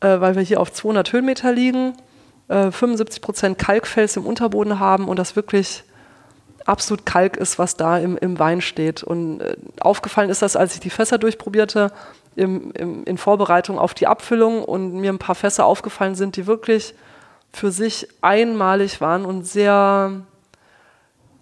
äh, 0.00 0.20
weil 0.20 0.34
wir 0.34 0.42
hier 0.42 0.60
auf 0.60 0.72
200 0.72 1.12
Höhenmeter 1.12 1.52
liegen, 1.52 1.94
äh, 2.48 2.70
75 2.70 3.20
Prozent 3.20 3.58
Kalkfels 3.58 4.16
im 4.16 4.26
Unterboden 4.26 4.78
haben 4.78 5.08
und 5.08 5.18
das 5.18 5.36
wirklich 5.36 5.84
absolut 6.64 7.06
Kalk 7.06 7.36
ist, 7.36 7.58
was 7.58 7.76
da 7.76 7.98
im, 7.98 8.16
im 8.16 8.38
Wein 8.38 8.60
steht. 8.60 9.02
Und 9.02 9.40
äh, 9.40 9.56
aufgefallen 9.80 10.30
ist 10.30 10.42
das, 10.42 10.56
als 10.56 10.74
ich 10.74 10.80
die 10.80 10.90
Fässer 10.90 11.18
durchprobierte, 11.18 11.92
im, 12.34 12.72
im, 12.72 13.04
in 13.04 13.16
Vorbereitung 13.16 13.78
auf 13.78 13.94
die 13.94 14.06
Abfüllung 14.06 14.62
und 14.62 14.92
mir 14.94 15.10
ein 15.10 15.18
paar 15.18 15.34
Fässer 15.34 15.64
aufgefallen 15.64 16.14
sind, 16.14 16.36
die 16.36 16.46
wirklich 16.46 16.94
für 17.50 17.70
sich 17.70 18.08
einmalig 18.20 19.00
waren 19.00 19.24
und 19.24 19.46
sehr 19.46 20.20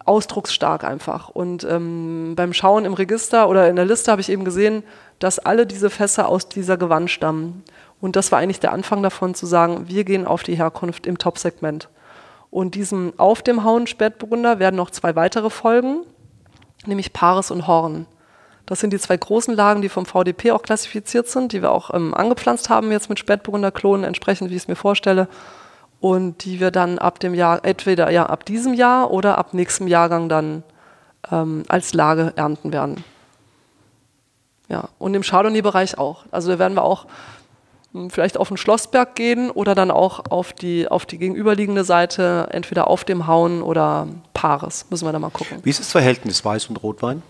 ausdrucksstark 0.05 0.85
einfach. 0.85 1.29
Und 1.29 1.64
ähm, 1.64 2.35
beim 2.37 2.53
Schauen 2.53 2.85
im 2.85 2.95
Register 2.95 3.49
oder 3.49 3.69
in 3.69 3.77
der 3.77 3.85
Liste 3.85 4.11
habe 4.11 4.21
ich 4.21 4.29
eben 4.29 4.45
gesehen, 4.45 4.83
dass 5.19 5.38
alle 5.38 5.67
diese 5.67 5.90
Fässer 5.90 6.29
aus 6.29 6.49
dieser 6.49 6.77
Gewand 6.77 7.11
stammen. 7.11 7.62
Und 8.01 8.17
das 8.17 8.31
war 8.33 8.38
eigentlich 8.38 8.61
der 8.61 8.73
Anfang 8.73 9.03
davon 9.03 9.35
zu 9.35 9.47
sagen, 9.47 9.88
wir 9.88 10.05
gehen 10.05 10.27
auf 10.27 10.43
die 10.43 10.57
Herkunft 10.57 11.07
im 11.07 11.19
Top-Segment. 11.19 11.88
Und 12.51 12.75
diesem 12.75 13.14
Auf 13.17 13.43
dem 13.43 13.64
Hauen 13.64 13.87
Spätburgunder 13.87 14.59
werden 14.59 14.77
noch 14.77 14.90
zwei 14.90 15.17
weitere 15.17 15.51
folgen, 15.51 16.03
nämlich 16.87 17.12
Paris 17.12 17.51
und 17.51 17.67
Horn. 17.67 18.07
Das 18.67 18.81
sind 18.81 18.93
die 18.93 18.99
zwei 18.99 19.17
großen 19.17 19.55
Lagen, 19.55 19.83
die 19.83 19.88
vom 19.88 20.07
VDP 20.07 20.53
auch 20.53 20.62
klassifiziert 20.62 21.29
sind, 21.29 21.53
die 21.53 21.62
wir 21.62 21.73
auch 21.73 21.93
ähm, 21.93 22.14
angepflanzt 22.14 22.71
haben 22.71 22.93
jetzt 22.93 23.09
mit 23.09 23.19
Spätburgunder-Klonen, 23.19 24.05
entsprechend 24.05 24.51
wie 24.51 24.57
ich 24.57 24.62
es 24.62 24.69
mir 24.69 24.77
vorstelle. 24.77 25.29
Und 26.05 26.45
die 26.45 26.61
wir 26.61 26.71
dann 26.71 26.99
ab 26.99 27.19
dem 27.19 27.33
Jahr, 27.33 27.64
entweder 27.64 28.11
ja 28.11 28.27
ab 28.27 28.45
diesem 28.45 28.75
Jahr 28.75 29.11
oder 29.11 29.38
ab 29.38 29.55
nächstem 29.55 29.87
Jahrgang 29.88 30.29
dann 30.29 30.62
ähm, 31.33 31.62
als 31.69 31.95
Lage 31.95 32.35
ernten 32.37 32.75
werden. 32.75 33.03
Ja, 34.69 34.90
und 34.99 35.14
im 35.14 35.23
Chardonnay-Bereich 35.23 35.97
auch. 35.97 36.27
Also 36.31 36.51
da 36.51 36.59
werden 36.59 36.75
wir 36.75 36.83
auch 36.83 37.07
vielleicht 38.11 38.37
auf 38.37 38.49
den 38.49 38.59
Schlossberg 38.59 39.14
gehen 39.14 39.51
oder 39.51 39.75
dann 39.75 39.90
auch 39.90 40.27
auf 40.29 40.53
die, 40.53 40.88
auf 40.88 41.07
die 41.07 41.17
gegenüberliegende 41.17 41.85
Seite, 41.85 42.48
entweder 42.50 42.88
auf 42.88 43.05
dem 43.05 43.27
Hauen 43.27 43.63
oder 43.63 44.07
Paares. 44.35 44.85
Müssen 44.90 45.07
wir 45.07 45.13
da 45.13 45.19
mal 45.19 45.31
gucken. 45.31 45.61
Wie 45.63 45.71
ist 45.71 45.81
das 45.81 45.90
Verhältnis 45.90 46.44
Weiß 46.44 46.67
und 46.67 46.83
Rotwein? 46.83 47.23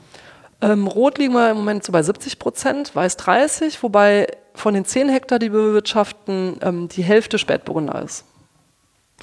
Ähm, 0.60 0.88
Rot 0.88 1.18
liegen 1.18 1.34
wir 1.34 1.48
im 1.48 1.58
Moment 1.58 1.84
so 1.84 1.92
bei 1.92 2.02
70 2.02 2.40
Prozent, 2.40 2.96
Weiß 2.96 3.18
30, 3.18 3.80
wobei 3.84 4.26
von 4.52 4.74
den 4.74 4.84
10 4.84 5.10
Hektar, 5.10 5.38
die 5.38 5.52
wir 5.52 5.60
bewirtschaften, 5.60 6.56
ähm, 6.60 6.88
die 6.88 7.04
Hälfte 7.04 7.38
Spätburgunder 7.38 8.02
ist. 8.02 8.24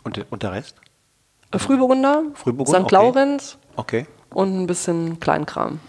Und, 0.03 0.25
und 0.31 0.43
der 0.43 0.51
Rest? 0.53 0.75
Frühburgunder, 1.53 2.23
Frühburgunder 2.33 2.83
St. 2.83 2.91
Laurent 2.91 3.57
okay. 3.75 4.05
und 4.33 4.61
ein 4.61 4.67
bisschen 4.67 5.19
Kleinkram. 5.19 5.79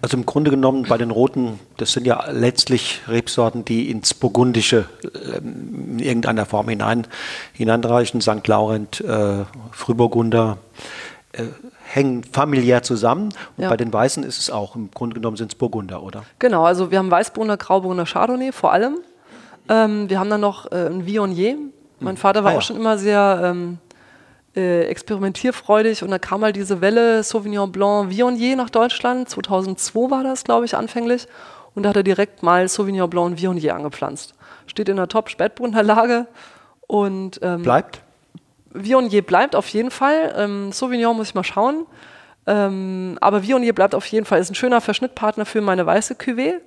Also 0.00 0.16
im 0.16 0.26
Grunde 0.26 0.50
genommen 0.50 0.84
bei 0.88 0.98
den 0.98 1.10
Roten, 1.10 1.58
das 1.76 1.92
sind 1.92 2.06
ja 2.06 2.30
letztlich 2.30 3.00
Rebsorten, 3.08 3.64
die 3.64 3.90
ins 3.90 4.14
Burgundische 4.14 4.86
äh, 5.02 5.38
in 5.38 5.98
irgendeiner 5.98 6.46
Form 6.46 6.68
hinein, 6.68 7.06
hineinreichen. 7.52 8.20
St. 8.20 8.46
Laurent, 8.46 9.00
äh, 9.00 9.44
Frühburgunder 9.72 10.58
äh, 11.32 11.44
hängen 11.84 12.24
familiär 12.24 12.82
zusammen. 12.82 13.32
Und 13.56 13.64
ja. 13.64 13.68
bei 13.68 13.76
den 13.76 13.92
Weißen 13.92 14.22
ist 14.22 14.38
es 14.38 14.50
auch, 14.50 14.76
im 14.76 14.90
Grunde 14.90 15.14
genommen 15.14 15.36
sind 15.36 15.52
es 15.52 15.58
Burgunder, 15.58 16.02
oder? 16.02 16.24
Genau, 16.38 16.64
also 16.64 16.90
wir 16.90 16.98
haben 16.98 17.10
Weißburgunder, 17.10 17.56
Grauburgunder, 17.56 18.06
Chardonnay 18.06 18.52
vor 18.52 18.72
allem. 18.72 18.98
Ähm, 19.68 20.08
wir 20.10 20.18
haben 20.18 20.30
dann 20.30 20.40
noch 20.40 20.70
äh, 20.72 20.86
ein 20.86 21.06
Viognier. 21.06 21.56
Mein 22.02 22.16
hm. 22.16 22.20
Vater 22.20 22.44
war 22.44 22.50
ah, 22.50 22.52
ja. 22.54 22.58
auch 22.58 22.62
schon 22.62 22.76
immer 22.76 22.98
sehr 22.98 23.40
ähm, 23.44 23.78
äh, 24.56 24.84
experimentierfreudig 24.84 26.02
und 26.02 26.10
da 26.10 26.18
kam 26.18 26.40
mal 26.40 26.52
diese 26.52 26.80
Welle 26.80 27.22
Sauvignon 27.22 27.72
Blanc 27.72 28.10
Viognier 28.10 28.56
nach 28.56 28.70
Deutschland. 28.70 29.28
2002 29.28 30.10
war 30.10 30.24
das, 30.24 30.44
glaube 30.44 30.64
ich, 30.64 30.76
anfänglich. 30.76 31.26
Und 31.74 31.84
da 31.84 31.90
hat 31.90 31.96
er 31.96 32.02
direkt 32.02 32.42
mal 32.42 32.68
Sauvignon 32.68 33.08
Blanc 33.08 33.26
und 33.26 33.40
Viognier 33.40 33.74
angepflanzt. 33.74 34.34
Steht 34.66 34.88
in 34.88 34.96
der 34.96 35.08
Top-Spätburgunder 35.08 35.82
Lage 35.82 36.26
und 36.86 37.40
ähm, 37.42 37.62
bleibt? 37.62 38.02
Viognier 38.74 39.22
bleibt 39.22 39.56
auf 39.56 39.68
jeden 39.68 39.90
Fall. 39.90 40.34
Ähm, 40.36 40.72
Sauvignon 40.72 41.16
muss 41.16 41.28
ich 41.28 41.34
mal 41.34 41.44
schauen. 41.44 41.86
Ähm, 42.46 43.16
aber 43.20 43.42
Viognier 43.42 43.74
bleibt 43.74 43.94
auf 43.94 44.06
jeden 44.06 44.26
Fall. 44.26 44.40
Ist 44.40 44.50
ein 44.50 44.54
schöner 44.54 44.80
Verschnittpartner 44.80 45.46
für 45.46 45.60
meine 45.60 45.86
weiße 45.86 46.14
Cuvée. 46.14 46.60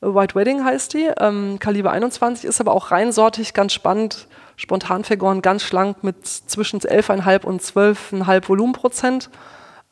White 0.00 0.34
Wedding 0.34 0.64
heißt 0.64 0.94
die. 0.94 1.10
Ähm, 1.18 1.58
Kaliber 1.60 1.92
21 1.92 2.44
ist 2.44 2.60
aber 2.60 2.72
auch 2.72 2.90
reinsortig, 2.90 3.54
ganz 3.54 3.72
spannend. 3.72 4.26
Spontan 4.56 5.04
vergoren, 5.04 5.42
ganz 5.42 5.62
schlank 5.62 6.04
mit 6.04 6.26
zwischen 6.26 6.80
11,5 6.80 7.44
und 7.44 7.62
12,5 7.62 8.48
Volumenprozent. 8.48 9.30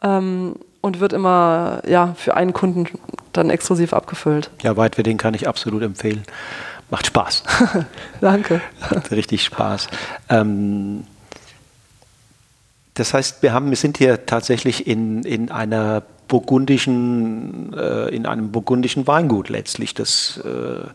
Ähm, 0.02 0.56
und 0.80 1.00
wird 1.00 1.12
immer 1.12 1.82
ja, 1.86 2.14
für 2.16 2.36
einen 2.36 2.52
Kunden 2.52 2.86
dann 3.32 3.50
exklusiv 3.50 3.92
abgefüllt. 3.92 4.50
Ja, 4.62 4.76
Wedding 4.76 5.18
kann 5.18 5.34
ich 5.34 5.46
absolut 5.46 5.82
empfehlen. 5.82 6.24
Macht 6.90 7.06
Spaß. 7.06 7.44
Danke. 8.20 8.60
Macht 8.80 9.10
richtig 9.12 9.44
Spaß. 9.44 9.88
Ähm, 10.28 11.04
das 12.94 13.14
heißt, 13.14 13.42
wir, 13.42 13.52
haben, 13.52 13.70
wir 13.70 13.76
sind 13.76 13.98
hier 13.98 14.26
tatsächlich 14.26 14.86
in, 14.86 15.22
in 15.22 15.50
einer 15.50 16.02
burgundischen, 16.26 17.72
äh, 17.74 18.08
in 18.08 18.26
einem 18.26 18.50
burgundischen 18.50 19.06
Weingut 19.06 19.48
letztlich. 19.48 19.94
Das 19.94 20.40
äh, 20.44 20.86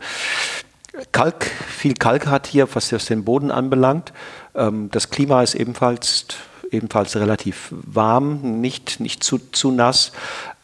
Kalk, 1.12 1.44
viel 1.44 1.94
Kalk 1.94 2.26
hat 2.26 2.46
hier, 2.46 2.68
was 2.74 2.88
das 2.88 3.06
den 3.06 3.24
Boden 3.24 3.50
anbelangt. 3.50 4.12
Ähm, 4.54 4.90
das 4.90 5.10
Klima 5.10 5.42
ist 5.42 5.54
ebenfalls 5.54 6.26
ebenfalls 6.72 7.14
relativ 7.16 7.72
warm, 7.72 8.60
nicht, 8.60 8.98
nicht 8.98 9.22
zu, 9.22 9.38
zu 9.38 9.70
nass. 9.70 10.12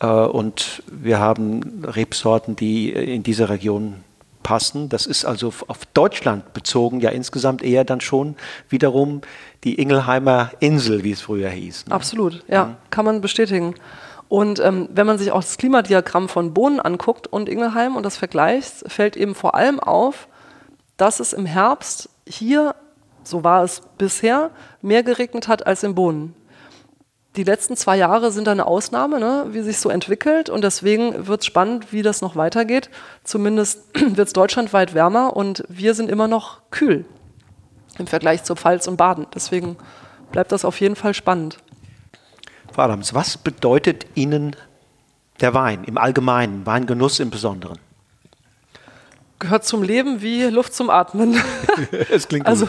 Äh, 0.00 0.06
und 0.06 0.82
wir 0.86 1.18
haben 1.20 1.84
Rebsorten, 1.84 2.56
die 2.56 2.90
in 2.90 3.22
dieser 3.22 3.48
Region 3.48 4.02
passen. 4.42 4.88
Das 4.88 5.06
ist 5.06 5.24
also 5.24 5.52
auf 5.68 5.86
Deutschland 5.94 6.52
bezogen 6.52 7.00
ja 7.00 7.10
insgesamt 7.10 7.62
eher 7.62 7.84
dann 7.84 8.00
schon 8.00 8.36
wiederum 8.68 9.22
die 9.64 9.80
Ingelheimer 9.80 10.50
Insel, 10.58 11.04
wie 11.04 11.12
es 11.12 11.20
früher 11.20 11.50
hieß. 11.50 11.86
Ne? 11.86 11.94
Absolut, 11.94 12.42
ja, 12.48 12.64
mhm. 12.66 12.76
kann 12.90 13.04
man 13.04 13.20
bestätigen. 13.20 13.74
Und 14.32 14.60
ähm, 14.60 14.88
wenn 14.90 15.06
man 15.06 15.18
sich 15.18 15.30
auch 15.30 15.42
das 15.42 15.58
Klimadiagramm 15.58 16.26
von 16.26 16.54
Bohnen 16.54 16.80
anguckt 16.80 17.26
und 17.26 17.50
Ingelheim 17.50 17.96
und 17.96 18.02
das 18.02 18.16
vergleicht, 18.16 18.90
fällt 18.90 19.14
eben 19.14 19.34
vor 19.34 19.54
allem 19.54 19.78
auf, 19.78 20.26
dass 20.96 21.20
es 21.20 21.34
im 21.34 21.44
Herbst 21.44 22.08
hier, 22.26 22.74
so 23.24 23.44
war 23.44 23.62
es 23.62 23.82
bisher, 23.98 24.50
mehr 24.80 25.02
geregnet 25.02 25.48
hat 25.48 25.66
als 25.66 25.82
in 25.82 25.94
Bohnen. 25.94 26.34
Die 27.36 27.44
letzten 27.44 27.76
zwei 27.76 27.98
Jahre 27.98 28.32
sind 28.32 28.48
eine 28.48 28.66
Ausnahme, 28.66 29.20
ne, 29.20 29.48
wie 29.50 29.60
sich 29.60 29.76
so 29.76 29.90
entwickelt. 29.90 30.48
Und 30.48 30.64
deswegen 30.64 31.26
wird 31.26 31.42
es 31.42 31.46
spannend, 31.46 31.92
wie 31.92 32.00
das 32.00 32.22
noch 32.22 32.34
weitergeht. 32.34 32.88
Zumindest 33.24 33.82
wird 33.94 34.28
es 34.28 34.32
deutschlandweit 34.32 34.94
wärmer 34.94 35.36
und 35.36 35.62
wir 35.68 35.92
sind 35.92 36.10
immer 36.10 36.26
noch 36.26 36.62
kühl 36.70 37.04
im 37.98 38.06
Vergleich 38.06 38.44
zur 38.44 38.56
Pfalz 38.56 38.88
und 38.88 38.96
Baden. 38.96 39.26
Deswegen 39.34 39.76
bleibt 40.30 40.52
das 40.52 40.64
auf 40.64 40.80
jeden 40.80 40.96
Fall 40.96 41.12
spannend. 41.12 41.58
Frau 42.72 42.82
Adams, 42.82 43.12
was 43.12 43.36
bedeutet 43.36 44.06
Ihnen 44.14 44.56
der 45.40 45.52
Wein 45.54 45.84
im 45.84 45.98
Allgemeinen, 45.98 46.64
Weingenuss 46.64 47.20
im 47.20 47.30
Besonderen? 47.30 47.78
Gehört 49.38 49.64
zum 49.64 49.82
Leben 49.82 50.22
wie 50.22 50.44
Luft 50.44 50.72
zum 50.72 50.88
Atmen. 50.88 51.40
Es 52.10 52.28
klingt 52.28 52.46
also 52.46 52.68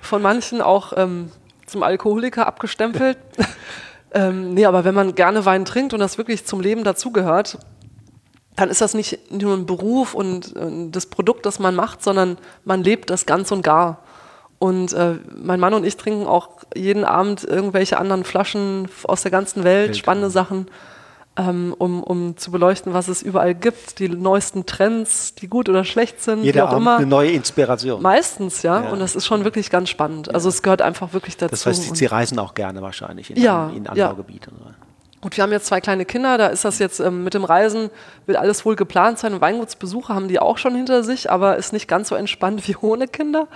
von 0.00 0.22
manchen 0.22 0.60
auch 0.62 0.92
ähm, 0.96 1.30
zum 1.66 1.82
Alkoholiker 1.82 2.46
abgestempelt. 2.46 3.18
ähm, 4.12 4.54
nee, 4.54 4.64
aber 4.64 4.84
wenn 4.84 4.94
man 4.94 5.14
gerne 5.14 5.44
Wein 5.44 5.64
trinkt 5.64 5.92
und 5.92 6.00
das 6.00 6.16
wirklich 6.16 6.46
zum 6.46 6.60
Leben 6.60 6.84
dazugehört, 6.84 7.58
dann 8.56 8.68
ist 8.68 8.80
das 8.80 8.94
nicht 8.94 9.32
nur 9.32 9.54
ein 9.54 9.66
Beruf 9.66 10.14
und 10.14 10.56
äh, 10.56 10.90
das 10.90 11.06
Produkt, 11.06 11.44
das 11.44 11.58
man 11.58 11.74
macht, 11.74 12.02
sondern 12.02 12.38
man 12.64 12.82
lebt 12.82 13.10
das 13.10 13.26
ganz 13.26 13.50
und 13.50 13.62
gar. 13.62 14.02
Und 14.62 14.92
äh, 14.92 15.16
mein 15.34 15.58
Mann 15.58 15.74
und 15.74 15.84
ich 15.84 15.96
trinken 15.96 16.24
auch 16.24 16.50
jeden 16.72 17.04
Abend 17.04 17.42
irgendwelche 17.42 17.98
anderen 17.98 18.22
Flaschen 18.22 18.86
aus 19.02 19.22
der 19.22 19.32
ganzen 19.32 19.64
Welt, 19.64 19.88
Welt 19.88 19.96
spannende 19.96 20.28
ja. 20.28 20.30
Sachen, 20.30 20.66
ähm, 21.36 21.74
um, 21.76 22.00
um 22.00 22.36
zu 22.36 22.52
beleuchten, 22.52 22.94
was 22.94 23.08
es 23.08 23.22
überall 23.22 23.56
gibt, 23.56 23.98
die 23.98 24.08
neuesten 24.08 24.64
Trends, 24.64 25.34
die 25.34 25.48
gut 25.48 25.68
oder 25.68 25.82
schlecht 25.82 26.22
sind. 26.22 26.44
Jeder 26.44 26.68
Abend 26.68 26.82
immer. 26.82 26.96
eine 26.98 27.06
neue 27.06 27.32
Inspiration. 27.32 28.00
Meistens, 28.02 28.62
ja? 28.62 28.84
ja. 28.84 28.90
Und 28.90 29.00
das 29.00 29.16
ist 29.16 29.26
schon 29.26 29.42
wirklich 29.42 29.68
ganz 29.68 29.88
spannend. 29.88 30.32
Also 30.32 30.48
es 30.48 30.62
gehört 30.62 30.80
einfach 30.80 31.12
wirklich 31.12 31.36
dazu. 31.36 31.50
Das 31.50 31.66
heißt, 31.66 31.96
Sie 31.96 32.06
reisen 32.06 32.38
auch 32.38 32.54
gerne 32.54 32.82
wahrscheinlich 32.82 33.32
in, 33.32 33.42
ja, 33.42 33.68
in 33.74 33.88
Anbaugebiete. 33.88 34.52
Ja. 34.64 34.74
Gut, 35.22 35.36
wir 35.36 35.44
haben 35.44 35.52
jetzt 35.52 35.66
zwei 35.66 35.80
kleine 35.80 36.04
Kinder, 36.04 36.36
da 36.36 36.48
ist 36.48 36.64
das 36.64 36.80
jetzt 36.80 36.98
ähm, 36.98 37.22
mit 37.22 37.32
dem 37.34 37.44
Reisen, 37.44 37.90
wird 38.26 38.36
alles 38.36 38.64
wohl 38.64 38.74
geplant 38.74 39.20
sein. 39.20 39.40
Weingutsbesuche 39.40 40.12
haben 40.12 40.26
die 40.26 40.40
auch 40.40 40.58
schon 40.58 40.74
hinter 40.74 41.04
sich, 41.04 41.30
aber 41.30 41.56
ist 41.56 41.72
nicht 41.72 41.86
ganz 41.86 42.08
so 42.08 42.16
entspannt 42.16 42.66
wie 42.68 42.76
ohne 42.80 43.06
Kinder. 43.06 43.46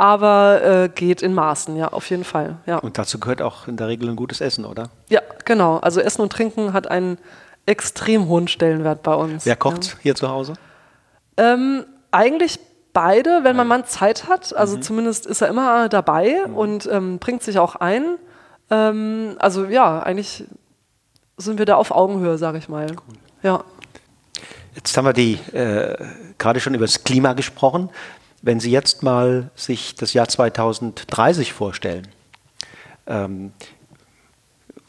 Aber 0.00 0.62
äh, 0.62 0.88
geht 0.88 1.22
in 1.22 1.34
Maßen, 1.34 1.74
ja, 1.74 1.88
auf 1.88 2.08
jeden 2.08 2.22
Fall. 2.22 2.58
Ja. 2.66 2.78
Und 2.78 2.98
dazu 2.98 3.18
gehört 3.18 3.42
auch 3.42 3.66
in 3.66 3.76
der 3.76 3.88
Regel 3.88 4.08
ein 4.08 4.14
gutes 4.14 4.40
Essen, 4.40 4.64
oder? 4.64 4.90
Ja, 5.08 5.20
genau. 5.44 5.78
Also 5.78 6.00
Essen 6.00 6.22
und 6.22 6.32
Trinken 6.32 6.72
hat 6.72 6.88
einen 6.88 7.18
extrem 7.66 8.28
hohen 8.28 8.46
Stellenwert 8.46 9.02
bei 9.02 9.12
uns. 9.12 9.44
Wer 9.44 9.56
kocht 9.56 9.86
ja. 9.86 9.92
hier 10.00 10.14
zu 10.14 10.28
Hause? 10.28 10.52
Ähm, 11.36 11.84
eigentlich 12.12 12.60
beide, 12.92 13.40
wenn 13.42 13.56
mein 13.56 13.66
Mann 13.66 13.86
Zeit 13.86 14.28
hat. 14.28 14.54
Also 14.54 14.76
mhm. 14.76 14.82
zumindest 14.82 15.26
ist 15.26 15.40
er 15.40 15.48
immer 15.48 15.88
dabei 15.88 16.44
mhm. 16.46 16.56
und 16.56 16.88
ähm, 16.92 17.18
bringt 17.18 17.42
sich 17.42 17.58
auch 17.58 17.74
ein. 17.74 18.18
Ähm, 18.70 19.34
also 19.40 19.64
ja, 19.64 20.00
eigentlich 20.00 20.44
sind 21.38 21.58
wir 21.58 21.66
da 21.66 21.74
auf 21.74 21.90
Augenhöhe, 21.90 22.38
sage 22.38 22.58
ich 22.58 22.68
mal. 22.68 22.86
Cool. 22.88 23.16
Ja. 23.42 23.64
Jetzt 24.76 24.96
haben 24.96 25.06
wir 25.06 25.12
die 25.12 25.40
äh, 25.52 25.96
gerade 26.38 26.60
schon 26.60 26.74
über 26.74 26.86
das 26.86 27.02
Klima 27.02 27.32
gesprochen. 27.32 27.90
Wenn 28.42 28.60
Sie 28.60 28.70
jetzt 28.70 29.02
mal 29.02 29.50
sich 29.56 29.94
das 29.94 30.12
Jahr 30.12 30.28
2030 30.28 31.52
vorstellen, 31.52 32.08
ähm, 33.06 33.52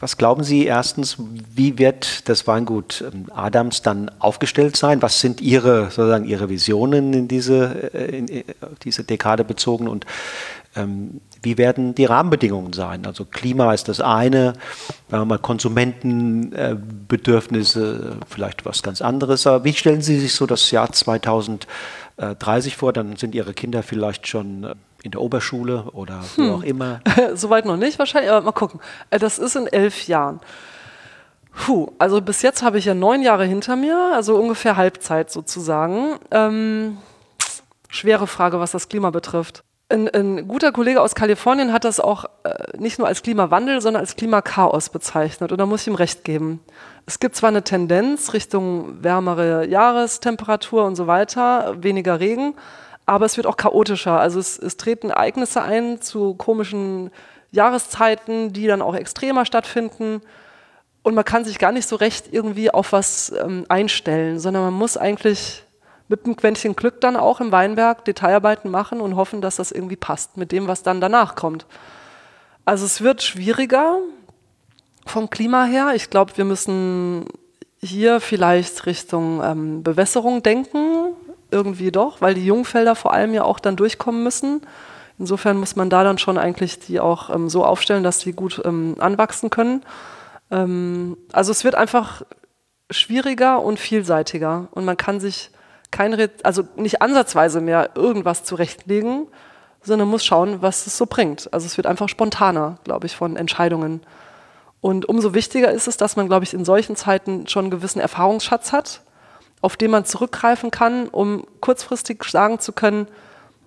was 0.00 0.16
glauben 0.16 0.44
Sie 0.44 0.64
erstens, 0.64 1.18
wie 1.54 1.78
wird 1.78 2.28
das 2.28 2.46
Weingut 2.46 3.04
ähm, 3.12 3.26
Adams 3.34 3.82
dann 3.82 4.10
aufgestellt 4.18 4.76
sein? 4.76 5.02
Was 5.02 5.20
sind 5.20 5.42
Ihre, 5.42 5.90
sozusagen 5.90 6.24
Ihre 6.24 6.48
Visionen 6.48 7.12
in 7.12 7.28
diese, 7.28 7.92
äh, 7.94 8.16
in 8.16 8.28
äh, 8.28 8.44
diese 8.82 9.04
Dekade 9.04 9.44
bezogen 9.44 9.88
und 9.88 10.06
ähm, 10.74 11.20
wie 11.42 11.58
werden 11.58 11.94
die 11.94 12.04
Rahmenbedingungen 12.04 12.72
sein? 12.72 13.04
Also 13.06 13.24
Klima 13.24 13.74
ist 13.74 13.88
das 13.88 14.00
eine, 14.00 14.52
sagen 15.08 15.22
wir 15.22 15.24
mal 15.24 15.38
Konsumentenbedürfnisse, 15.38 18.16
vielleicht 18.28 18.64
was 18.64 18.82
ganz 18.82 19.02
anderes. 19.02 19.46
Aber 19.46 19.64
wie 19.64 19.72
stellen 19.72 20.02
Sie 20.02 20.18
sich 20.18 20.34
so 20.34 20.46
das 20.46 20.70
Jahr 20.70 20.92
2030 20.92 22.76
vor? 22.76 22.92
Dann 22.92 23.16
sind 23.16 23.34
Ihre 23.34 23.54
Kinder 23.54 23.82
vielleicht 23.82 24.28
schon 24.28 24.74
in 25.02 25.12
der 25.12 25.20
Oberschule 25.20 25.84
oder 25.92 26.20
wo 26.36 26.42
hm. 26.42 26.52
auch 26.52 26.62
immer. 26.62 27.00
Soweit 27.34 27.64
noch 27.64 27.76
nicht 27.76 27.98
wahrscheinlich, 27.98 28.30
aber 28.30 28.44
mal 28.44 28.52
gucken. 28.52 28.80
Äh, 29.10 29.18
das 29.18 29.38
ist 29.38 29.56
in 29.56 29.66
elf 29.66 30.06
Jahren. 30.06 30.40
Puh, 31.52 31.92
also 31.98 32.20
bis 32.20 32.42
jetzt 32.42 32.62
habe 32.62 32.78
ich 32.78 32.84
ja 32.84 32.94
neun 32.94 33.22
Jahre 33.22 33.44
hinter 33.44 33.76
mir, 33.76 34.12
also 34.14 34.36
ungefähr 34.36 34.76
Halbzeit 34.76 35.30
sozusagen. 35.30 36.18
Ähm, 36.30 36.98
schwere 37.88 38.26
Frage, 38.26 38.60
was 38.60 38.70
das 38.70 38.88
Klima 38.88 39.10
betrifft. 39.10 39.64
Ein, 39.90 40.08
ein, 40.08 40.46
guter 40.46 40.70
Kollege 40.70 41.02
aus 41.02 41.16
Kalifornien 41.16 41.72
hat 41.72 41.84
das 41.84 41.98
auch 41.98 42.24
äh, 42.44 42.78
nicht 42.78 42.98
nur 43.00 43.08
als 43.08 43.22
Klimawandel, 43.22 43.80
sondern 43.80 44.00
als 44.00 44.14
Klimakaos 44.14 44.88
bezeichnet. 44.88 45.50
Und 45.50 45.58
da 45.58 45.66
muss 45.66 45.82
ich 45.82 45.88
ihm 45.88 45.96
recht 45.96 46.22
geben. 46.24 46.60
Es 47.06 47.18
gibt 47.18 47.34
zwar 47.34 47.48
eine 47.48 47.64
Tendenz 47.64 48.32
Richtung 48.32 49.02
wärmere 49.02 49.66
Jahrestemperatur 49.66 50.84
und 50.84 50.94
so 50.94 51.08
weiter, 51.08 51.74
weniger 51.82 52.20
Regen, 52.20 52.54
aber 53.04 53.26
es 53.26 53.36
wird 53.36 53.48
auch 53.48 53.56
chaotischer. 53.56 54.20
Also 54.20 54.38
es, 54.38 54.58
es 54.58 54.76
treten 54.76 55.10
Ereignisse 55.10 55.60
ein 55.60 56.00
zu 56.00 56.34
komischen 56.34 57.10
Jahreszeiten, 57.50 58.52
die 58.52 58.68
dann 58.68 58.82
auch 58.82 58.94
extremer 58.94 59.44
stattfinden. 59.44 60.22
Und 61.02 61.14
man 61.16 61.24
kann 61.24 61.44
sich 61.44 61.58
gar 61.58 61.72
nicht 61.72 61.88
so 61.88 61.96
recht 61.96 62.32
irgendwie 62.32 62.70
auf 62.70 62.92
was 62.92 63.32
ähm, 63.32 63.64
einstellen, 63.68 64.38
sondern 64.38 64.62
man 64.62 64.74
muss 64.74 64.96
eigentlich 64.96 65.64
mit 66.10 66.26
einem 66.26 66.34
Quäntchen 66.34 66.74
Glück 66.74 67.00
dann 67.00 67.16
auch 67.16 67.40
im 67.40 67.52
Weinberg 67.52 68.04
Detailarbeiten 68.04 68.68
machen 68.68 69.00
und 69.00 69.14
hoffen, 69.14 69.40
dass 69.40 69.56
das 69.56 69.70
irgendwie 69.70 69.96
passt 69.96 70.36
mit 70.36 70.50
dem, 70.50 70.66
was 70.66 70.82
dann 70.82 71.00
danach 71.00 71.36
kommt. 71.36 71.66
Also 72.64 72.84
es 72.84 73.00
wird 73.00 73.22
schwieriger 73.22 73.98
vom 75.06 75.30
Klima 75.30 75.64
her. 75.64 75.92
Ich 75.94 76.10
glaube, 76.10 76.36
wir 76.36 76.44
müssen 76.44 77.26
hier 77.78 78.20
vielleicht 78.20 78.86
Richtung 78.86 79.40
ähm, 79.42 79.82
Bewässerung 79.84 80.42
denken, 80.42 81.14
irgendwie 81.52 81.92
doch, 81.92 82.20
weil 82.20 82.34
die 82.34 82.44
Jungfelder 82.44 82.96
vor 82.96 83.12
allem 83.12 83.32
ja 83.32 83.44
auch 83.44 83.60
dann 83.60 83.76
durchkommen 83.76 84.24
müssen. 84.24 84.62
Insofern 85.16 85.58
muss 85.58 85.76
man 85.76 85.90
da 85.90 86.02
dann 86.02 86.18
schon 86.18 86.38
eigentlich 86.38 86.80
die 86.80 86.98
auch 86.98 87.30
ähm, 87.30 87.48
so 87.48 87.64
aufstellen, 87.64 88.02
dass 88.02 88.18
die 88.18 88.32
gut 88.32 88.60
ähm, 88.64 88.96
anwachsen 88.98 89.48
können. 89.48 89.84
Ähm, 90.50 91.16
also 91.32 91.52
es 91.52 91.62
wird 91.62 91.76
einfach 91.76 92.22
schwieriger 92.90 93.62
und 93.62 93.78
vielseitiger 93.78 94.66
und 94.72 94.84
man 94.84 94.96
kann 94.96 95.20
sich 95.20 95.52
kein, 95.90 96.30
also 96.42 96.64
nicht 96.76 97.02
ansatzweise 97.02 97.60
mehr 97.60 97.90
irgendwas 97.94 98.44
zurechtlegen, 98.44 99.26
sondern 99.82 100.08
muss 100.08 100.24
schauen, 100.24 100.62
was 100.62 100.86
es 100.86 100.96
so 100.96 101.06
bringt. 101.06 101.52
Also 101.52 101.66
es 101.66 101.76
wird 101.76 101.86
einfach 101.86 102.08
spontaner, 102.08 102.78
glaube 102.84 103.06
ich, 103.06 103.16
von 103.16 103.36
Entscheidungen. 103.36 104.02
Und 104.80 105.06
umso 105.08 105.34
wichtiger 105.34 105.70
ist 105.70 105.88
es, 105.88 105.96
dass 105.96 106.16
man, 106.16 106.26
glaube 106.26 106.44
ich, 106.44 106.54
in 106.54 106.64
solchen 106.64 106.96
Zeiten 106.96 107.46
schon 107.46 107.66
einen 107.66 107.70
gewissen 107.70 108.00
Erfahrungsschatz 108.00 108.72
hat, 108.72 109.02
auf 109.60 109.76
den 109.76 109.90
man 109.90 110.04
zurückgreifen 110.04 110.70
kann, 110.70 111.08
um 111.08 111.44
kurzfristig 111.60 112.24
sagen 112.24 112.60
zu 112.60 112.72
können, 112.72 113.06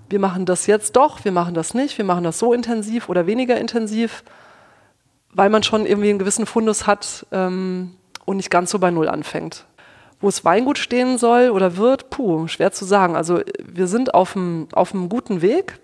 wir 0.09 0.19
machen 0.19 0.45
das 0.45 0.67
jetzt 0.67 0.95
doch, 0.95 1.23
wir 1.23 1.31
machen 1.31 1.53
das 1.53 1.73
nicht, 1.73 1.97
wir 1.97 2.05
machen 2.05 2.23
das 2.23 2.39
so 2.39 2.53
intensiv 2.53 3.09
oder 3.09 3.25
weniger 3.25 3.57
intensiv, 3.59 4.23
weil 5.31 5.49
man 5.49 5.63
schon 5.63 5.85
irgendwie 5.85 6.09
einen 6.09 6.19
gewissen 6.19 6.45
Fundus 6.45 6.85
hat 6.85 7.25
ähm, 7.31 7.95
und 8.25 8.37
nicht 8.37 8.49
ganz 8.49 8.71
so 8.71 8.79
bei 8.79 8.91
Null 8.91 9.09
anfängt. 9.09 9.65
Wo 10.23 10.29
es 10.29 10.45
Weingut 10.45 10.77
stehen 10.77 11.17
soll 11.17 11.49
oder 11.49 11.75
wird, 11.75 12.09
puh, 12.09 12.47
schwer 12.47 12.71
zu 12.71 12.85
sagen. 12.85 13.17
Also 13.17 13.41
wir 13.61 13.87
sind 13.87 14.13
auf 14.13 14.37
einem, 14.37 14.69
auf 14.71 14.93
guten 15.09 15.41
Weg, 15.41 15.79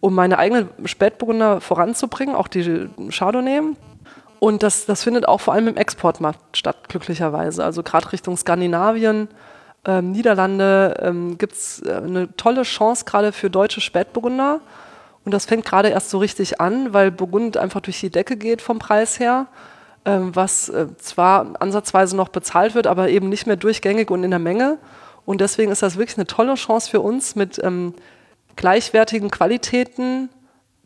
um 0.00 0.14
meine 0.14 0.38
eigenen 0.38 0.70
Spätburgunder 0.86 1.60
voranzubringen, 1.60 2.34
auch 2.34 2.48
die 2.48 2.88
Chardonnay. 3.10 3.60
Und 4.40 4.62
das, 4.62 4.86
das 4.86 5.02
findet 5.04 5.28
auch 5.28 5.42
vor 5.42 5.52
allem 5.52 5.68
im 5.68 5.76
Exportmarkt 5.76 6.56
statt, 6.56 6.88
glücklicherweise. 6.88 7.62
Also 7.62 7.82
gerade 7.82 8.12
Richtung 8.12 8.38
Skandinavien, 8.38 9.28
ähm, 9.84 10.12
Niederlande 10.12 10.96
ähm, 11.02 11.36
gibt 11.36 11.52
es 11.52 11.82
äh, 11.82 11.92
eine 11.92 12.34
tolle 12.36 12.62
Chance 12.62 13.04
gerade 13.04 13.30
für 13.32 13.50
deutsche 13.50 13.82
Spätburgunder. 13.82 14.60
Und 15.26 15.34
das 15.34 15.44
fängt 15.44 15.66
gerade 15.66 15.90
erst 15.90 16.08
so 16.08 16.16
richtig 16.16 16.62
an, 16.62 16.94
weil 16.94 17.10
Burgund 17.10 17.58
einfach 17.58 17.82
durch 17.82 18.00
die 18.00 18.08
Decke 18.08 18.38
geht 18.38 18.62
vom 18.62 18.78
Preis 18.78 19.20
her, 19.20 19.48
was 20.04 20.68
äh, 20.68 20.86
zwar 20.98 21.54
ansatzweise 21.60 22.16
noch 22.16 22.28
bezahlt 22.28 22.74
wird, 22.74 22.86
aber 22.86 23.08
eben 23.08 23.28
nicht 23.28 23.46
mehr 23.46 23.56
durchgängig 23.56 24.10
und 24.10 24.24
in 24.24 24.30
der 24.30 24.40
Menge. 24.40 24.78
Und 25.24 25.40
deswegen 25.40 25.70
ist 25.70 25.82
das 25.82 25.96
wirklich 25.96 26.18
eine 26.18 26.26
tolle 26.26 26.54
Chance 26.54 26.90
für 26.90 27.00
uns, 27.00 27.36
mit 27.36 27.60
ähm, 27.62 27.94
gleichwertigen 28.56 29.30
Qualitäten 29.30 30.28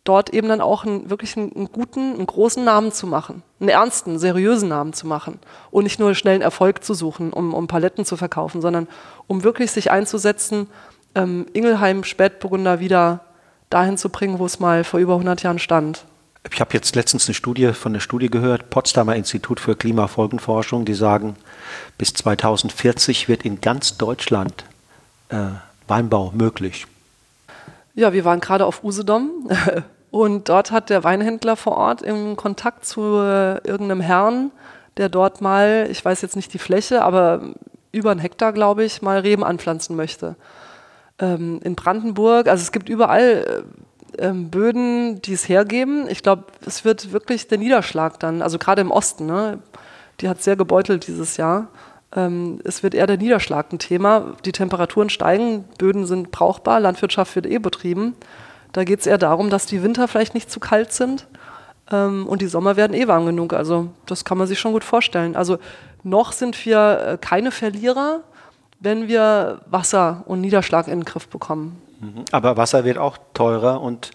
dort 0.04 0.30
eben 0.30 0.48
dann 0.48 0.60
auch 0.60 0.84
einen, 0.84 1.10
wirklich 1.10 1.36
einen, 1.36 1.52
einen, 1.54 1.72
guten, 1.72 2.14
einen 2.14 2.26
großen 2.26 2.64
Namen 2.64 2.92
zu 2.92 3.06
machen, 3.06 3.42
einen 3.60 3.68
ernsten, 3.68 4.18
seriösen 4.18 4.68
Namen 4.68 4.92
zu 4.92 5.06
machen 5.06 5.38
und 5.70 5.84
nicht 5.84 5.98
nur 5.98 6.14
schnellen 6.14 6.42
Erfolg 6.42 6.84
zu 6.84 6.94
suchen, 6.94 7.32
um, 7.32 7.54
um 7.54 7.66
Paletten 7.66 8.04
zu 8.04 8.16
verkaufen, 8.16 8.60
sondern 8.60 8.88
um 9.26 9.42
wirklich 9.42 9.72
sich 9.72 9.90
einzusetzen, 9.90 10.68
ähm, 11.14 11.46
Ingelheim 11.52 12.04
Spätburgunder 12.04 12.80
wieder 12.80 13.20
dahin 13.68 13.98
zu 13.98 14.08
bringen, 14.08 14.38
wo 14.38 14.46
es 14.46 14.60
mal 14.60 14.84
vor 14.84 15.00
über 15.00 15.14
100 15.14 15.42
Jahren 15.42 15.58
stand. 15.58 16.04
Ich 16.52 16.60
habe 16.60 16.74
jetzt 16.74 16.94
letztens 16.94 17.26
eine 17.26 17.34
Studie 17.34 17.72
von 17.72 17.92
der 17.92 18.00
Studie 18.00 18.30
gehört, 18.30 18.70
Potsdamer 18.70 19.16
Institut 19.16 19.60
für 19.60 19.76
Klimafolgenforschung, 19.76 20.84
die 20.84 20.94
sagen, 20.94 21.36
bis 21.98 22.14
2040 22.14 23.28
wird 23.28 23.44
in 23.44 23.60
ganz 23.60 23.96
Deutschland 23.96 24.64
äh, 25.28 25.48
Weinbau 25.88 26.32
möglich. 26.34 26.86
Ja, 27.94 28.12
wir 28.12 28.24
waren 28.24 28.40
gerade 28.40 28.66
auf 28.66 28.84
Usedom 28.84 29.30
und 30.10 30.48
dort 30.48 30.70
hat 30.70 30.90
der 30.90 31.04
Weinhändler 31.04 31.56
vor 31.56 31.76
Ort 31.76 32.02
im 32.02 32.36
Kontakt 32.36 32.84
zu 32.84 33.00
äh, 33.18 33.58
irgendeinem 33.66 34.00
Herrn, 34.00 34.50
der 34.96 35.08
dort 35.08 35.40
mal, 35.40 35.88
ich 35.90 36.04
weiß 36.04 36.22
jetzt 36.22 36.36
nicht 36.36 36.52
die 36.54 36.58
Fläche, 36.58 37.02
aber 37.02 37.42
über 37.92 38.10
einen 38.10 38.20
Hektar, 38.20 38.52
glaube 38.52 38.84
ich, 38.84 39.02
mal 39.02 39.18
Reben 39.20 39.44
anpflanzen 39.44 39.96
möchte. 39.96 40.36
Ähm, 41.18 41.60
in 41.64 41.74
Brandenburg, 41.74 42.48
also 42.48 42.62
es 42.62 42.72
gibt 42.72 42.88
überall 42.88 43.64
äh, 43.64 43.85
ähm, 44.18 44.50
Böden, 44.50 45.20
die 45.22 45.32
es 45.32 45.48
hergeben. 45.48 46.06
Ich 46.08 46.22
glaube, 46.22 46.44
es 46.64 46.84
wird 46.84 47.12
wirklich 47.12 47.48
der 47.48 47.58
Niederschlag 47.58 48.18
dann, 48.20 48.42
also 48.42 48.58
gerade 48.58 48.80
im 48.80 48.90
Osten, 48.90 49.26
ne? 49.26 49.58
die 50.20 50.28
hat 50.28 50.42
sehr 50.42 50.56
gebeutelt 50.56 51.06
dieses 51.06 51.36
Jahr. 51.36 51.68
Ähm, 52.14 52.60
es 52.64 52.82
wird 52.82 52.94
eher 52.94 53.06
der 53.06 53.18
Niederschlag 53.18 53.72
ein 53.72 53.78
Thema. 53.78 54.34
Die 54.44 54.52
Temperaturen 54.52 55.10
steigen, 55.10 55.64
Böden 55.78 56.06
sind 56.06 56.30
brauchbar, 56.30 56.80
Landwirtschaft 56.80 57.34
wird 57.36 57.46
eh 57.46 57.58
betrieben. 57.58 58.14
Da 58.72 58.84
geht 58.84 59.00
es 59.00 59.06
eher 59.06 59.18
darum, 59.18 59.50
dass 59.50 59.66
die 59.66 59.82
Winter 59.82 60.08
vielleicht 60.08 60.34
nicht 60.34 60.50
zu 60.50 60.60
kalt 60.60 60.92
sind 60.92 61.26
ähm, 61.90 62.26
und 62.26 62.42
die 62.42 62.46
Sommer 62.46 62.76
werden 62.76 62.94
eh 62.94 63.08
warm 63.08 63.26
genug. 63.26 63.52
Also 63.52 63.88
das 64.06 64.24
kann 64.24 64.38
man 64.38 64.46
sich 64.46 64.58
schon 64.58 64.72
gut 64.72 64.84
vorstellen. 64.84 65.36
Also 65.36 65.58
noch 66.02 66.32
sind 66.32 66.64
wir 66.64 67.00
äh, 67.00 67.18
keine 67.20 67.50
Verlierer, 67.50 68.20
wenn 68.80 69.08
wir 69.08 69.60
Wasser 69.66 70.24
und 70.26 70.40
Niederschlag 70.40 70.88
in 70.88 71.00
den 71.00 71.04
Griff 71.04 71.28
bekommen. 71.28 71.80
Aber 72.32 72.56
Wasser 72.56 72.84
wird 72.84 72.98
auch 72.98 73.18
teurer 73.34 73.80
und, 73.80 74.10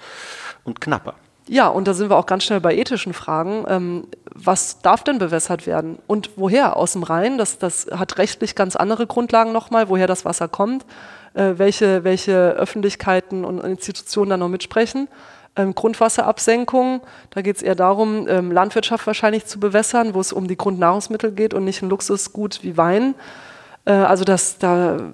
und 0.63 0.81
knapper. 0.81 1.15
Ja, 1.47 1.67
und 1.67 1.87
da 1.87 1.93
sind 1.93 2.09
wir 2.09 2.17
auch 2.17 2.27
ganz 2.27 2.43
schnell 2.43 2.61
bei 2.61 2.75
ethischen 2.75 3.13
Fragen. 3.13 3.65
Ähm, 3.67 4.07
was 4.33 4.81
darf 4.81 5.03
denn 5.03 5.17
bewässert 5.17 5.65
werden? 5.67 5.99
Und 6.07 6.31
woher? 6.37 6.77
Aus 6.77 6.93
dem 6.93 7.03
Rhein? 7.03 7.37
Das, 7.37 7.57
das 7.57 7.87
hat 7.91 8.17
rechtlich 8.17 8.55
ganz 8.55 8.75
andere 8.75 9.07
Grundlagen 9.07 9.51
nochmal, 9.51 9.89
woher 9.89 10.07
das 10.07 10.23
Wasser 10.23 10.47
kommt, 10.47 10.85
äh, 11.33 11.53
welche, 11.57 12.03
welche 12.03 12.51
Öffentlichkeiten 12.51 13.43
und 13.43 13.59
Institutionen 13.59 14.29
da 14.29 14.37
noch 14.37 14.49
mitsprechen. 14.49 15.07
Ähm, 15.57 15.75
Grundwasserabsenkung, 15.75 17.01
da 17.31 17.41
geht 17.41 17.57
es 17.57 17.61
eher 17.61 17.75
darum, 17.75 18.27
ähm, 18.29 18.51
Landwirtschaft 18.51 19.05
wahrscheinlich 19.05 19.45
zu 19.45 19.59
bewässern, 19.59 20.13
wo 20.13 20.21
es 20.21 20.31
um 20.31 20.47
die 20.47 20.55
Grundnahrungsmittel 20.55 21.33
geht 21.33 21.53
und 21.53 21.65
nicht 21.65 21.81
ein 21.81 21.89
Luxusgut 21.89 22.63
wie 22.63 22.77
Wein. 22.77 23.15
Äh, 23.83 23.91
also 23.91 24.23
das, 24.23 24.59
da, 24.59 25.11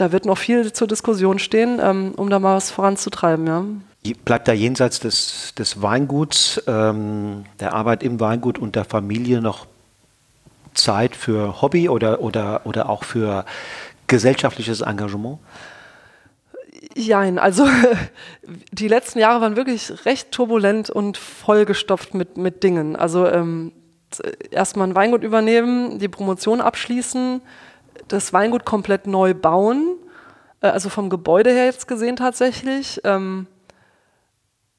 da 0.00 0.12
wird 0.12 0.24
noch 0.24 0.38
viel 0.38 0.72
zur 0.72 0.88
Diskussion 0.88 1.38
stehen, 1.38 1.78
ähm, 1.82 2.12
um 2.16 2.30
da 2.30 2.38
mal 2.38 2.56
was 2.56 2.70
voranzutreiben. 2.70 3.46
Ja. 3.46 3.64
Bleibt 4.24 4.48
da 4.48 4.52
jenseits 4.52 4.98
des, 4.98 5.54
des 5.56 5.82
Weinguts, 5.82 6.62
ähm, 6.66 7.44
der 7.60 7.74
Arbeit 7.74 8.02
im 8.02 8.18
Weingut 8.18 8.58
und 8.58 8.76
der 8.76 8.86
Familie 8.86 9.42
noch 9.42 9.66
Zeit 10.72 11.14
für 11.14 11.60
Hobby 11.60 11.88
oder, 11.88 12.22
oder, 12.22 12.62
oder 12.64 12.88
auch 12.88 13.04
für 13.04 13.44
gesellschaftliches 14.06 14.80
Engagement? 14.80 15.38
Jein, 16.96 17.38
also 17.38 17.66
die 18.72 18.88
letzten 18.88 19.18
Jahre 19.18 19.42
waren 19.42 19.56
wirklich 19.56 20.06
recht 20.06 20.32
turbulent 20.32 20.88
und 20.88 21.18
vollgestopft 21.18 22.14
mit, 22.14 22.38
mit 22.38 22.62
Dingen. 22.62 22.96
Also 22.96 23.26
ähm, 23.26 23.72
erstmal 24.50 24.88
ein 24.88 24.94
Weingut 24.94 25.22
übernehmen, 25.22 25.98
die 25.98 26.08
Promotion 26.08 26.62
abschließen, 26.62 27.42
das 28.12 28.32
Weingut 28.32 28.64
komplett 28.64 29.06
neu 29.06 29.34
bauen, 29.34 29.96
äh, 30.60 30.68
also 30.68 30.88
vom 30.88 31.10
Gebäude 31.10 31.50
her 31.50 31.64
jetzt 31.64 31.88
gesehen 31.88 32.16
tatsächlich. 32.16 33.00
Ähm, 33.04 33.46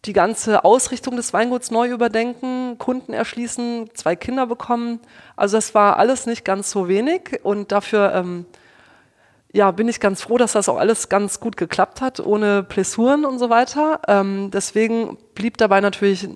die 0.05 0.13
ganze 0.13 0.65
Ausrichtung 0.65 1.15
des 1.15 1.31
Weinguts 1.31 1.69
neu 1.69 1.89
überdenken, 1.89 2.77
Kunden 2.79 3.13
erschließen, 3.13 3.91
zwei 3.93 4.15
Kinder 4.15 4.47
bekommen. 4.47 4.99
Also 5.35 5.57
das 5.57 5.75
war 5.75 5.97
alles 5.97 6.25
nicht 6.25 6.43
ganz 6.43 6.71
so 6.71 6.87
wenig 6.87 7.39
und 7.43 7.71
dafür 7.71 8.13
ähm, 8.15 8.45
ja, 9.53 9.69
bin 9.71 9.87
ich 9.87 9.99
ganz 9.99 10.21
froh, 10.21 10.37
dass 10.37 10.53
das 10.53 10.69
auch 10.69 10.77
alles 10.77 11.09
ganz 11.09 11.39
gut 11.39 11.55
geklappt 11.57 12.01
hat, 12.01 12.19
ohne 12.19 12.63
Blessuren 12.63 13.25
und 13.25 13.37
so 13.37 13.49
weiter. 13.49 13.99
Ähm, 14.07 14.49
deswegen 14.51 15.17
blieb 15.35 15.57
dabei 15.57 15.81
natürlich 15.81 16.27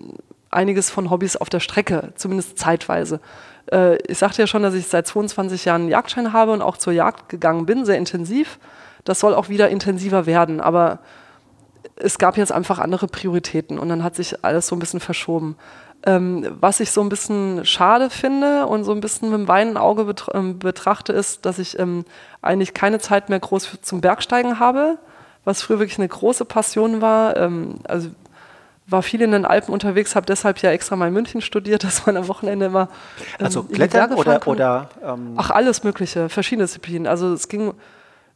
einiges 0.52 0.90
von 0.90 1.10
Hobbys 1.10 1.36
auf 1.36 1.50
der 1.50 1.60
Strecke, 1.60 2.14
zumindest 2.16 2.60
zeitweise. 2.60 3.20
Äh, 3.72 3.98
ich 4.04 4.18
sagte 4.18 4.42
ja 4.42 4.48
schon, 4.48 4.64
dass 4.64 4.74
ich 4.74 4.88
seit 4.88 5.08
22 5.08 5.66
Jahren 5.66 5.84
einen 5.84 5.90
Jagdschein 5.90 6.34
habe 6.34 6.52
und 6.52 6.62
auch 6.62 6.78
zur 6.78 6.94
Jagd 6.94 7.30
gegangen 7.30 7.66
bin, 7.66 7.86
sehr 7.86 7.98
intensiv. 7.98 8.60
Das 9.04 9.20
soll 9.20 9.34
auch 9.34 9.50
wieder 9.50 9.70
intensiver 9.70 10.26
werden, 10.26 10.60
aber 10.60 11.00
es 11.96 12.18
gab 12.18 12.38
jetzt 12.38 12.52
einfach 12.52 12.80
andere 12.80 13.08
Prioritäten 13.08 13.80
und 13.80 13.90
dann 13.90 14.04
hat 14.04 14.16
sich 14.16 14.44
alles 14.44 14.68
so 14.68 14.76
ein 14.76 14.80
bisschen 14.80 15.00
verschoben. 15.00 15.56
Ähm, 16.06 16.56
was 16.60 16.82
ich 16.82 16.92
so 16.92 17.02
ein 17.02 17.10
bisschen 17.10 17.66
schade 17.66 18.10
finde 18.10 18.68
und 18.68 18.84
so 18.84 18.92
ein 18.92 19.00
bisschen 19.00 19.30
mit 19.30 19.40
dem 19.40 19.48
weinen 19.48 19.78
Auge 19.78 20.06
betra 20.06 20.38
ähm, 20.38 20.60
betrachte, 20.60 21.14
ist, 21.14 21.46
dass 21.46 21.58
ich 21.58 21.80
ähm, 21.80 22.06
eigentlich 22.42 22.74
keine 22.74 23.00
Zeit 23.00 23.30
mehr 23.30 23.40
groß 23.40 23.80
zum 23.82 24.02
Bergsteigen 24.02 24.60
habe, 24.60 25.00
was 25.46 25.62
früher 25.62 25.80
wirklich 25.80 25.98
eine 25.98 26.08
große 26.08 26.46
Passion 26.46 27.02
war. 27.02 27.38
Ähm, 27.38 27.76
also 27.88 28.10
war 28.88 29.02
viel 29.02 29.22
in 29.22 29.32
den 29.32 29.46
Alpen 29.46 29.74
unterwegs, 29.74 30.16
habe 30.16 30.26
deshalb 30.26 30.60
ja 30.60 30.72
extra 30.72 30.96
mal 30.96 31.08
in 31.08 31.14
München 31.14 31.42
studiert, 31.42 31.84
dass 31.86 32.06
man 32.06 32.18
am 32.18 32.28
Wochenende 32.28 32.68
immer 32.68 32.90
ähm, 33.40 33.46
also 33.46 33.64
Klettern 33.64 34.14
oder, 34.14 34.48
oder 34.48 34.90
ähm 35.04 35.34
ach 35.38 35.50
alles 35.50 35.84
Mögliche, 35.84 36.30
verschiedene 36.30 36.66
Disziplinen. 36.66 37.08
Also 37.08 37.34
es 37.34 37.48
ging 37.48 37.74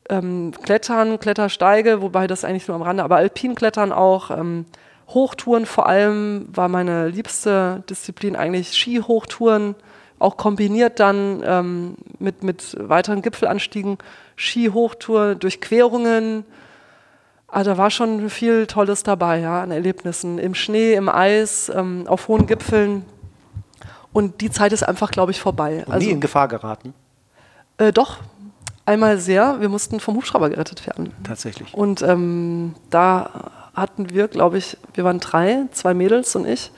ähm, 0.10 0.52
Klettern, 0.64 1.20
Klettersteige, 1.20 2.02
wobei 2.02 2.28
das 2.28 2.44
eigentlich 2.44 2.68
nur 2.68 2.76
am 2.76 2.82
Rande, 2.82 3.04
aber 3.04 3.18
Alpinklettern 3.18 3.92
auch. 3.92 4.32
Ähm, 4.32 4.66
Hochtouren 5.10 5.66
vor 5.66 5.88
allem 5.88 6.48
war 6.54 6.68
meine 6.68 7.08
liebste 7.08 7.84
Disziplin 7.90 8.36
eigentlich 8.36 8.74
Skihochtouren, 8.74 9.74
auch 10.20 10.38
kombiniert 10.38 11.00
dann 11.00 11.42
ähm, 11.44 11.96
mit, 12.20 12.44
mit 12.44 12.78
weiteren 12.80 13.22
Gipfelanstiegen, 13.22 13.98
Skihochtour, 14.38 15.36
Durchquerungen. 15.36 16.46
Also 17.52 17.72
da 17.72 17.78
war 17.78 17.90
schon 17.90 18.30
viel 18.30 18.68
Tolles 18.68 19.04
dabei, 19.04 19.40
ja, 19.40 19.62
an 19.62 19.72
Erlebnissen 19.72 20.38
im 20.38 20.54
Schnee, 20.54 20.94
im 20.94 21.10
Eis, 21.10 21.72
ähm, 21.74 22.06
auf 22.08 22.28
hohen 22.28 22.46
Gipfeln. 22.46 23.06
Und 24.14 24.42
die 24.42 24.52
Zeit 24.52 24.74
ist 24.74 24.84
einfach, 24.84 25.12
glaube 25.12 25.32
ich, 25.32 25.40
vorbei. 25.40 25.84
Und 25.86 25.94
also, 25.94 26.06
nie 26.06 26.14
in 26.14 26.22
Gefahr 26.22 26.48
geraten? 26.48 26.94
Äh, 27.78 27.92
doch, 27.92 28.18
Einmal 28.90 29.20
sehr, 29.20 29.62
wir 29.62 29.70
mussten 29.70 30.00
vom 30.00 30.16
Hubschrauber 30.16 30.50
gerettet 30.50 30.88
werden. 30.88 31.14
Tatsächlich. 31.24 31.76
Und 31.76 32.02
ähm, 32.02 32.74
da 32.90 33.52
hatten 33.76 34.10
wir, 34.10 34.28
glaube 34.28 34.58
ich, 34.58 34.78
wir 34.96 35.04
waren 35.04 35.20
drei, 35.20 35.68
zwei 35.74 35.94
Mädels 35.94 36.36
und 36.36 36.48
ich. 36.48 36.72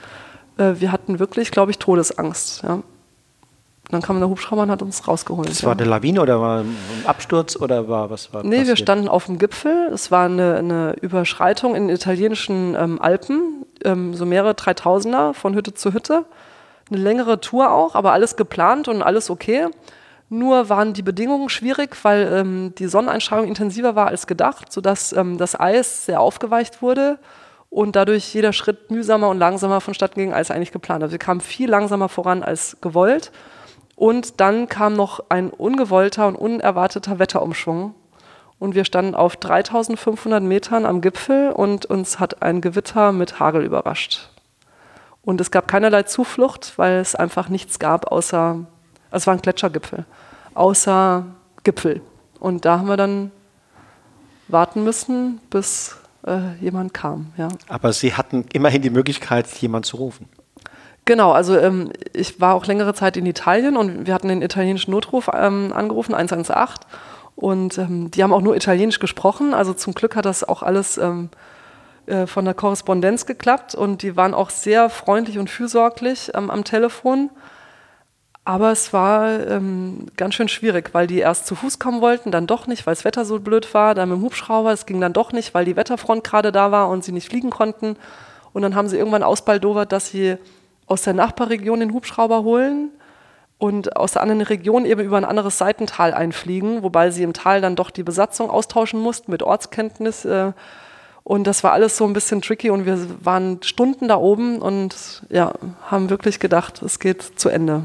Äh, 0.58 0.74
wir 0.80 0.92
hatten 0.92 1.20
wirklich, 1.20 1.52
glaube 1.52 1.72
ich, 1.72 1.80
Todesangst. 1.80 2.64
Ja. 2.64 2.84
Dann 3.92 4.02
kam 4.02 4.20
der 4.20 4.30
Hubschrauber 4.30 4.64
und 4.64 4.72
hat 4.72 4.82
uns 4.82 5.08
rausgeholt. 5.08 5.50
Das 5.50 5.62
ja. 5.62 5.68
war 5.68 5.74
eine 5.74 5.86
Lawine 5.86 6.22
oder 6.22 6.40
war 6.40 6.62
ein 6.62 6.76
Absturz 7.06 7.56
oder 7.56 7.88
war 7.90 8.10
was 8.10 8.34
war 8.34 8.44
Nee, 8.44 8.50
passiert? 8.50 8.68
wir 8.68 8.76
standen 8.78 9.08
auf 9.08 9.26
dem 9.26 9.38
Gipfel. 9.38 9.90
Es 9.94 10.12
war 10.12 10.26
eine, 10.26 10.56
eine 10.56 10.96
Überschreitung 11.02 11.76
in 11.76 11.88
den 11.88 11.96
italienischen 11.96 12.76
ähm, 12.76 13.02
Alpen, 13.02 13.66
ähm, 13.84 14.14
so 14.14 14.26
mehrere 14.26 14.54
Dreitausender 14.54 15.34
von 15.34 15.56
Hütte 15.56 15.74
zu 15.74 15.94
Hütte. 15.94 16.26
Eine 16.90 17.00
längere 17.00 17.40
Tour 17.40 17.72
auch, 17.72 17.96
aber 17.96 18.12
alles 18.12 18.36
geplant 18.36 18.88
und 18.88 19.02
alles 19.02 19.30
okay 19.30 19.68
Nur 20.30 20.70
waren 20.70 20.94
die 20.94 21.02
Bedingungen 21.04 21.50
schwierig, 21.50 21.96
weil 22.04 22.32
ähm, 22.34 22.74
die 22.78 22.88
Sonneneinstrahlung 22.88 23.48
intensiver 23.48 23.96
war 23.96 24.08
als 24.08 24.28
gedacht, 24.28 24.72
sodass 24.72 25.14
ähm, 25.14 25.38
das 25.38 25.60
Eis 25.60 26.06
sehr 26.06 26.22
aufgeweicht 26.22 26.82
wurde 26.82 27.18
und 27.70 27.96
dadurch 27.96 28.34
jeder 28.34 28.54
Schritt 28.54 28.92
mühsamer 28.92 29.30
und 29.30 29.40
langsamer 29.40 29.82
vonstatten 29.82 30.20
ging 30.20 30.34
als 30.34 30.52
eigentlich 30.52 30.74
geplant. 30.74 31.04
Also 31.04 31.14
wir 31.14 31.20
kamen 31.20 31.42
viel 31.42 31.70
langsamer 31.70 32.10
voran 32.10 32.44
als 32.44 32.78
gewollt. 32.82 33.32
Und 34.02 34.42
dann 34.42 34.68
kam 34.68 34.94
noch 34.94 35.26
ein 35.30 35.52
ungewollter 35.52 36.28
und 36.28 36.36
unerwarteter 36.36 37.20
Wetterumschwung. 37.20 37.94
Und 38.58 38.74
wir 38.74 38.84
standen 38.84 39.14
auf 39.14 39.36
3500 39.36 40.42
Metern 40.42 40.88
am 40.88 41.02
Gipfel 41.02 41.52
und 41.52 41.86
uns 41.86 42.20
hat 42.20 42.42
ein 42.42 42.62
Gewitter 42.62 43.12
mit 43.12 43.40
Hagel 43.40 43.64
überrascht. 43.64 44.32
Und 45.22 45.40
es 45.40 45.52
gab 45.52 45.68
keinerlei 45.68 46.02
Zuflucht, 46.02 46.74
weil 46.78 46.96
es 46.96 47.14
einfach 47.14 47.48
nichts 47.48 47.78
gab 47.78 48.12
außer 48.12 48.66
es 49.12 49.28
war 49.28 49.36
ein 49.36 49.42
Gletschergipfel, 49.44 50.06
außer 50.56 51.28
Gipfel. 51.64 52.02
Und 52.40 52.66
da 52.66 52.80
haben 52.80 52.88
wir 52.88 52.98
dann 52.98 53.30
warten 54.48 54.84
müssen, 54.84 55.40
bis 55.52 55.96
äh, 56.26 56.56
jemand 56.60 56.96
kam. 56.96 57.34
Ja. 57.38 57.50
Aber 57.68 57.94
Sie 57.94 58.16
hatten 58.16 58.46
immerhin 58.52 58.82
die 58.82 58.90
Möglichkeit, 58.90 59.48
jemanden 59.58 59.84
zu 59.84 59.98
rufen. 59.98 60.28
Genau, 61.12 61.34
also 61.34 61.58
ähm, 61.58 61.92
ich 62.14 62.40
war 62.40 62.56
auch 62.56 62.66
längere 62.66 62.94
Zeit 62.94 63.18
in 63.18 63.26
Italien 63.26 63.76
und 63.76 64.08
wir 64.08 64.14
hatten 64.14 64.30
den 64.30 64.42
italienischen 64.42 64.92
Notruf 64.92 65.30
ähm, 65.34 65.74
angerufen, 65.76 66.16
118. 66.16 66.88
Und 67.36 67.78
ähm, 67.78 68.10
die 68.12 68.24
haben 68.24 68.32
auch 68.32 68.40
nur 68.40 68.56
Italienisch 68.56 69.00
gesprochen. 69.00 69.54
Also 69.54 69.74
zum 69.74 69.94
Glück 69.94 70.16
hat 70.16 70.24
das 70.24 70.48
auch 70.48 70.64
alles 70.64 70.98
ähm, 70.98 71.28
äh, 72.06 72.28
von 72.28 72.46
der 72.46 72.54
Korrespondenz 72.54 73.26
geklappt 73.26 73.76
und 73.76 74.04
die 74.04 74.16
waren 74.16 74.34
auch 74.34 74.50
sehr 74.50 74.90
freundlich 74.90 75.38
und 75.38 75.50
fürsorglich 75.50 76.32
ähm, 76.34 76.50
am 76.50 76.64
Telefon. 76.64 77.30
Aber 78.46 78.72
es 78.72 78.94
war 78.94 79.46
ähm, 79.50 80.06
ganz 80.16 80.36
schön 80.36 80.48
schwierig, 80.48 80.92
weil 80.94 81.08
die 81.08 81.20
erst 81.20 81.46
zu 81.46 81.56
Fuß 81.56 81.78
kommen 81.78 82.00
wollten, 82.00 82.32
dann 82.32 82.48
doch 82.48 82.68
nicht, 82.68 82.88
weil 82.88 82.96
das 82.96 83.04
Wetter 83.04 83.26
so 83.26 83.42
blöd 83.42 83.74
war, 83.74 83.96
dann 83.96 84.08
mit 84.08 84.18
dem 84.18 84.24
Hubschrauber, 84.24 84.72
es 84.72 84.86
ging 84.86 85.02
dann 85.02 85.12
doch 85.12 85.34
nicht, 85.34 85.54
weil 85.54 85.66
die 85.66 85.76
Wetterfront 85.76 86.24
gerade 86.24 86.54
da 86.54 86.72
war 86.72 86.88
und 86.88 87.04
sie 87.04 87.12
nicht 87.12 87.28
fliegen 87.28 87.50
konnten. 87.50 87.98
Und 88.54 88.62
dann 88.62 88.76
haben 88.76 88.88
sie 88.88 88.96
irgendwann 88.96 89.24
ausbaldowert, 89.24 89.92
dass 89.92 90.08
sie 90.08 90.38
aus 90.88 91.04
der 91.04 91.14
Nachbarregion 91.14 91.80
den 91.80 91.94
Hubschrauber 91.94 92.44
holen 92.44 92.90
und 93.58 93.96
aus 93.96 94.14
der 94.14 94.24
anderen 94.24 94.42
Region 94.42 94.86
eben 94.86 95.02
über 95.02 95.18
ein 95.18 95.26
anderes 95.26 95.58
Seitental 95.58 96.14
einfliegen, 96.14 96.82
wobei 96.84 97.12
sie 97.12 97.24
im 97.24 97.34
Tal 97.34 97.62
dann 97.62 97.76
doch 97.76 97.92
die 97.92 98.04
Besatzung 98.04 98.50
austauschen 98.50 99.00
mussten 99.00 99.32
mit 99.32 99.44
Ortskenntnis. 99.44 100.26
Äh, 100.26 100.54
und 101.24 101.46
das 101.46 101.64
war 101.64 101.72
alles 101.72 101.96
so 101.96 102.06
ein 102.06 102.14
bisschen 102.14 102.42
tricky 102.42 102.72
und 102.72 102.86
wir 102.86 102.98
waren 103.24 103.62
Stunden 103.62 104.08
da 104.08 104.16
oben 104.16 104.60
und 104.60 105.22
ja, 105.30 105.54
haben 105.86 106.10
wirklich 106.10 106.40
gedacht, 106.40 106.82
es 106.82 107.00
geht 107.00 107.22
zu 107.22 107.50
Ende. 107.50 107.84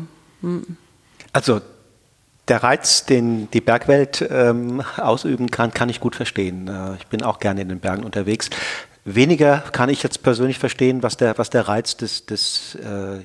Also 1.33 1.61
der 2.49 2.63
Reiz, 2.63 3.05
den 3.05 3.51
die 3.51 3.61
Bergwelt 3.61 4.27
ähm, 4.31 4.83
ausüben 4.97 5.51
kann, 5.51 5.73
kann 5.73 5.89
ich 5.89 6.01
gut 6.01 6.17
verstehen. 6.17 6.69
Äh, 6.69 6.95
ich 6.97 7.07
bin 7.09 7.23
auch 7.23 7.39
gerne 7.39 7.61
in 7.61 7.69
den 7.69 7.81
Bergen 7.81 8.05
unterwegs. 8.05 8.49
Weniger 9.09 9.59
kann 9.71 9.89
ich 9.89 10.03
jetzt 10.03 10.25
persönlich 10.25 10.59
verstehen, 10.59 11.05
was 11.05 11.17
der, 11.17 11.39
was 11.39 11.49
der 11.49 11.69
Reiz 11.69 11.97
des, 11.97 12.27
des 12.27 12.75
äh, 12.75 13.21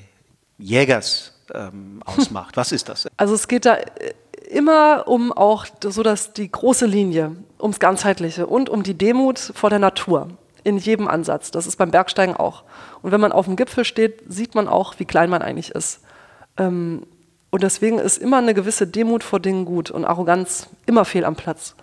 Jägers 0.56 1.34
ähm, 1.52 2.00
ausmacht. 2.06 2.56
Was 2.56 2.70
ist 2.70 2.88
das? 2.88 3.08
Also 3.16 3.34
es 3.34 3.48
geht 3.48 3.66
da 3.66 3.74
äh, 3.74 4.14
immer 4.48 5.08
um 5.08 5.32
auch 5.32 5.66
so 5.82 6.04
dass 6.04 6.32
die 6.32 6.50
große 6.50 6.86
Linie, 6.86 7.34
ums 7.60 7.80
Ganzheitliche 7.80 8.46
und 8.46 8.70
um 8.70 8.84
die 8.84 8.94
Demut 8.94 9.40
vor 9.40 9.70
der 9.70 9.80
Natur 9.80 10.28
in 10.62 10.78
jedem 10.78 11.08
Ansatz. 11.08 11.50
Das 11.50 11.66
ist 11.66 11.76
beim 11.76 11.90
Bergsteigen 11.90 12.36
auch. 12.36 12.62
Und 13.02 13.10
wenn 13.10 13.20
man 13.20 13.32
auf 13.32 13.46
dem 13.46 13.56
Gipfel 13.56 13.84
steht, 13.84 14.22
sieht 14.28 14.54
man 14.54 14.68
auch, 14.68 15.00
wie 15.00 15.04
klein 15.04 15.30
man 15.30 15.42
eigentlich 15.42 15.72
ist. 15.72 16.00
Ähm, 16.58 17.06
und 17.50 17.64
deswegen 17.64 17.98
ist 17.98 18.18
immer 18.18 18.38
eine 18.38 18.54
gewisse 18.54 18.86
Demut 18.86 19.24
vor 19.24 19.40
Dingen 19.40 19.64
gut 19.64 19.90
und 19.90 20.04
Arroganz 20.04 20.68
immer 20.86 21.04
fehl 21.04 21.24
am 21.24 21.34
Platz. 21.34 21.74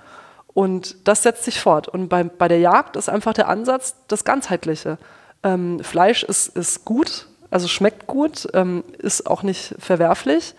Und 0.60 1.08
das 1.08 1.24
setzt 1.24 1.46
sich 1.46 1.62
fort. 1.62 1.88
Und 1.88 2.10
bei, 2.10 2.26
bei 2.26 2.50
der 2.50 2.60
Jagd 2.60 2.98
ist 2.98 3.08
einfach 3.08 3.32
der 3.32 3.48
Ansatz 3.48 3.96
das 4.10 4.26
Ganzheitliche. 4.26 4.98
Ähm, 5.42 5.82
Fleisch 5.82 6.24
ist, 6.24 6.50
ist 6.50 6.84
gut, 6.84 7.28
also 7.50 7.70
schmeckt 7.70 8.08
gut, 8.08 8.46
ähm, 8.54 8.84
ist 8.98 9.26
auch 9.26 9.42
nicht 9.42 9.74
verwerflich. 9.80 10.56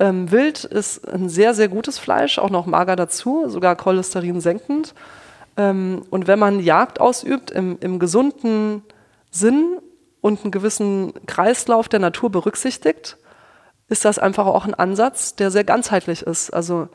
Ähm, 0.00 0.32
Wild 0.32 0.64
ist 0.64 1.06
ein 1.06 1.28
sehr, 1.28 1.54
sehr 1.54 1.68
gutes 1.68 1.96
Fleisch, 1.96 2.40
auch 2.40 2.50
noch 2.50 2.66
mager 2.66 2.96
dazu, 2.96 3.48
sogar 3.48 3.76
Cholesterin 3.76 4.40
senkend. 4.40 4.94
Ähm, 5.56 6.02
und 6.10 6.26
wenn 6.26 6.40
man 6.40 6.58
Jagd 6.58 7.00
ausübt 7.00 7.52
im, 7.52 7.78
im 7.78 8.00
gesunden 8.00 8.82
Sinn 9.30 9.78
und 10.22 10.42
einen 10.42 10.50
gewissen 10.50 11.12
Kreislauf 11.26 11.88
der 11.88 12.00
Natur 12.00 12.30
berücksichtigt, 12.30 13.16
ist 13.88 14.04
das 14.04 14.18
einfach 14.18 14.46
auch 14.46 14.64
ein 14.64 14.74
Ansatz, 14.74 15.36
der 15.36 15.52
sehr 15.52 15.62
ganzheitlich 15.62 16.22
ist. 16.22 16.50
Also 16.50 16.88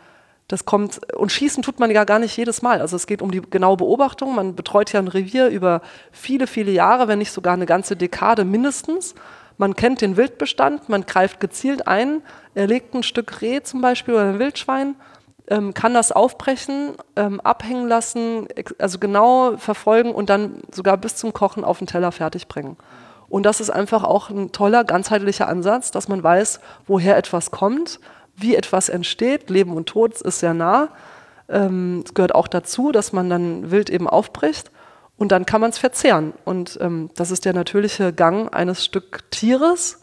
das 0.51 0.65
kommt, 0.65 0.99
und 1.15 1.31
schießen 1.31 1.63
tut 1.63 1.79
man 1.79 1.91
ja 1.91 2.03
gar 2.03 2.19
nicht 2.19 2.35
jedes 2.35 2.61
Mal. 2.61 2.81
Also 2.81 2.95
es 2.95 3.07
geht 3.07 3.21
um 3.21 3.31
die 3.31 3.41
genaue 3.41 3.77
Beobachtung. 3.77 4.35
Man 4.35 4.55
betreut 4.55 4.91
ja 4.91 4.99
ein 4.99 5.07
Revier 5.07 5.47
über 5.47 5.81
viele, 6.11 6.45
viele 6.45 6.71
Jahre, 6.71 7.07
wenn 7.07 7.19
nicht 7.19 7.31
sogar 7.31 7.53
eine 7.53 7.65
ganze 7.65 7.95
Dekade 7.95 8.43
mindestens. 8.43 9.15
Man 9.57 9.75
kennt 9.75 10.01
den 10.01 10.17
Wildbestand, 10.17 10.89
man 10.89 11.05
greift 11.05 11.39
gezielt 11.39 11.87
ein, 11.87 12.21
erlegt 12.53 12.93
ein 12.95 13.03
Stück 13.03 13.41
Reh 13.41 13.61
zum 13.61 13.79
Beispiel 13.79 14.13
oder 14.13 14.23
ein 14.23 14.39
Wildschwein, 14.39 14.95
ähm, 15.47 15.73
kann 15.73 15.93
das 15.93 16.11
aufbrechen, 16.11 16.95
ähm, 17.15 17.39
abhängen 17.41 17.87
lassen, 17.87 18.47
also 18.79 18.99
genau 18.99 19.57
verfolgen 19.57 20.13
und 20.13 20.29
dann 20.29 20.61
sogar 20.71 20.97
bis 20.97 21.15
zum 21.15 21.31
Kochen 21.31 21.63
auf 21.63 21.77
den 21.77 21.87
Teller 21.87 22.11
fertig 22.11 22.47
bringen. 22.47 22.75
Und 23.29 23.45
das 23.45 23.61
ist 23.61 23.69
einfach 23.69 24.03
auch 24.03 24.29
ein 24.29 24.51
toller, 24.51 24.83
ganzheitlicher 24.83 25.47
Ansatz, 25.47 25.91
dass 25.91 26.09
man 26.09 26.21
weiß, 26.21 26.59
woher 26.87 27.15
etwas 27.15 27.51
kommt, 27.51 27.99
wie 28.41 28.55
etwas 28.55 28.89
entsteht. 28.89 29.49
Leben 29.49 29.73
und 29.73 29.87
Tod 29.87 30.19
ist 30.21 30.39
sehr 30.39 30.53
nah. 30.53 30.89
Ähm, 31.49 32.03
es 32.05 32.13
gehört 32.13 32.35
auch 32.35 32.47
dazu, 32.47 32.91
dass 32.91 33.13
man 33.13 33.29
dann 33.29 33.71
wild 33.71 33.89
eben 33.89 34.07
aufbricht 34.07 34.71
und 35.17 35.31
dann 35.31 35.45
kann 35.45 35.61
man 35.61 35.69
es 35.69 35.77
verzehren. 35.77 36.33
Und 36.45 36.79
ähm, 36.81 37.09
das 37.15 37.29
ist 37.29 37.45
der 37.45 37.53
natürliche 37.53 38.13
Gang 38.13 38.53
eines 38.53 38.83
Stück 38.83 39.29
Tieres. 39.29 39.99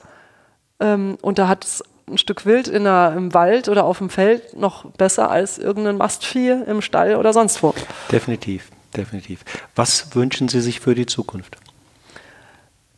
Ähm, 0.79 1.19
und 1.23 1.39
da 1.39 1.49
hat 1.49 1.65
es 1.65 1.83
ein 2.09 2.19
Stück 2.19 2.47
Wild 2.47 2.69
in 2.69 2.85
der, 2.85 3.15
im 3.17 3.35
Wald 3.35 3.69
oder 3.69 3.85
auf 3.85 3.99
dem 3.99 4.11
Feld 4.11 4.57
noch 4.57 4.91
besser 4.93 5.31
als 5.31 5.59
irgendein 5.59 5.97
Mastvieh 5.97 6.51
im 6.67 6.83
Stall 6.83 7.17
oder 7.17 7.33
sonst 7.33 7.63
wo. 7.63 7.75
Definitiv, 8.11 8.71
definitiv. 8.97 9.45
Was 9.75 10.15
wünschen 10.15 10.49
Sie 10.49 10.61
sich 10.61 10.81
für 10.81 10.95
die 10.95 11.07
Zukunft? 11.07 11.57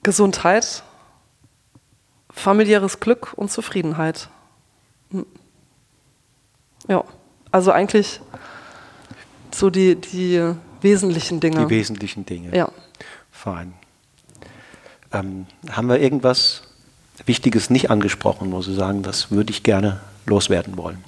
Gesundheit, 0.02 0.82
familiäres 2.30 3.00
Glück 3.00 3.32
und 3.36 3.50
Zufriedenheit. 3.50 4.28
Ja, 6.88 7.04
also 7.50 7.72
eigentlich 7.72 8.20
so 9.52 9.70
die, 9.70 9.96
die 9.96 10.54
wesentlichen 10.80 11.40
Dinge. 11.40 11.66
Die 11.66 11.70
wesentlichen 11.70 12.24
Dinge. 12.26 12.56
Ja. 12.56 12.70
Fein. 13.30 13.74
Ähm, 15.12 15.46
haben 15.70 15.88
wir 15.88 16.00
irgendwas 16.00 16.62
Wichtiges 17.26 17.70
nicht 17.70 17.90
angesprochen, 17.90 18.52
wo 18.52 18.62
Sie 18.62 18.74
sagen, 18.74 19.02
das 19.02 19.30
würde 19.30 19.50
ich 19.50 19.62
gerne 19.62 20.00
loswerden 20.26 20.76
wollen? 20.76 21.04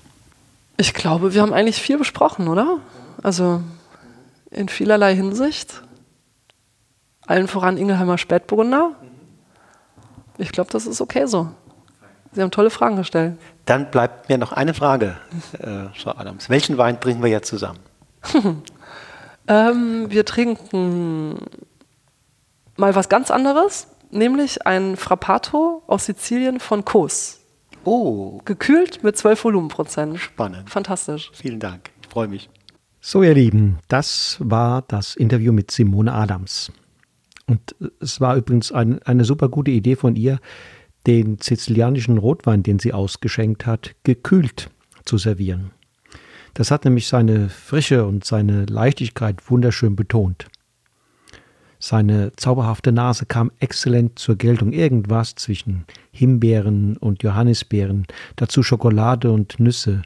Ich 0.77 0.95
glaube, 0.95 1.35
wir 1.35 1.43
haben 1.43 1.53
eigentlich 1.53 1.81
viel 1.81 1.99
besprochen, 1.99 2.49
oder? 2.49 2.81
Also 3.23 3.63
in 4.51 4.69
vielerlei 4.69 5.15
Hinsicht. 5.15 5.83
Allen 7.27 7.49
voran 7.49 7.77
Ingelheimer 7.77 8.19
Spätburgunder. 8.19 8.97
Ich 10.39 10.51
glaube, 10.51 10.71
das 10.71 10.87
ist 10.87 11.01
okay 11.01 11.27
so. 11.27 11.49
Sie 12.33 12.41
haben 12.41 12.51
tolle 12.51 12.71
Fragen 12.71 12.97
gestellt. 12.97 13.37
Dann 13.67 13.91
bleibt 13.91 14.29
mir 14.29 14.39
noch 14.39 14.53
eine 14.53 14.75
Frage, 14.75 15.17
äh, 15.59 15.89
Frau 15.95 16.13
Adams. 16.17 16.49
Welchen 16.49 16.79
Wein 16.79 16.99
trinken 16.99 17.23
wir 17.23 17.31
jetzt 17.31 17.49
zusammen? 17.49 17.79
ähm, 19.49 20.07
wir 20.09 20.25
trinken 20.25 21.39
mal 22.77 22.95
was 22.95 23.09
ganz 23.09 23.31
anderes, 23.31 23.89
nämlich 24.11 24.67
ein 24.67 24.97
Frappato 24.97 25.83
aus 25.87 26.07
Sizilien 26.07 26.59
von 26.59 26.85
Kos. 26.85 27.41
Oh. 27.85 28.41
Gekühlt 28.45 29.03
mit 29.03 29.17
12 29.17 29.45
Volumenprozent. 29.45 30.19
Spannend. 30.19 30.71
Fantastisch. 30.71 31.31
Vielen 31.35 31.61
Dank. 31.61 31.91
Ich 32.03 32.09
freue 32.09 32.29
mich. 32.29 32.49
So, 33.01 33.23
ihr 33.23 33.35
Lieben, 33.35 33.79
das 33.89 34.37
war 34.39 34.83
das 34.83 35.17
Interview 35.17 35.53
mit 35.53 35.71
Simone 35.71 36.13
Adams. 36.13 36.71
Und 37.47 37.75
es 38.01 38.21
war 38.21 38.37
übrigens 38.37 38.71
ein, 38.71 39.03
eine 39.03 39.25
super 39.25 39.49
gute 39.49 39.73
Idee 39.73 39.97
von 39.97 40.15
ihr, 40.15 40.39
den 41.07 41.39
sizilianischen 41.41 42.19
Rotwein, 42.19 42.63
den 42.63 42.79
sie 42.79 42.93
ausgeschenkt 42.93 43.67
hat, 43.67 43.95
gekühlt 44.05 44.71
zu 45.05 45.19
servieren. 45.19 45.73
Das 46.55 46.71
hat 46.71 46.85
nämlich 46.85 47.09
seine 47.09 47.49
Frische 47.49 48.05
und 48.05 48.25
seine 48.25 48.67
Leichtigkeit 48.67 49.51
wunderschön 49.51 49.97
betont. 49.97 50.47
Seine 51.79 52.33
zauberhafte 52.37 52.93
Nase 52.93 53.27
kam 53.27 53.51
exzellent 53.59 54.17
zur 54.19 54.37
Geltung. 54.37 54.73
Irgendwas 54.73 55.35
zwischen 55.35 55.85
Himbeeren 56.13 56.97
und 56.97 57.25
Johannisbeeren, 57.25 58.07
dazu 58.37 58.63
Schokolade 58.63 59.33
und 59.33 59.59
Nüsse. 59.59 60.03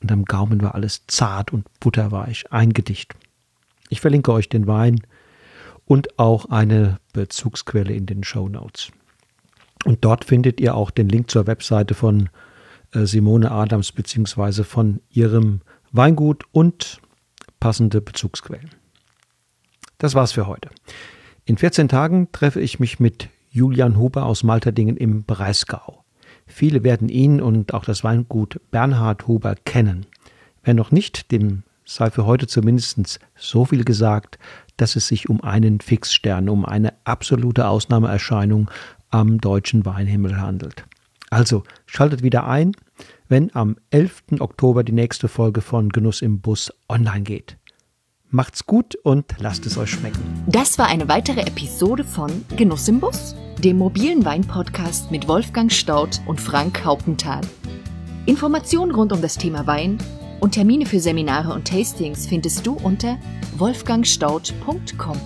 Und 0.00 0.12
am 0.12 0.24
Gaumen 0.24 0.62
war 0.62 0.76
alles 0.76 1.02
zart 1.08 1.52
und 1.52 1.66
butterweich, 1.80 2.44
ein 2.50 2.72
Gedicht. 2.72 3.16
Ich 3.88 4.00
verlinke 4.00 4.32
euch 4.32 4.48
den 4.48 4.68
Wein 4.68 5.00
und 5.84 6.16
auch 6.18 6.44
eine 6.44 6.98
Bezugsquelle 7.12 7.92
in 7.92 8.06
den 8.06 8.22
Show 8.22 8.48
Notes. 8.48 8.92
Und 9.84 10.04
dort 10.04 10.24
findet 10.24 10.60
ihr 10.60 10.74
auch 10.74 10.90
den 10.90 11.08
Link 11.08 11.30
zur 11.30 11.46
Webseite 11.46 11.94
von 11.94 12.28
äh, 12.92 13.06
Simone 13.06 13.50
Adams 13.50 13.92
bzw. 13.92 14.64
von 14.64 15.00
ihrem 15.10 15.60
Weingut 15.92 16.44
und 16.52 17.00
passende 17.58 18.00
Bezugsquellen. 18.00 18.70
Das 19.98 20.14
war's 20.14 20.32
für 20.32 20.46
heute. 20.46 20.70
In 21.44 21.58
14 21.58 21.88
Tagen 21.88 22.30
treffe 22.32 22.60
ich 22.60 22.80
mich 22.80 23.00
mit 23.00 23.28
Julian 23.50 23.98
Huber 23.98 24.24
aus 24.24 24.42
Malterdingen 24.44 24.96
im 24.96 25.24
Breisgau. 25.24 26.04
Viele 26.46 26.84
werden 26.84 27.08
ihn 27.08 27.40
und 27.40 27.74
auch 27.74 27.84
das 27.84 28.04
Weingut 28.04 28.60
Bernhard 28.70 29.26
Huber 29.26 29.54
kennen. 29.64 30.06
Wer 30.62 30.74
noch 30.74 30.90
nicht, 30.90 31.32
dem 31.32 31.62
sei 31.84 32.10
für 32.10 32.24
heute 32.24 32.46
zumindest 32.46 33.20
so 33.36 33.64
viel 33.64 33.84
gesagt, 33.84 34.38
dass 34.76 34.96
es 34.96 35.08
sich 35.08 35.28
um 35.28 35.42
einen 35.42 35.80
Fixstern, 35.80 36.48
um 36.48 36.64
eine 36.64 36.94
absolute 37.04 37.66
Ausnahmeerscheinung 37.66 38.70
am 39.10 39.38
deutschen 39.38 39.84
Weinhimmel 39.84 40.40
handelt. 40.40 40.84
Also 41.30 41.62
schaltet 41.86 42.22
wieder 42.22 42.46
ein, 42.46 42.72
wenn 43.28 43.54
am 43.54 43.76
11. 43.90 44.40
Oktober 44.40 44.82
die 44.82 44.92
nächste 44.92 45.28
Folge 45.28 45.60
von 45.60 45.88
Genuss 45.88 46.22
im 46.22 46.40
Bus 46.40 46.72
online 46.88 47.22
geht. 47.22 47.56
Macht's 48.32 48.66
gut 48.66 48.94
und 48.94 49.34
lasst 49.38 49.66
es 49.66 49.76
euch 49.76 49.90
schmecken. 49.90 50.20
Das 50.46 50.78
war 50.78 50.86
eine 50.86 51.08
weitere 51.08 51.40
Episode 51.40 52.04
von 52.04 52.30
Genuss 52.56 52.86
im 52.88 53.00
Bus, 53.00 53.34
dem 53.58 53.78
mobilen 53.78 54.24
Wein-Podcast 54.24 55.10
mit 55.10 55.26
Wolfgang 55.26 55.72
Staudt 55.72 56.20
und 56.26 56.40
Frank 56.40 56.84
Hauptenthal. 56.84 57.40
Informationen 58.26 58.92
rund 58.92 59.12
um 59.12 59.20
das 59.20 59.36
Thema 59.36 59.66
Wein 59.66 59.98
und 60.40 60.52
Termine 60.52 60.86
für 60.86 61.00
Seminare 61.00 61.52
und 61.52 61.66
Tastings 61.66 62.26
findest 62.26 62.66
du 62.66 62.74
unter 62.74 63.18
wolfgangstaudt.com. 63.56 65.20